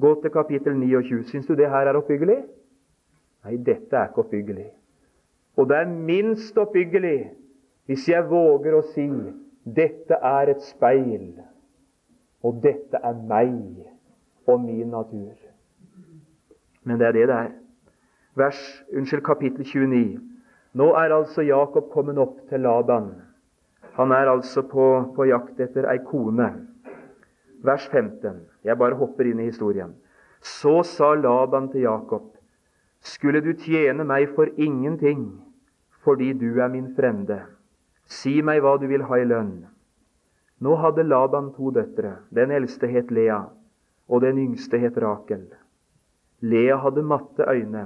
Gå 0.00 0.14
til 0.22 0.32
kapittel 0.32 0.74
29. 0.78 1.24
Syns 1.28 1.46
du 1.46 1.54
det 1.58 1.68
her 1.70 1.90
er 1.90 1.98
oppbyggelig? 1.98 2.38
Nei, 3.44 3.56
dette 3.62 3.96
er 3.98 4.08
ikke 4.08 4.24
oppbyggelig. 4.24 4.70
Og 5.58 5.66
det 5.68 5.76
er 5.76 5.90
minst 5.90 6.58
oppbyggelig 6.58 7.32
hvis 7.88 8.06
jeg 8.08 8.26
våger 8.30 8.76
å 8.78 8.84
si 8.92 9.08
dette 9.64 10.16
er 10.24 10.52
et 10.52 10.60
speil, 10.64 11.32
og 12.46 12.60
dette 12.62 13.00
er 13.04 13.16
meg 13.28 13.56
og 14.48 14.60
min 14.62 14.92
natur. 14.92 15.34
Men 16.86 17.00
det 17.00 17.08
er 17.08 17.16
det 17.16 17.24
det 17.28 17.38
er. 17.38 17.50
Vers, 18.38 18.60
unnskyld, 18.94 19.24
kapittel 19.26 19.66
29. 19.66 20.20
Nå 20.78 20.92
er 21.00 21.16
altså 21.16 21.42
Jakob 21.42 21.90
kommet 21.90 22.20
opp 22.22 22.38
til 22.48 22.62
Laban. 22.62 23.10
Han 23.98 24.12
er 24.14 24.30
altså 24.30 24.62
på, 24.62 24.86
på 25.16 25.26
jakt 25.26 25.58
etter 25.60 25.88
ei 25.90 25.98
kone. 26.06 26.52
Vers 27.66 27.88
15. 27.90 28.44
Jeg 28.64 28.78
bare 28.78 29.00
hopper 29.00 29.26
inn 29.26 29.42
i 29.42 29.48
historien. 29.50 29.96
Så 30.40 30.84
sa 30.86 31.14
Laban 31.18 31.66
til 31.72 31.88
Jakob.: 31.88 32.30
Skulle 33.02 33.42
du 33.42 33.52
tjene 33.58 34.06
meg 34.06 34.30
for 34.36 34.46
ingenting 34.56 35.47
fordi 36.08 36.32
du 36.32 36.60
er 36.60 36.70
min 36.72 36.94
frende? 36.96 37.42
Si 38.08 38.38
meg 38.40 38.62
hva 38.64 38.78
du 38.80 38.86
vil 38.88 39.04
ha 39.04 39.18
i 39.20 39.26
lønn. 39.28 39.66
Nå 40.64 40.76
hadde 40.80 41.04
Laban 41.04 41.52
to 41.52 41.70
døtre. 41.76 42.14
Den 42.32 42.50
eldste 42.50 42.88
het 42.88 43.12
Lea, 43.12 43.42
og 44.08 44.24
den 44.24 44.40
yngste 44.40 44.80
het 44.80 44.96
Rakel. 45.04 45.44
Lea 46.40 46.78
hadde 46.80 47.04
matte 47.04 47.44
øyne, 47.44 47.84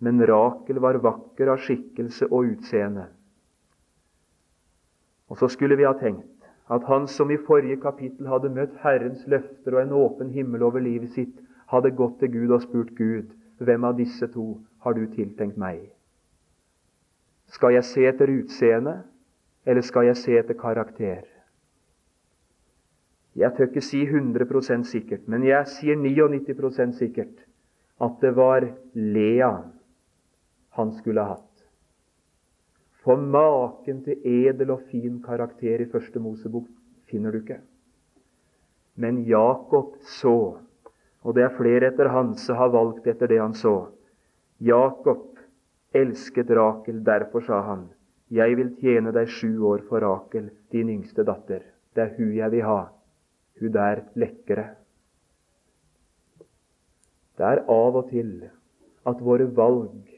men 0.00 0.26
Rakel 0.26 0.82
var 0.82 0.98
vakker 0.98 1.52
av 1.54 1.62
skikkelse 1.62 2.26
og 2.32 2.50
utseende. 2.56 3.06
Og 5.30 5.38
så 5.38 5.48
skulle 5.48 5.78
vi 5.78 5.86
ha 5.86 5.94
tenkt 6.00 6.30
at 6.74 6.84
han 6.90 7.06
som 7.06 7.30
i 7.30 7.38
forrige 7.46 7.78
kapittel 7.80 8.26
hadde 8.32 8.50
møtt 8.50 8.76
Herrens 8.82 9.26
løfter 9.30 9.76
og 9.76 9.82
en 9.84 9.98
åpen 10.02 10.30
himmel 10.34 10.64
over 10.66 10.82
livet 10.82 11.12
sitt, 11.14 11.36
hadde 11.70 11.94
gått 11.94 12.18
til 12.20 12.32
Gud 12.32 12.54
og 12.56 12.62
spurt 12.64 12.94
Gud, 12.98 13.30
hvem 13.60 13.84
av 13.84 14.00
disse 14.00 14.26
to 14.32 14.56
har 14.84 14.96
du 14.96 15.04
tiltenkt 15.12 15.60
meg? 15.60 15.92
Skal 17.54 17.76
jeg 17.76 17.86
se 17.86 18.06
etter 18.08 18.32
utseende, 18.34 18.96
eller 19.66 19.84
skal 19.86 20.08
jeg 20.10 20.18
se 20.18 20.34
etter 20.38 20.58
karakter? 20.58 21.22
Jeg 23.34 23.54
tør 23.56 23.70
ikke 23.70 23.82
si 23.82 24.04
100% 24.06 24.86
sikkert, 24.90 25.26
men 25.30 25.46
jeg 25.46 25.66
sier 25.70 25.98
99% 25.98 26.94
sikkert 26.98 27.42
at 28.02 28.20
det 28.22 28.34
var 28.36 28.66
Lea 28.94 29.50
han 30.74 30.92
skulle 30.98 31.22
ha 31.22 31.34
hatt. 31.36 31.50
For 33.04 33.20
maken 33.20 34.02
til 34.06 34.22
edel 34.24 34.72
og 34.74 34.86
fin 34.90 35.20
karakter 35.22 35.82
i 35.82 35.88
Første 35.90 36.22
Mosebok 36.22 36.66
finner 37.10 37.34
du 37.34 37.42
ikke. 37.42 37.60
Men 38.96 39.24
Jakob 39.28 39.98
så, 40.18 40.56
og 41.22 41.36
det 41.36 41.44
er 41.44 41.56
flere 41.58 41.90
etter 41.90 42.10
han 42.14 42.32
som 42.38 42.58
har 42.58 42.72
valgt 42.74 43.06
etter 43.10 43.30
det 43.30 43.40
han 43.42 43.54
så. 43.58 43.90
Jakob 44.62 45.33
elsket 45.94 46.50
Rakel, 46.50 47.02
derfor 47.04 47.44
sa 47.46 47.60
han, 47.68 47.86
jeg 48.34 48.56
vil 48.58 48.72
tjene 48.80 49.12
deg 49.14 49.30
sju 49.30 49.62
år 49.68 49.84
for 49.88 50.02
Rakel, 50.02 50.50
din 50.72 50.90
yngste 50.90 51.24
datter. 51.26 51.62
Det 51.94 52.02
er 52.02 52.14
hun 52.16 52.32
jeg 52.34 52.50
vil 52.50 52.66
ha. 52.66 52.80
Hun 53.60 53.72
der 53.74 54.02
lekre. 54.18 54.66
Det 57.38 57.46
er 57.46 57.62
av 57.70 57.96
og 57.98 58.10
til 58.10 58.44
at 59.06 59.22
våre 59.22 59.46
valg 59.54 60.10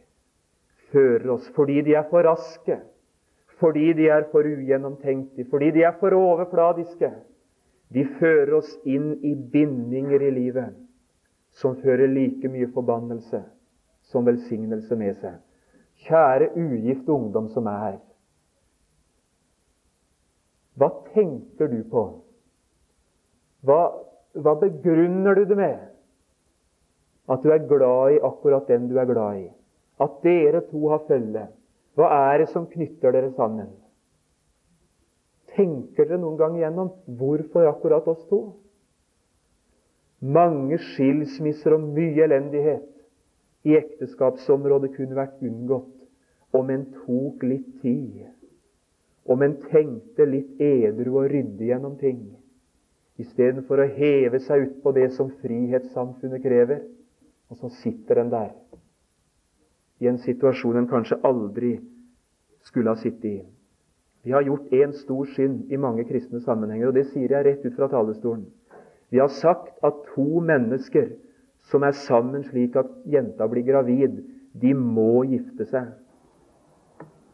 fører 0.93 1.33
oss 1.37 1.49
fordi 1.57 1.81
de 1.85 1.97
er 1.99 2.07
for 2.11 2.24
raske, 2.24 2.79
fordi 3.61 3.93
de 3.97 4.09
er 4.12 4.29
for 4.33 4.45
ugjennomtenkte, 4.45 5.47
fordi 5.51 5.70
de 5.77 5.85
er 5.89 5.97
for 6.01 6.16
overfladiske. 6.16 7.11
De 7.93 8.05
fører 8.18 8.53
oss 8.59 8.72
inn 8.85 9.14
i 9.24 9.35
bindinger 9.35 10.24
i 10.27 10.33
livet 10.35 10.77
som 11.57 11.77
fører 11.81 12.11
like 12.11 12.49
mye 12.53 12.68
forbannelse 12.74 13.41
som 14.11 14.27
velsignelse 14.27 14.97
med 14.99 15.16
seg. 15.22 15.39
Kjære 16.05 16.53
ugifte 16.57 17.12
ungdom 17.12 17.49
som 17.49 17.66
er 17.66 17.78
her. 17.78 17.99
Hva 20.76 20.90
tenker 21.14 21.70
du 21.72 21.80
på? 21.90 22.03
Hva, 23.64 23.80
hva 24.36 24.55
begrunner 24.61 25.38
du 25.38 25.44
det 25.49 25.57
med? 25.57 25.78
At 27.32 27.42
du 27.42 27.51
er 27.51 27.64
glad 27.66 28.16
i 28.16 28.20
akkurat 28.22 28.68
den 28.68 28.90
du 28.90 28.99
er 29.01 29.09
glad 29.09 29.40
i. 29.40 29.49
At 30.01 30.20
dere 30.22 30.61
to 30.68 30.88
har 30.92 31.03
følge. 31.09 31.47
Hva 31.97 32.11
er 32.28 32.42
det 32.42 32.51
som 32.53 32.68
knytter 32.68 33.16
dere 33.16 33.32
sammen? 33.38 33.72
Tenker 35.57 36.05
dere 36.05 36.20
noen 36.20 36.36
gang 36.36 36.59
igjennom 36.59 36.92
hvorfor 37.18 37.70
akkurat 37.70 38.07
oss 38.12 38.20
to? 38.28 38.42
Mange 40.20 40.78
skilsmisser 40.92 41.76
og 41.76 41.88
mye 41.97 42.24
elendighet 42.24 42.84
i 43.67 43.75
ekteskapsområdet 43.75 44.93
kunne 44.95 45.19
vært 45.19 45.43
unngått 45.43 46.55
om 46.57 46.71
en 46.71 46.85
tok 47.03 47.43
litt 47.43 47.69
tid, 47.83 48.27
om 49.27 49.43
en 49.43 49.57
tenkte 49.67 50.27
litt 50.29 50.61
edru 50.62 51.17
og 51.19 51.31
ryddig 51.33 51.73
gjennom 51.73 51.97
ting, 51.99 52.21
istedenfor 53.19 53.83
å 53.83 53.89
heve 53.97 54.39
seg 54.45 54.69
utpå 54.69 54.93
det 54.95 55.09
som 55.17 55.33
frihetssamfunnet 55.43 56.45
krever. 56.45 56.85
Og 57.51 57.59
så 57.61 57.71
sitter 57.81 58.19
en 58.21 58.31
der 58.33 58.55
i 60.03 60.09
en 60.11 60.19
situasjon 60.21 60.77
en 60.77 60.89
kanskje 60.91 61.21
aldri 61.25 61.77
skulle 62.67 62.93
ha 62.93 63.01
sittet 63.01 63.29
i. 63.31 63.37
Vi 64.27 64.35
har 64.35 64.43
gjort 64.45 64.73
én 64.75 64.93
stor 64.99 65.29
synd 65.37 65.71
i 65.73 65.79
mange 65.81 66.05
kristne 66.05 66.41
sammenhenger, 66.43 66.91
og 66.91 66.97
det 66.99 67.07
sier 67.12 67.33
jeg 67.33 67.47
rett 67.47 67.64
ut 67.64 67.77
fra 67.79 67.89
talerstolen. 67.93 68.45
Vi 69.14 69.21
har 69.23 69.31
sagt 69.31 69.79
at 69.87 70.03
to 70.12 70.43
mennesker 70.43 71.12
som 71.71 71.83
er 71.83 71.97
sammen 72.07 72.45
slik 72.47 72.77
at 72.79 72.91
jenta 73.11 73.49
blir 73.51 73.67
gravid, 73.67 74.21
de 74.55 74.75
må 74.75 75.25
gifte 75.29 75.67
seg. 75.71 75.91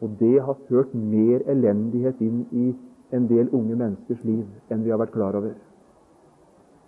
Og 0.03 0.17
det 0.19 0.41
har 0.43 0.59
ført 0.67 0.93
mer 0.93 1.45
elendighet 1.49 2.19
inn 2.21 2.43
i 2.51 2.71
en 3.13 3.29
del 3.29 3.47
unge 3.53 3.77
menneskers 3.77 4.23
liv 4.25 4.73
enn 4.73 4.83
vi 4.83 4.91
har 4.91 4.99
vært 4.99 5.13
klar 5.15 5.37
over. 5.39 5.53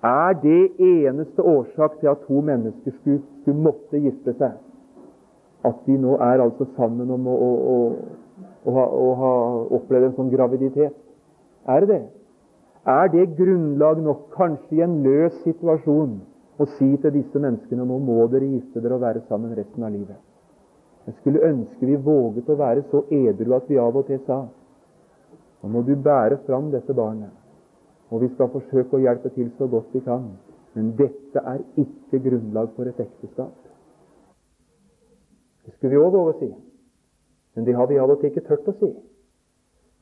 Er 0.06 0.36
det 0.41 0.76
eneste 0.82 1.41
årsak 1.41 2.00
til 2.02 2.12
at 2.12 2.26
to 2.28 2.41
mennesker 2.46 2.93
skulle, 3.00 3.22
skulle 3.41 3.68
måtte 3.70 4.02
gifte 4.02 4.36
seg? 4.38 4.58
at 5.66 5.82
de 5.86 5.98
nå 5.98 6.18
er 6.22 6.43
altså 6.43 6.68
sammen 6.76 7.10
om 7.12 7.28
å, 7.28 7.36
å, 7.36 7.78
å, 8.66 8.74
å 8.76 9.10
ha, 9.22 9.34
opplevd 9.78 10.10
en 10.10 10.16
sånn 10.20 10.32
graviditet? 10.34 10.96
Er 11.66 11.84
det 11.84 11.89
det? 11.89 12.02
Er 12.86 13.10
det 13.14 13.32
grunnlag 13.39 14.02
nok, 14.06 14.28
kanskje 14.36 14.78
i 14.78 14.84
en 14.86 15.00
løs 15.06 15.38
situasjon, 15.46 16.20
å 16.58 16.68
si 16.78 16.88
til 17.01 17.12
disse 17.12 17.39
menneskene 17.41 17.86
nå 17.86 17.97
må 17.99 18.26
dere 18.32 18.47
gifte 18.47 18.82
dere 18.84 18.97
og 18.97 19.03
være 19.03 19.24
sammen 19.30 19.56
resten 19.58 19.84
av 19.84 19.91
livet? 19.91 20.20
Jeg 21.06 21.18
skulle 21.20 21.43
ønske 21.45 21.86
vi 21.86 21.97
våget 22.01 22.49
å 22.49 22.58
være 22.58 22.86
så 22.91 23.03
edru 23.14 23.53
at 23.58 23.68
vi 23.70 23.78
av 23.82 23.97
og 23.97 24.08
til 24.08 24.22
sa 24.26 24.45
nå 25.64 25.72
må 25.74 25.82
du 25.82 25.95
bære 25.97 26.38
fram 26.45 26.68
dette 26.70 26.93
barnet, 26.93 27.32
og 28.14 28.22
vi 28.22 28.28
skal 28.36 28.51
forsøke 28.53 28.97
å 28.97 29.01
hjelpe 29.01 29.32
til 29.34 29.47
så 29.58 29.66
godt 29.68 29.95
vi 29.95 30.03
kan. 30.06 30.28
Men 30.76 30.91
dette 30.99 31.41
er 31.41 31.64
ikke 31.82 32.20
grunnlag 32.22 32.70
for 32.76 32.86
et 32.86 32.99
ekteskap. 33.01 33.56
Det 35.66 35.74
skulle 35.74 35.95
vi 35.95 36.01
òg 36.03 36.14
våge 36.14 36.34
å 36.36 36.39
si. 36.41 36.49
Men 37.56 37.66
det 37.66 37.74
har 37.74 37.88
vi 37.89 37.97
av 37.97 38.12
og 38.14 38.20
til 38.22 38.30
ikke 38.30 38.45
tørt 38.45 38.68
å 38.70 38.76
si. 38.78 38.91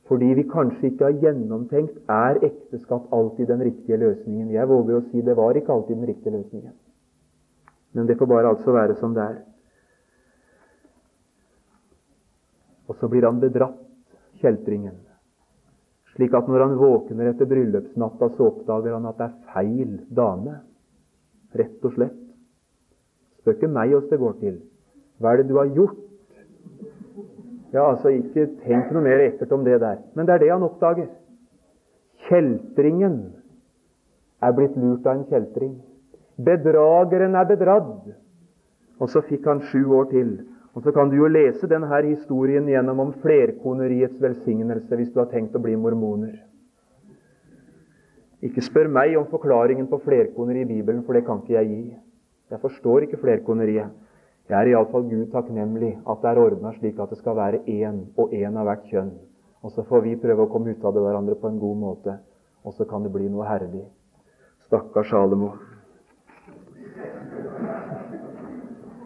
Fordi 0.08 0.34
vi 0.36 0.44
kanskje 0.48 0.90
ikke 0.90 1.06
har 1.06 1.20
gjennomtenkt 1.22 2.10
er 2.12 2.42
ekteskap 2.44 3.06
alltid 3.14 3.48
den 3.48 3.62
riktige 3.64 3.96
løsningen. 3.96 4.50
Jeg 4.52 4.68
våger 4.68 4.98
å 4.98 5.06
si 5.08 5.22
det 5.24 5.36
var 5.38 5.56
ikke 5.56 5.72
alltid 5.72 5.96
den 5.96 6.10
riktige 6.10 6.34
løsningen. 6.34 6.74
Men 7.94 8.10
det 8.10 8.18
får 8.18 8.28
bare 8.28 8.50
altså 8.52 8.74
være 8.74 8.98
som 9.00 9.14
det 9.16 9.24
er. 9.24 9.40
Og 12.88 12.98
så 13.00 13.08
blir 13.08 13.24
han 13.24 13.40
bedratt, 13.40 13.80
kjeltringen. 14.42 14.98
Slik 16.14 16.34
at 16.36 16.48
når 16.50 16.66
han 16.66 16.76
våkner 16.78 17.30
etter 17.30 17.48
bryllupsnatta, 17.48 18.28
så 18.36 18.50
oppdager 18.50 18.92
han 18.94 19.08
at 19.08 19.18
det 19.18 19.26
er 19.30 19.54
feil 19.54 19.96
dame. 20.14 20.58
Rett 21.56 21.86
og 21.86 21.96
slett. 21.96 22.20
Spør 23.40 23.56
ikke 23.56 23.72
meg 23.72 23.94
åssen 23.96 24.12
det 24.12 24.20
går 24.20 24.36
til. 24.42 24.60
Hva 25.18 25.32
er 25.32 25.40
det 25.40 25.48
du 25.48 25.56
har 25.58 25.72
gjort? 25.74 26.00
Ja, 27.74 27.88
altså, 27.90 28.12
ikke 28.14 28.46
tenk 28.62 28.92
noe 28.94 29.02
mer 29.02 29.22
ekkelt 29.24 29.52
om 29.52 29.64
det 29.66 29.80
der. 29.82 29.98
Men 30.14 30.28
det 30.28 30.36
er 30.36 30.44
det 30.44 30.52
han 30.52 30.62
oppdager. 30.62 31.08
Kjeltringen 32.28 33.18
er 34.42 34.54
blitt 34.54 34.76
lurt 34.78 35.06
av 35.06 35.18
en 35.18 35.26
kjeltring. 35.28 35.74
Bedrageren 36.38 37.34
er 37.34 37.48
bedradd. 37.50 38.12
Og 39.02 39.10
så 39.10 39.24
fikk 39.26 39.48
han 39.50 39.64
sju 39.70 39.82
år 39.98 40.10
til 40.12 40.36
og 40.74 40.82
Så 40.82 40.90
kan 40.90 41.10
du 41.10 41.16
jo 41.16 41.28
lese 41.30 41.68
denne 41.70 42.02
historien 42.02 42.66
gjennom 42.66 43.00
om 43.00 43.12
flerkoneriets 43.22 44.18
velsignelse 44.20 44.96
hvis 44.96 45.12
du 45.14 45.20
har 45.20 45.28
tenkt 45.30 45.54
å 45.54 45.62
bli 45.62 45.76
mormoner. 45.78 46.34
Ikke 48.42 48.60
spør 48.60 48.90
meg 48.90 49.14
om 49.16 49.28
forklaringen 49.30 49.86
på 49.86 50.00
flerkoneri 50.02 50.64
i 50.64 50.68
Bibelen, 50.68 51.04
for 51.06 51.14
det 51.14 51.24
kan 51.24 51.38
ikke 51.38 51.54
jeg 51.54 51.68
gi. 51.68 51.94
Jeg 52.50 52.60
forstår 52.60 53.06
ikke 53.06 53.20
flerkoneriet. 53.22 53.94
Jeg 54.48 54.58
er 54.60 54.68
iallfall 54.74 55.06
Gud 55.08 55.30
takknemlig 55.32 55.94
at 56.04 56.20
det 56.20 56.30
er 56.30 56.40
ordna 56.42 56.74
slik 56.76 56.98
at 57.00 57.12
det 57.12 57.18
skal 57.18 57.36
være 57.38 57.62
én 57.64 58.02
og 58.20 58.32
én 58.36 58.58
av 58.60 58.68
hvert 58.68 58.88
kjønn. 58.90 59.12
Og 59.64 59.72
så 59.72 59.84
får 59.88 60.02
vi 60.04 60.18
prøve 60.20 60.44
å 60.44 60.50
komme 60.52 60.74
ut 60.74 60.84
av 60.84 60.92
det 60.92 61.00
hverandre 61.00 61.36
på 61.40 61.48
en 61.48 61.60
god 61.62 61.78
måte, 61.80 62.18
og 62.64 62.74
så 62.76 62.84
kan 62.84 63.06
det 63.06 63.12
bli 63.14 63.30
noe 63.32 63.46
herlig. 63.48 63.86
Stakkars 64.66 65.08
Salomo. 65.08 65.54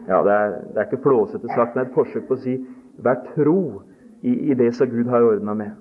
Ja, 0.09 0.19
det 0.25 0.33
er, 0.33 0.57
det 0.73 0.81
er 0.81 0.87
ikke 0.89 1.03
flåsete 1.05 1.53
sagt, 1.53 1.75
men 1.75 1.85
et 1.85 1.95
forsøk 1.95 2.27
på 2.27 2.35
å 2.35 2.43
si 2.43 2.57
vær 2.99 3.21
tro 3.29 3.59
i, 4.19 4.51
i 4.51 4.57
det 4.59 4.73
som 4.75 4.89
Gud 4.91 5.07
har 5.07 5.23
ordna 5.23 5.55
med. 5.55 5.77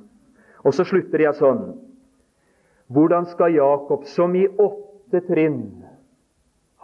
Og 0.63 0.75
så 0.77 0.87
slutter 0.87 1.25
jeg 1.25 1.35
sånn. 1.39 1.65
Hvordan 2.93 3.27
skal 3.33 3.57
Jakob, 3.57 4.07
som 4.07 4.37
i 4.39 4.47
åtte 4.47 5.25
trinn 5.27 5.78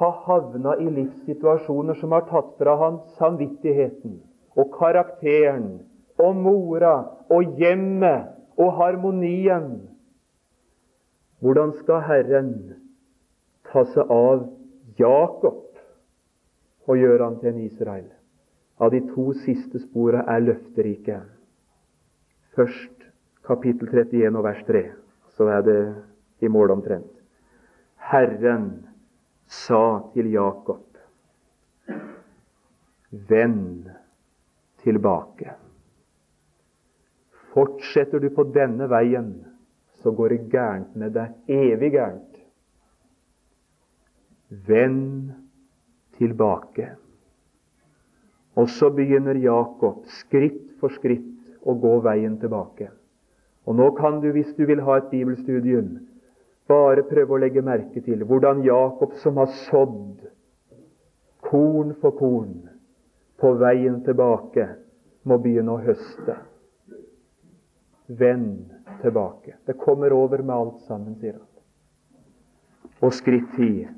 ha 0.00 0.10
havna 0.26 0.76
i 0.82 0.88
livssituasjoner 0.90 1.98
som 2.00 2.12
har 2.12 2.26
tatt 2.30 2.54
fra 2.58 2.76
ham 2.80 3.00
samvittigheten 3.18 4.20
og 4.58 4.72
karakteren 4.78 5.68
og 6.20 6.38
mora 6.38 6.94
og 7.30 7.58
hjemmet 7.58 8.32
og 8.58 8.72
harmonien 8.78 9.74
Hvordan 11.44 11.74
skal 11.76 12.00
Herren 12.06 12.50
ta 13.68 13.82
seg 13.92 14.08
av 14.08 14.46
Jakob? 14.96 15.64
og 16.86 17.00
gjøre 17.00 17.24
han 17.24 17.38
til 17.40 17.52
en 17.52 17.62
Israel. 17.64 18.06
Av 18.80 18.90
de 18.92 19.00
to 19.12 19.30
siste 19.44 19.80
sporene 19.84 20.24
er 20.28 20.42
løfterike. 20.42 21.20
Først 22.54 23.06
kapittel 23.46 23.88
31 23.90 24.38
og 24.38 24.44
vers 24.44 24.62
3. 24.68 24.82
Så 25.36 25.48
er 25.50 25.62
det 25.66 25.78
i 26.44 26.50
mål 26.50 26.76
omtrent. 26.76 27.10
Herren 28.10 28.86
sa 29.46 30.10
til 30.14 30.30
Jakob, 30.32 30.86
vend 33.10 33.90
tilbake. 34.82 35.54
Fortsetter 37.54 38.18
du 38.18 38.30
på 38.34 38.46
denne 38.54 38.88
veien, 38.90 39.30
så 40.02 40.10
går 40.12 40.34
det 40.34 40.40
gærent 40.52 40.96
med 40.98 41.14
deg. 41.14 41.36
Evig 41.48 41.92
gærent. 41.94 42.40
Vend 44.66 45.30
tilbake. 46.18 46.90
Og 48.58 48.68
så 48.70 48.90
begynner 48.90 49.38
Jakob 49.38 50.04
skritt 50.20 50.74
for 50.80 50.92
skritt 50.94 51.30
å 51.64 51.74
gå 51.80 51.94
veien 52.04 52.36
tilbake. 52.42 52.90
Og 53.64 53.78
nå 53.78 53.88
kan 53.96 54.20
du, 54.20 54.28
hvis 54.34 54.52
du 54.58 54.66
vil 54.68 54.82
ha 54.84 54.98
et 55.00 55.08
bibelstudium, 55.10 55.96
bare 56.70 57.04
prøv 57.08 57.34
å 57.34 57.40
legge 57.42 57.62
merke 57.64 58.00
til 58.04 58.24
hvordan 58.24 58.62
Jakob, 58.64 59.16
som 59.22 59.40
har 59.40 59.50
sådd 59.66 60.24
korn 61.44 61.92
for 62.00 62.16
korn, 62.18 62.54
på 63.40 63.52
veien 63.60 64.00
tilbake 64.06 64.68
må 65.28 65.38
begynne 65.42 65.74
å 65.74 65.82
høste. 65.84 66.38
Vend 68.06 68.70
tilbake. 69.02 69.58
Det 69.66 69.76
kommer 69.80 70.12
over 70.12 70.42
med 70.44 70.54
alt 70.54 70.80
sammen, 70.88 71.16
sier 71.20 71.36
han. 71.36 71.50
Og 73.04 73.12
skritt 73.12 73.50
10 73.56 73.88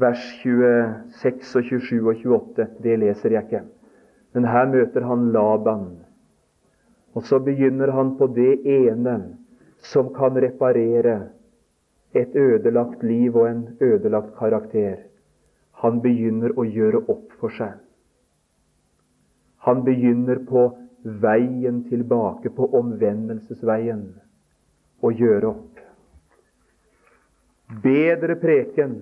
vers 0.00 0.24
26 0.42 1.56
og 1.56 1.64
27 1.64 2.08
og 2.08 2.14
28. 2.24 2.66
Det 2.84 2.98
leser 3.00 3.36
jeg 3.36 3.48
ikke. 3.48 3.62
Men 4.36 4.48
her 4.52 4.68
møter 4.68 5.06
han 5.08 5.30
Laban. 5.32 5.86
Og 7.16 7.24
så 7.24 7.40
begynner 7.40 7.92
han 7.96 8.14
på 8.18 8.28
det 8.36 8.60
ene 8.68 9.16
som 9.80 10.12
kan 10.14 10.36
reparere 10.40 11.16
et 12.16 12.36
ødelagt 12.36 13.02
liv 13.04 13.36
og 13.36 13.48
en 13.48 13.62
ødelagt 13.80 14.32
karakter. 14.38 15.04
Han 15.82 16.00
begynner 16.00 16.54
å 16.56 16.64
gjøre 16.64 17.02
opp 17.12 17.34
for 17.40 17.52
seg. 17.52 17.76
Han 19.66 19.82
begynner 19.84 20.40
på 20.48 20.68
veien 21.04 21.82
tilbake, 21.90 22.50
på 22.50 22.68
omvendelsesveien, 22.78 24.04
å 25.02 25.12
gjøre 25.12 25.50
opp. 25.52 25.80
Bedre 27.82 28.36
preken 28.40 28.98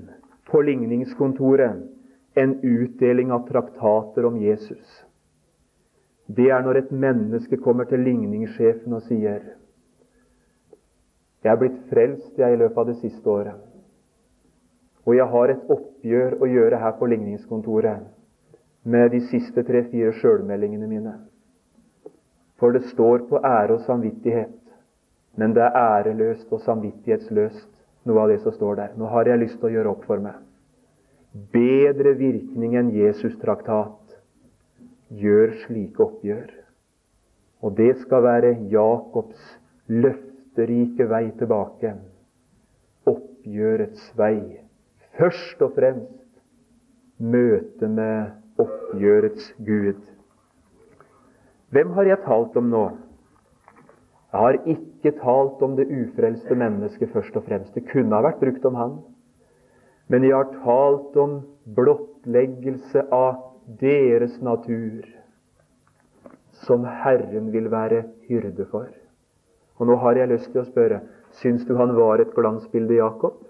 på 0.48 0.62
ligningskontoret 0.64 1.82
enn 2.40 2.56
utdeling 2.64 3.32
av 3.32 3.44
traktater 3.48 4.26
om 4.26 4.40
Jesus. 4.40 5.04
Det 6.26 6.48
er 6.50 6.64
når 6.64 6.80
et 6.80 6.94
menneske 6.96 7.60
kommer 7.60 7.86
til 7.88 8.02
ligningssjefen 8.06 8.96
og 8.96 9.04
sier 9.08 9.44
Jeg 11.44 11.52
er 11.52 11.60
blitt 11.60 11.80
frelst 11.90 12.38
jeg 12.40 12.54
i 12.54 12.58
løpet 12.60 12.80
av 12.80 12.88
det 12.88 12.96
siste 13.02 13.28
året. 13.28 13.60
Og 15.04 15.16
jeg 15.18 15.28
har 15.28 15.52
et 15.52 15.70
oppgjør 15.70 16.38
å 16.40 16.48
gjøre 16.48 16.80
her 16.80 16.94
på 16.96 17.08
ligningskontoret 17.12 18.06
med 18.88 19.10
de 19.12 19.20
siste 19.28 19.64
tre-fire 19.64 20.14
sjølmeldingene 20.20 20.88
mine. 20.88 21.14
For 22.60 22.72
det 22.72 22.86
står 22.92 23.26
på 23.28 23.42
ære 23.44 23.76
og 23.76 23.84
samvittighet, 23.84 24.56
men 25.36 25.52
det 25.52 25.66
er 25.66 25.76
æreløst 25.76 26.52
og 26.54 26.62
samvittighetsløst 26.64 27.68
noe 28.08 28.24
av 28.24 28.32
det 28.32 28.40
som 28.44 28.54
står 28.54 28.80
der. 28.80 28.96
Nå 28.96 29.08
har 29.12 29.28
jeg 29.28 29.42
lyst 29.42 29.58
til 29.58 29.68
å 29.68 29.74
gjøre 29.74 29.92
opp 29.92 30.04
for 30.08 30.22
meg. 30.24 30.40
Bedre 31.52 32.14
virkning 32.16 32.76
enn 32.78 32.92
Jesus-traktat 32.94 34.16
gjør 35.10 35.56
slike 35.64 36.04
oppgjør. 36.04 36.52
Og 37.64 37.74
det 37.76 37.94
skal 38.04 38.22
være 38.24 38.54
Jakobs 38.70 39.40
løfterike 40.54 41.08
vei 41.08 41.32
tilbake. 41.38 41.94
Oppgjørets 43.06 44.12
vei. 44.16 44.60
Først 45.18 45.62
og 45.62 45.74
fremst 45.74 46.40
møte 47.18 47.88
med 47.88 48.30
oppgjørets 48.58 49.54
Gud. 49.58 50.00
Hvem 51.70 51.90
har 51.94 52.04
jeg 52.06 52.22
talt 52.24 52.56
om 52.56 52.70
nå? 52.70 52.84
Jeg 54.32 54.40
har 54.40 54.58
ikke 54.66 55.12
talt 55.20 55.62
om 55.62 55.76
det 55.76 55.86
ufrelste 55.90 56.54
mennesket 56.54 57.10
først 57.12 57.36
og 57.36 57.44
fremst. 57.46 57.74
Det 57.74 57.86
kunne 57.90 58.14
ha 58.14 58.22
vært 58.22 58.40
brukt 58.40 58.64
om 58.64 58.74
han. 58.74 58.96
Men 60.08 60.24
jeg 60.24 60.34
har 60.34 60.50
talt 60.64 61.16
om 61.16 61.40
blottleggelse 61.64 63.06
av 63.14 63.38
deres 63.80 64.40
natur, 64.42 65.06
som 66.66 66.84
Herren 66.84 67.52
vil 67.52 67.70
være 67.70 68.04
hyrde 68.28 68.66
for. 68.70 68.90
Og 69.78 69.88
nå 69.88 69.96
har 70.02 70.18
jeg 70.18 70.30
lyst 70.30 70.50
til 70.52 70.62
å 70.62 70.68
spørre 70.68 71.02
syns 71.40 71.64
du 71.66 71.74
han 71.78 71.94
var 71.96 72.22
et 72.22 72.34
glansbilde, 72.34 72.98
Jakob? 73.00 73.40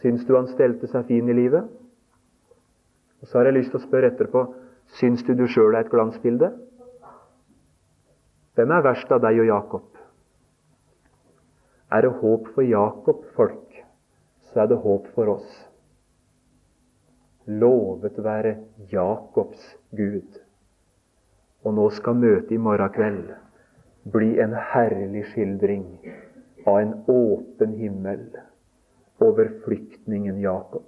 Syns 0.00 0.24
du 0.28 0.34
han 0.36 0.48
stelte 0.52 0.88
seg 0.90 1.06
fin 1.08 1.28
i 1.28 1.36
livet? 1.36 1.68
Og 3.20 3.28
så 3.28 3.40
har 3.40 3.48
jeg 3.48 3.58
lyst 3.58 3.72
til 3.74 3.80
å 3.80 3.86
spørre 3.86 4.12
etterpå 4.12 4.48
Syns 4.98 5.22
du 5.22 5.36
du 5.38 5.44
sjøl 5.46 5.76
er 5.76 5.84
et 5.84 5.92
glansbilde? 5.92 6.50
Hvem 8.58 8.72
er 8.74 8.82
verst 8.82 9.12
av 9.14 9.20
deg 9.22 9.38
og 9.38 9.46
Jakob? 9.46 9.84
Er 11.94 12.02
det 12.02 12.10
håp 12.20 12.48
for 12.54 12.66
Jakob, 12.66 13.22
folk, 13.36 13.76
så 14.50 14.64
er 14.64 14.70
det 14.70 14.80
håp 14.82 15.06
for 15.14 15.30
oss. 15.36 15.52
Lovet 17.46 18.18
være 18.22 18.56
Jakobs 18.90 19.62
Gud. 19.94 20.38
Og 21.62 21.74
nå 21.78 21.86
skal 21.94 22.18
møtet 22.18 22.52
i 22.54 22.60
morgen 22.62 22.92
kveld 22.94 23.30
bli 24.02 24.40
en 24.40 24.54
herlig 24.54 25.26
skildring 25.32 25.84
av 26.66 26.80
en 26.80 26.94
åpen 27.06 27.72
himmel 27.72 28.24
over 29.20 29.50
flyktningen 29.64 30.40
Jakob. 30.40 30.86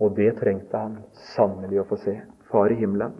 Og 0.00 0.16
det 0.16 0.32
trengte 0.40 0.76
han 0.76 0.98
sannelig 1.34 1.82
å 1.82 1.88
få 1.88 2.00
se. 2.00 2.16
Far 2.50 2.72
i 2.72 2.78
himmelen. 2.80 3.12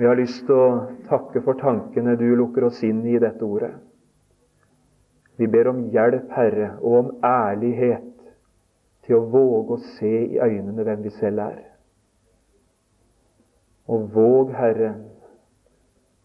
Vi 0.00 0.06
har 0.08 0.16
lyst 0.16 0.46
til 0.48 0.56
å 0.56 0.68
takke 1.10 1.42
for 1.44 1.60
tankene 1.60 2.16
du 2.16 2.30
lukker 2.36 2.64
oss 2.70 2.80
inn 2.86 3.02
i 3.04 3.18
dette 3.20 3.44
ordet. 3.44 3.74
Vi 5.36 5.48
ber 5.48 5.68
om 5.68 5.82
hjelp, 5.92 6.28
Herre, 6.32 6.74
og 6.80 6.96
om 6.98 7.10
ærlighet 7.24 8.08
til 9.04 9.18
å 9.18 9.26
våge 9.32 9.76
å 9.76 9.84
se 9.98 10.10
i 10.34 10.40
øynene 10.40 10.84
hvem 10.84 11.04
vi 11.04 11.12
selv 11.16 11.44
er. 11.44 11.60
Og 13.88 14.08
våg, 14.14 14.52
Herre, 14.56 14.94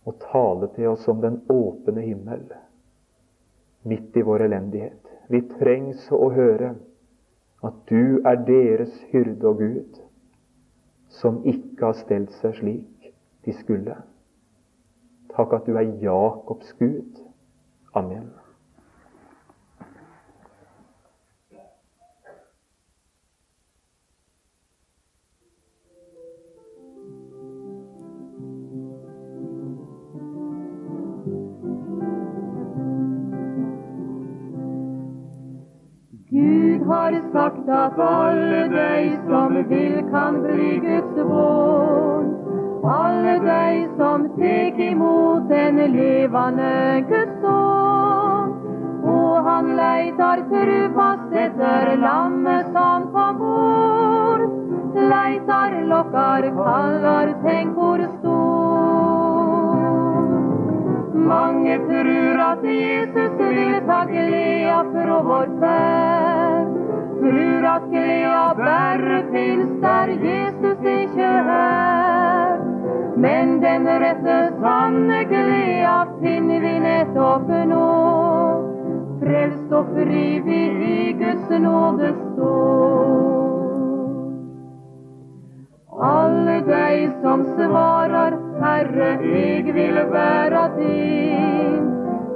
å 0.06 0.14
tale 0.22 0.70
til 0.76 0.91
oss 0.93 1.08
om 1.12 1.22
den 1.24 1.41
åpne 1.49 2.01
himmel 2.06 2.45
midt 3.86 4.18
i 4.18 4.24
vår 4.26 4.45
elendighet. 4.47 5.01
Vi 5.30 5.41
trengs 5.58 6.08
å 6.14 6.30
høre 6.34 6.76
at 7.66 7.78
du 7.89 8.22
er 8.26 8.41
deres 8.45 8.93
hyrde 9.12 9.49
og 9.49 9.62
Gud, 9.62 9.99
som 11.22 11.41
ikke 11.47 11.89
har 11.89 11.97
stelt 11.97 12.34
seg 12.41 12.58
slik 12.60 13.12
de 13.45 13.53
skulle. 13.58 13.97
Takk 15.36 15.53
at 15.58 15.70
du 15.70 15.78
er 15.78 15.93
Jakobs 16.01 16.74
Gud. 16.80 17.22
Amen. 17.95 18.30
Guds 40.86 41.16
barn. 41.30 42.28
Alle 42.84 43.36
dei 43.45 43.88
som 43.97 44.26
tek 44.38 44.80
imot 44.88 45.49
den 45.49 45.80
levande 45.95 47.03
Guds 47.09 47.47
ånd. 47.51 48.53
Og 49.16 49.49
han 49.49 49.72
leitar 49.80 50.43
trufast 50.51 51.34
etter 51.45 51.95
lammet 52.03 52.72
som 52.78 53.09
kom 53.16 53.41
bort. 53.41 54.55
Leitar, 54.95 55.72
lokkar, 55.91 56.49
kallar, 56.59 57.34
tenk 57.43 57.78
hvor 57.80 58.05
stor. 58.20 59.76
Mange 61.34 61.78
trur 61.89 62.41
at 62.49 62.63
Jesus 62.63 63.38
vil 63.41 63.76
ta 63.89 64.03
gleda 64.09 64.80
fra 64.93 65.22
vår 65.30 65.47
ferd 65.61 66.76
trur 67.20 67.66
at 67.66 67.86
gleda 67.91 68.41
bare 68.66 69.20
fins 69.32 69.72
der 69.82 70.11
Jesus 70.28 70.88
ikke 70.99 71.32
er. 71.55 72.63
Men 73.26 73.59
den 73.63 73.88
rette, 73.88 74.38
sanne 74.61 75.22
gleda 75.32 75.97
finner 76.22 76.59
vi 76.66 76.74
nettopp 76.86 77.47
nå. 77.72 77.88
Frelst 79.22 79.72
og 79.80 79.93
fri 79.95 80.26
vi 80.47 80.61
i 80.91 81.13
Guds 81.22 81.49
nåde 81.68 82.11
står. 82.20 83.34
Alle 86.05 86.59
dei 86.68 87.07
som 87.22 87.45
svarer, 87.55 88.36
Herre, 88.61 89.11
eg 89.45 89.74
vil 89.78 90.01
være 90.11 90.66
din 90.80 91.86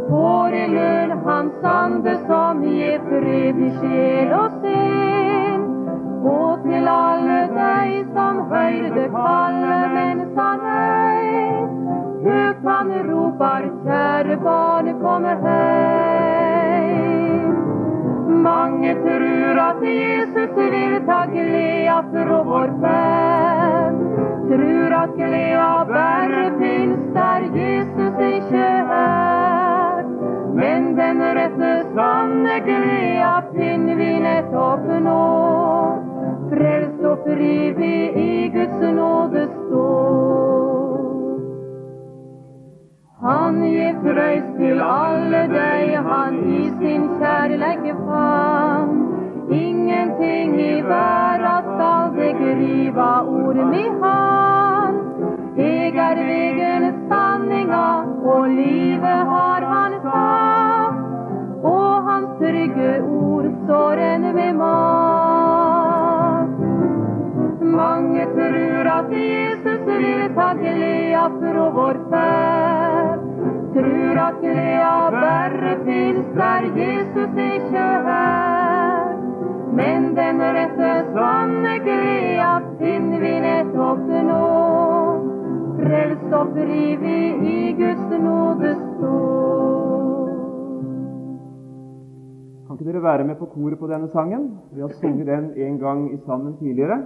får 0.09 0.55
i 0.57 0.65
lønn 0.73 1.11
hans 1.25 1.65
ande 1.71 2.15
som 2.27 2.63
gir 2.65 3.01
fred 3.09 3.61
i 3.67 3.69
sjel 3.79 4.33
og 4.39 4.61
sinn. 4.63 5.68
Og 6.19 6.63
til 6.65 6.87
alle 6.91 7.39
deg 7.55 8.07
som 8.15 8.39
høyrde 8.51 9.05
kallet 9.13 9.91
mens 9.93 10.33
han 10.35 10.59
øy, 10.67 11.67
høgt 12.25 12.65
han 12.67 12.89
ropar, 13.07 13.63
kjære 13.85 14.35
barn, 14.43 14.87
komme 14.99 15.33
heim. 15.45 16.29
Mange 18.43 18.93
trur 19.05 19.57
at 19.63 19.81
Jesus 19.83 20.51
vil 20.57 20.95
ta 21.07 21.21
gleda 21.31 22.01
fra 22.11 22.41
vår 22.51 22.69
ferd. 22.83 23.97
Trur 24.51 24.91
at 25.03 25.15
gleda 25.15 25.71
bare 25.93 26.45
fins 26.59 27.03
der 27.15 27.41
Jesus 27.55 28.21
ikke 28.33 28.67
er. 28.99 30.03
Men 30.59 30.93
den 30.99 31.21
rette, 31.39 31.73
sanne 31.95 32.59
gleda 32.67 33.33
finner 33.55 33.95
vi 33.95 34.13
nettopp 34.23 34.87
nå. 35.07 36.08
Frelst 36.49 37.03
og 37.05 37.17
fri 37.25 37.55
vi 37.77 37.95
i 38.21 38.49
Guds 38.53 38.79
nåde 38.95 39.43
står. 39.53 41.09
Han 43.21 43.59
gir 43.63 43.99
trøyst 44.05 44.55
til 44.57 44.81
alle 44.85 45.41
deg 45.51 45.91
han 46.07 46.39
i 46.55 46.61
sin 46.79 47.05
kjærleik 47.19 47.85
fann. 48.07 48.95
Ingenting 49.59 50.55
i 50.61 50.81
verda 50.87 51.53
skal 51.67 52.09
det 52.17 52.31
griva 52.39 53.11
ord 53.35 53.61
med 53.73 54.01
han. 54.05 54.97
Eg 55.67 56.01
er 56.07 56.23
vegen, 56.31 56.89
sanninga, 57.11 57.89
og 58.33 58.49
livet 58.55 59.29
har 59.33 59.69
han 59.75 59.99
sagt. 60.07 61.05
Og 61.75 62.09
hans 62.09 62.33
trygge 62.41 62.91
ord 63.03 63.53
står 63.61 64.03
enn 64.09 64.29
ved 64.33 64.53
makt. 64.63 65.08
Trur 68.39 68.89
at 68.97 69.11
Jesus 69.11 69.81
vil 69.87 70.23
ta 70.35 70.49
gleda 70.61 71.23
fra 71.39 71.65
vår 71.77 71.99
ferd. 72.11 73.25
Trur 73.75 74.21
at 74.27 74.39
gleda 74.43 74.93
bare 75.15 75.73
fins 75.85 76.29
der 76.39 76.69
Jesus 76.81 77.41
ikke 77.51 77.87
er. 78.15 79.17
Men 79.79 80.13
den 80.15 80.41
rette, 80.57 80.93
sanne 81.15 81.75
gleda 81.87 82.53
finner 82.79 83.25
vi 83.25 83.35
nettopp 83.45 84.07
nå 84.29 84.45
frelst 85.79 86.33
og 86.41 86.53
fri 86.55 86.95
vi 87.03 87.17
i 87.55 87.73
Guds 87.79 88.19
nåde 88.27 88.75
står. 88.81 89.68
Ikke 92.79 92.93
dere 92.93 93.03
være 93.03 93.23
med 93.27 93.35
på 93.35 93.45
koret 93.51 93.79
på 93.79 93.87
denne 93.91 94.07
sangen? 94.07 94.45
Vi 94.71 94.79
har 94.79 94.91
sunget 95.01 95.27
den 95.27 95.51
en 95.67 95.79
gang 95.79 96.05
i 96.13 96.17
sammen 96.25 96.53
tidligere. 96.57 97.01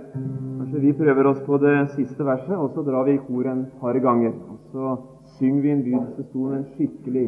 Kanskje 0.60 0.80
vi 0.80 0.94
prøver 0.94 1.26
oss 1.26 1.42
på 1.46 1.58
det 1.58 1.90
siste 1.96 2.26
verset, 2.26 2.56
og 2.56 2.70
så 2.76 2.86
drar 2.86 3.04
vi 3.04 3.18
i 3.18 3.24
koret 3.28 3.52
en 3.52 3.66
par 3.82 3.98
ganger. 4.00 4.38
Og 4.50 4.60
så 4.72 4.96
synger 5.40 5.62
vi 5.62 5.72
innbydelsestonen 5.72 6.66
skikkelig 6.76 7.28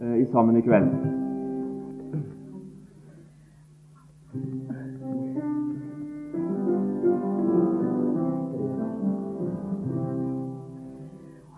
eh, 0.00 0.26
sammen 0.30 0.56
i 0.56 0.60
kveld. 0.60 0.86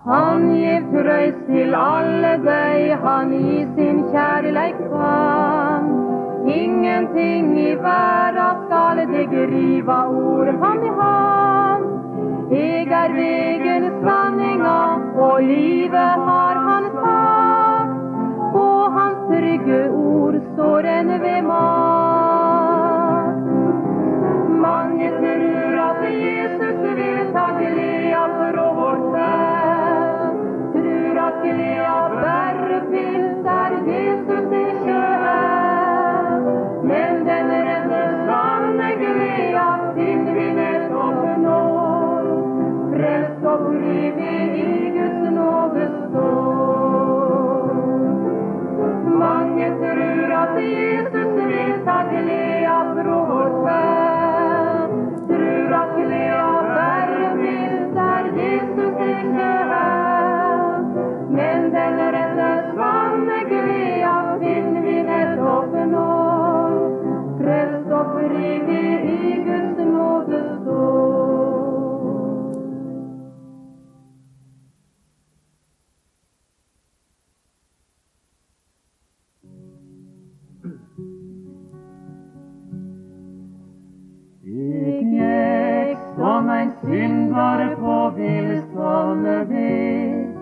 Han 0.08 0.44
gir 0.56 0.84
trøyst 0.92 1.40
til 1.44 1.74
alle 1.76 2.30
deg, 2.40 2.92
han 3.02 3.32
i 3.36 3.56
sin 3.76 3.98
kjærleik 4.12 4.78
fann. 4.92 5.90
Ingenting 6.48 7.50
i 7.60 7.74
verda 7.82 8.46
skal 8.62 9.02
det 9.10 9.26
griva 9.28 9.98
ordet 10.08 10.56
ham 10.62 10.80
i 10.88 10.94
hand. 11.00 11.84
Eg 12.62 12.96
er 13.02 13.12
vegen, 13.18 13.90
sanninga, 14.00 14.80
og 15.26 15.42
livet 15.50 16.24
syndere 87.30 87.76
på 87.76 88.12
villsamme 88.16 89.44
ved. 89.48 90.36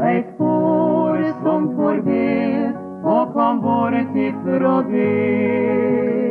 Ei 0.00 0.24
får 0.38 1.18
som 1.42 1.76
får 1.76 2.00
ved 2.06 2.74
og 3.04 3.32
kom 3.32 3.60
våre 3.62 4.04
tipper 4.14 4.64
og 4.64 4.84
det. 4.84 6.30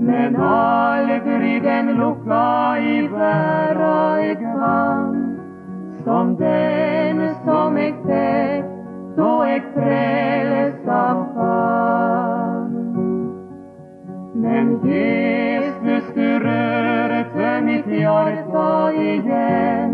Men 0.00 0.36
aldri 0.36 1.60
den 1.60 1.94
lukka 1.96 2.76
i 2.78 3.08
verda 3.12 4.18
eg 4.20 4.42
kan, 4.42 5.14
som 6.04 6.36
den 6.36 7.22
som 7.44 7.76
eg 7.76 7.94
ser, 8.06 8.64
da 9.16 9.32
eg 9.46 9.62
av 10.88 11.22
Han. 11.36 12.70
Men 14.34 14.78
Jesus, 14.84 16.04
du 16.14 16.38
rørte 16.42 17.13
mitt 17.60 17.86
hjerte 17.86 18.92
igjen, 18.98 19.92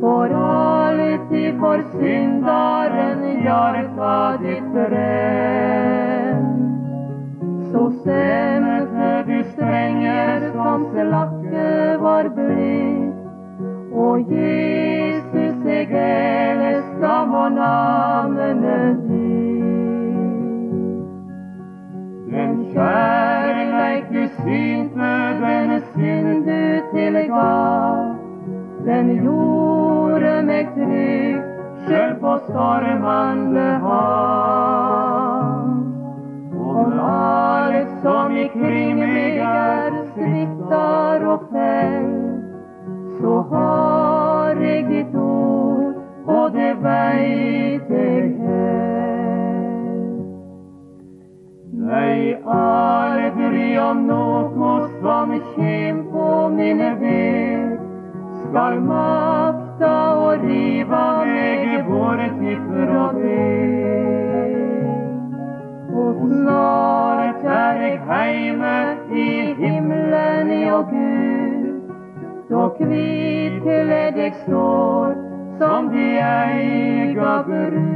for 0.00 0.28
alltid 0.32 1.58
for 1.60 1.82
syndaren 1.92 3.22
hjarta 3.42 4.36
ditt 4.42 4.68
brenn. 4.74 6.44
Så 7.70 7.84
sendte 8.04 9.10
du 9.28 9.38
strenger 9.52 10.50
som 10.52 10.86
slakke 10.92 11.70
var 12.02 12.28
blitt, 12.36 13.14
og 13.92 14.32
Jesus, 14.32 15.64
eg 15.78 15.94
elska 16.02 17.14
må 17.32 17.48
navnet 17.56 19.08
ditt. 19.08 19.48
Den 22.28 22.62
kjærleik 22.72 23.27
du 27.14 27.26
gav. 27.28 28.16
den 28.84 29.08
gjorde 29.22 30.42
meg 30.48 30.70
trygg, 30.74 31.42
sjøl 31.86 32.14
på 32.22 32.32
stormande 32.46 33.66
hav. 33.84 35.66
Om 36.78 36.94
alt 37.04 37.92
som 38.04 38.36
ikring 38.44 39.00
meg 39.02 39.40
er 39.44 39.98
sviktar 40.14 41.26
og 41.34 41.48
fell, 41.52 42.10
så 43.20 43.34
har 43.52 44.62
jeg 44.62 44.86
ditt 44.88 45.14
ord, 45.20 45.98
og 46.26 46.52
det 46.56 46.72
veit 46.84 47.92
jeg 47.92 48.32
her 48.40 48.88
Nei, 51.88 52.36
aldri 52.44 53.68
om 53.80 54.02
som 55.02 55.36
kjem 55.54 56.04
på 56.12 56.30
mine 56.56 56.94
ben? 57.00 57.78
skal 58.48 58.78
makta 58.80 59.94
å 60.16 60.28
riva 60.40 61.04
meg 61.28 62.30
tipper 62.40 62.92
og 62.96 63.18
ben? 63.20 64.86
Og 65.98 66.22
snart 66.22 67.44
er 67.58 67.82
eg 67.90 67.96
heime 68.08 68.76
i 69.12 69.28
himmelen, 69.60 70.52
ja 70.64 70.80
Gud, 70.88 71.92
så 72.48 72.68
kvitkledd 72.78 74.20
eg 74.28 74.34
står 74.46 75.16
som 75.60 75.90
de 75.92 76.08
eiga 76.24 77.34
brud. 77.48 77.86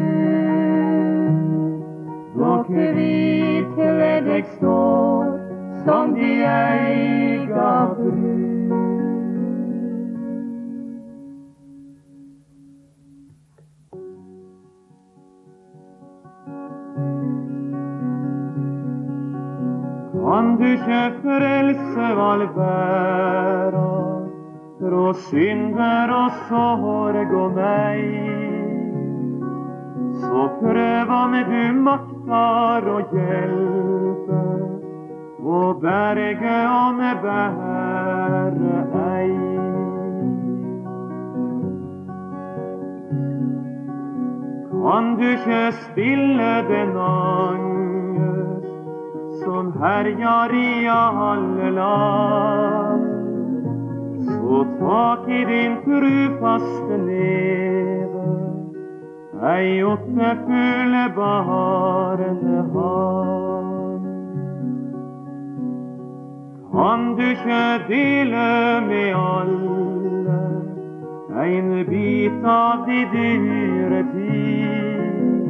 Så 2.36 2.52
kvitkledd 2.68 4.26
eg 4.36 4.44
står 4.58 5.31
som 5.84 6.14
de 6.14 6.30
eiga 6.44 7.94
brud. 7.96 8.42
Kan 20.32 20.56
du 20.56 20.64
ikke 20.64 21.02
frelse 21.22 22.06
all 22.26 22.46
verda 22.56 23.88
fra 24.78 25.12
synder 25.26 26.12
og 26.16 26.38
sorg 26.48 27.34
og 27.42 27.58
meg? 27.58 28.04
Så 30.22 30.46
prøv 30.60 31.12
om 31.18 31.36
du 31.50 31.62
maktar 31.84 32.86
å 32.86 33.00
hjelpe, 33.12 34.71
og 35.44 35.80
berge 35.80 36.68
om 36.68 36.98
bære 37.22 38.76
ei. 39.14 39.30
Kan 44.70 45.04
du 45.18 45.24
ikke 45.34 45.62
stille 45.72 46.52
den 46.68 46.90
angst 46.96 48.66
som 49.44 49.72
herjar 49.82 50.50
i 50.54 50.86
alle 50.86 51.70
land. 51.70 53.02
Så 54.26 54.66
tak 54.78 55.28
i 55.28 55.44
din 55.44 55.72
trufaste 55.84 56.96
neve, 57.06 58.24
ei 59.56 59.82
åttefulle 59.82 61.04
barnehand. 61.16 62.62
Kan 66.72 67.16
du 67.16 67.22
ikke 67.22 67.84
dele 67.88 68.80
med 68.88 69.12
alle 69.12 70.38
en 71.44 71.68
bit 71.84 72.44
av 72.48 72.86
de 72.86 73.00
dyre 73.12 74.00
tid? 74.12 75.42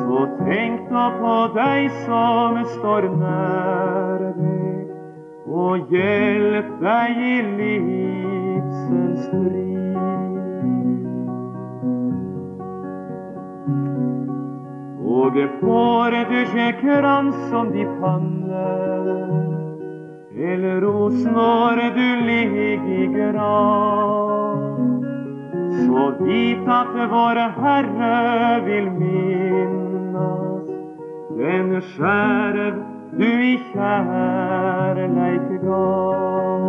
Så 0.00 0.24
tenk 0.40 0.90
da 0.90 1.04
på 1.20 1.36
deg 1.54 1.86
som 2.08 2.58
står 2.72 3.06
nær 3.20 4.26
deg, 4.34 4.90
og 5.46 5.94
hjelp 5.94 6.74
deg 6.82 7.22
i 7.30 7.36
livsens 7.52 9.22
strid. 9.28 9.94
Og 15.22 15.38
får 15.62 16.18
du 16.32 16.36
ikke 16.42 16.68
krans 16.82 17.54
om 17.54 17.70
de 17.78 17.86
panne, 18.02 19.43
eller 20.38 20.80
ros 20.80 21.24
når 21.24 21.76
du 21.94 22.08
ligger 22.26 22.88
i 23.00 23.06
grav, 23.14 24.76
så 25.84 26.10
vit 26.24 26.68
at 26.68 26.94
vår 27.10 27.40
Herre 27.60 28.60
vil 28.66 28.90
minnes 28.98 29.84
den 31.44 31.80
skjerv 31.82 32.76
du 33.18 33.26
i 33.26 33.56
kjærleik 33.72 35.48
gav. 35.64 36.64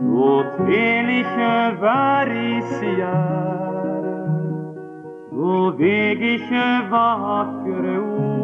Så 0.00 0.32
tel 0.56 1.12
ikkje 1.20 1.52
vær 1.84 2.32
i 2.34 2.50
sjære, 2.72 4.16
og 5.30 5.80
veg 5.80 6.28
ikkje 6.34 6.68
vakre 6.92 7.96
ord. 8.00 8.39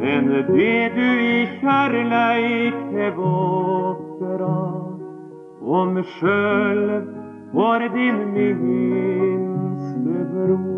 Men 0.00 0.28
det 0.28 0.92
du 0.96 1.08
i 1.22 1.46
kjærleik 1.60 2.78
hev 2.96 3.20
av, 3.22 5.00
om 5.80 6.02
sjøl 6.16 6.84
for 7.54 7.88
din 7.94 8.22
minste 8.34 10.28
bror. 10.32 10.73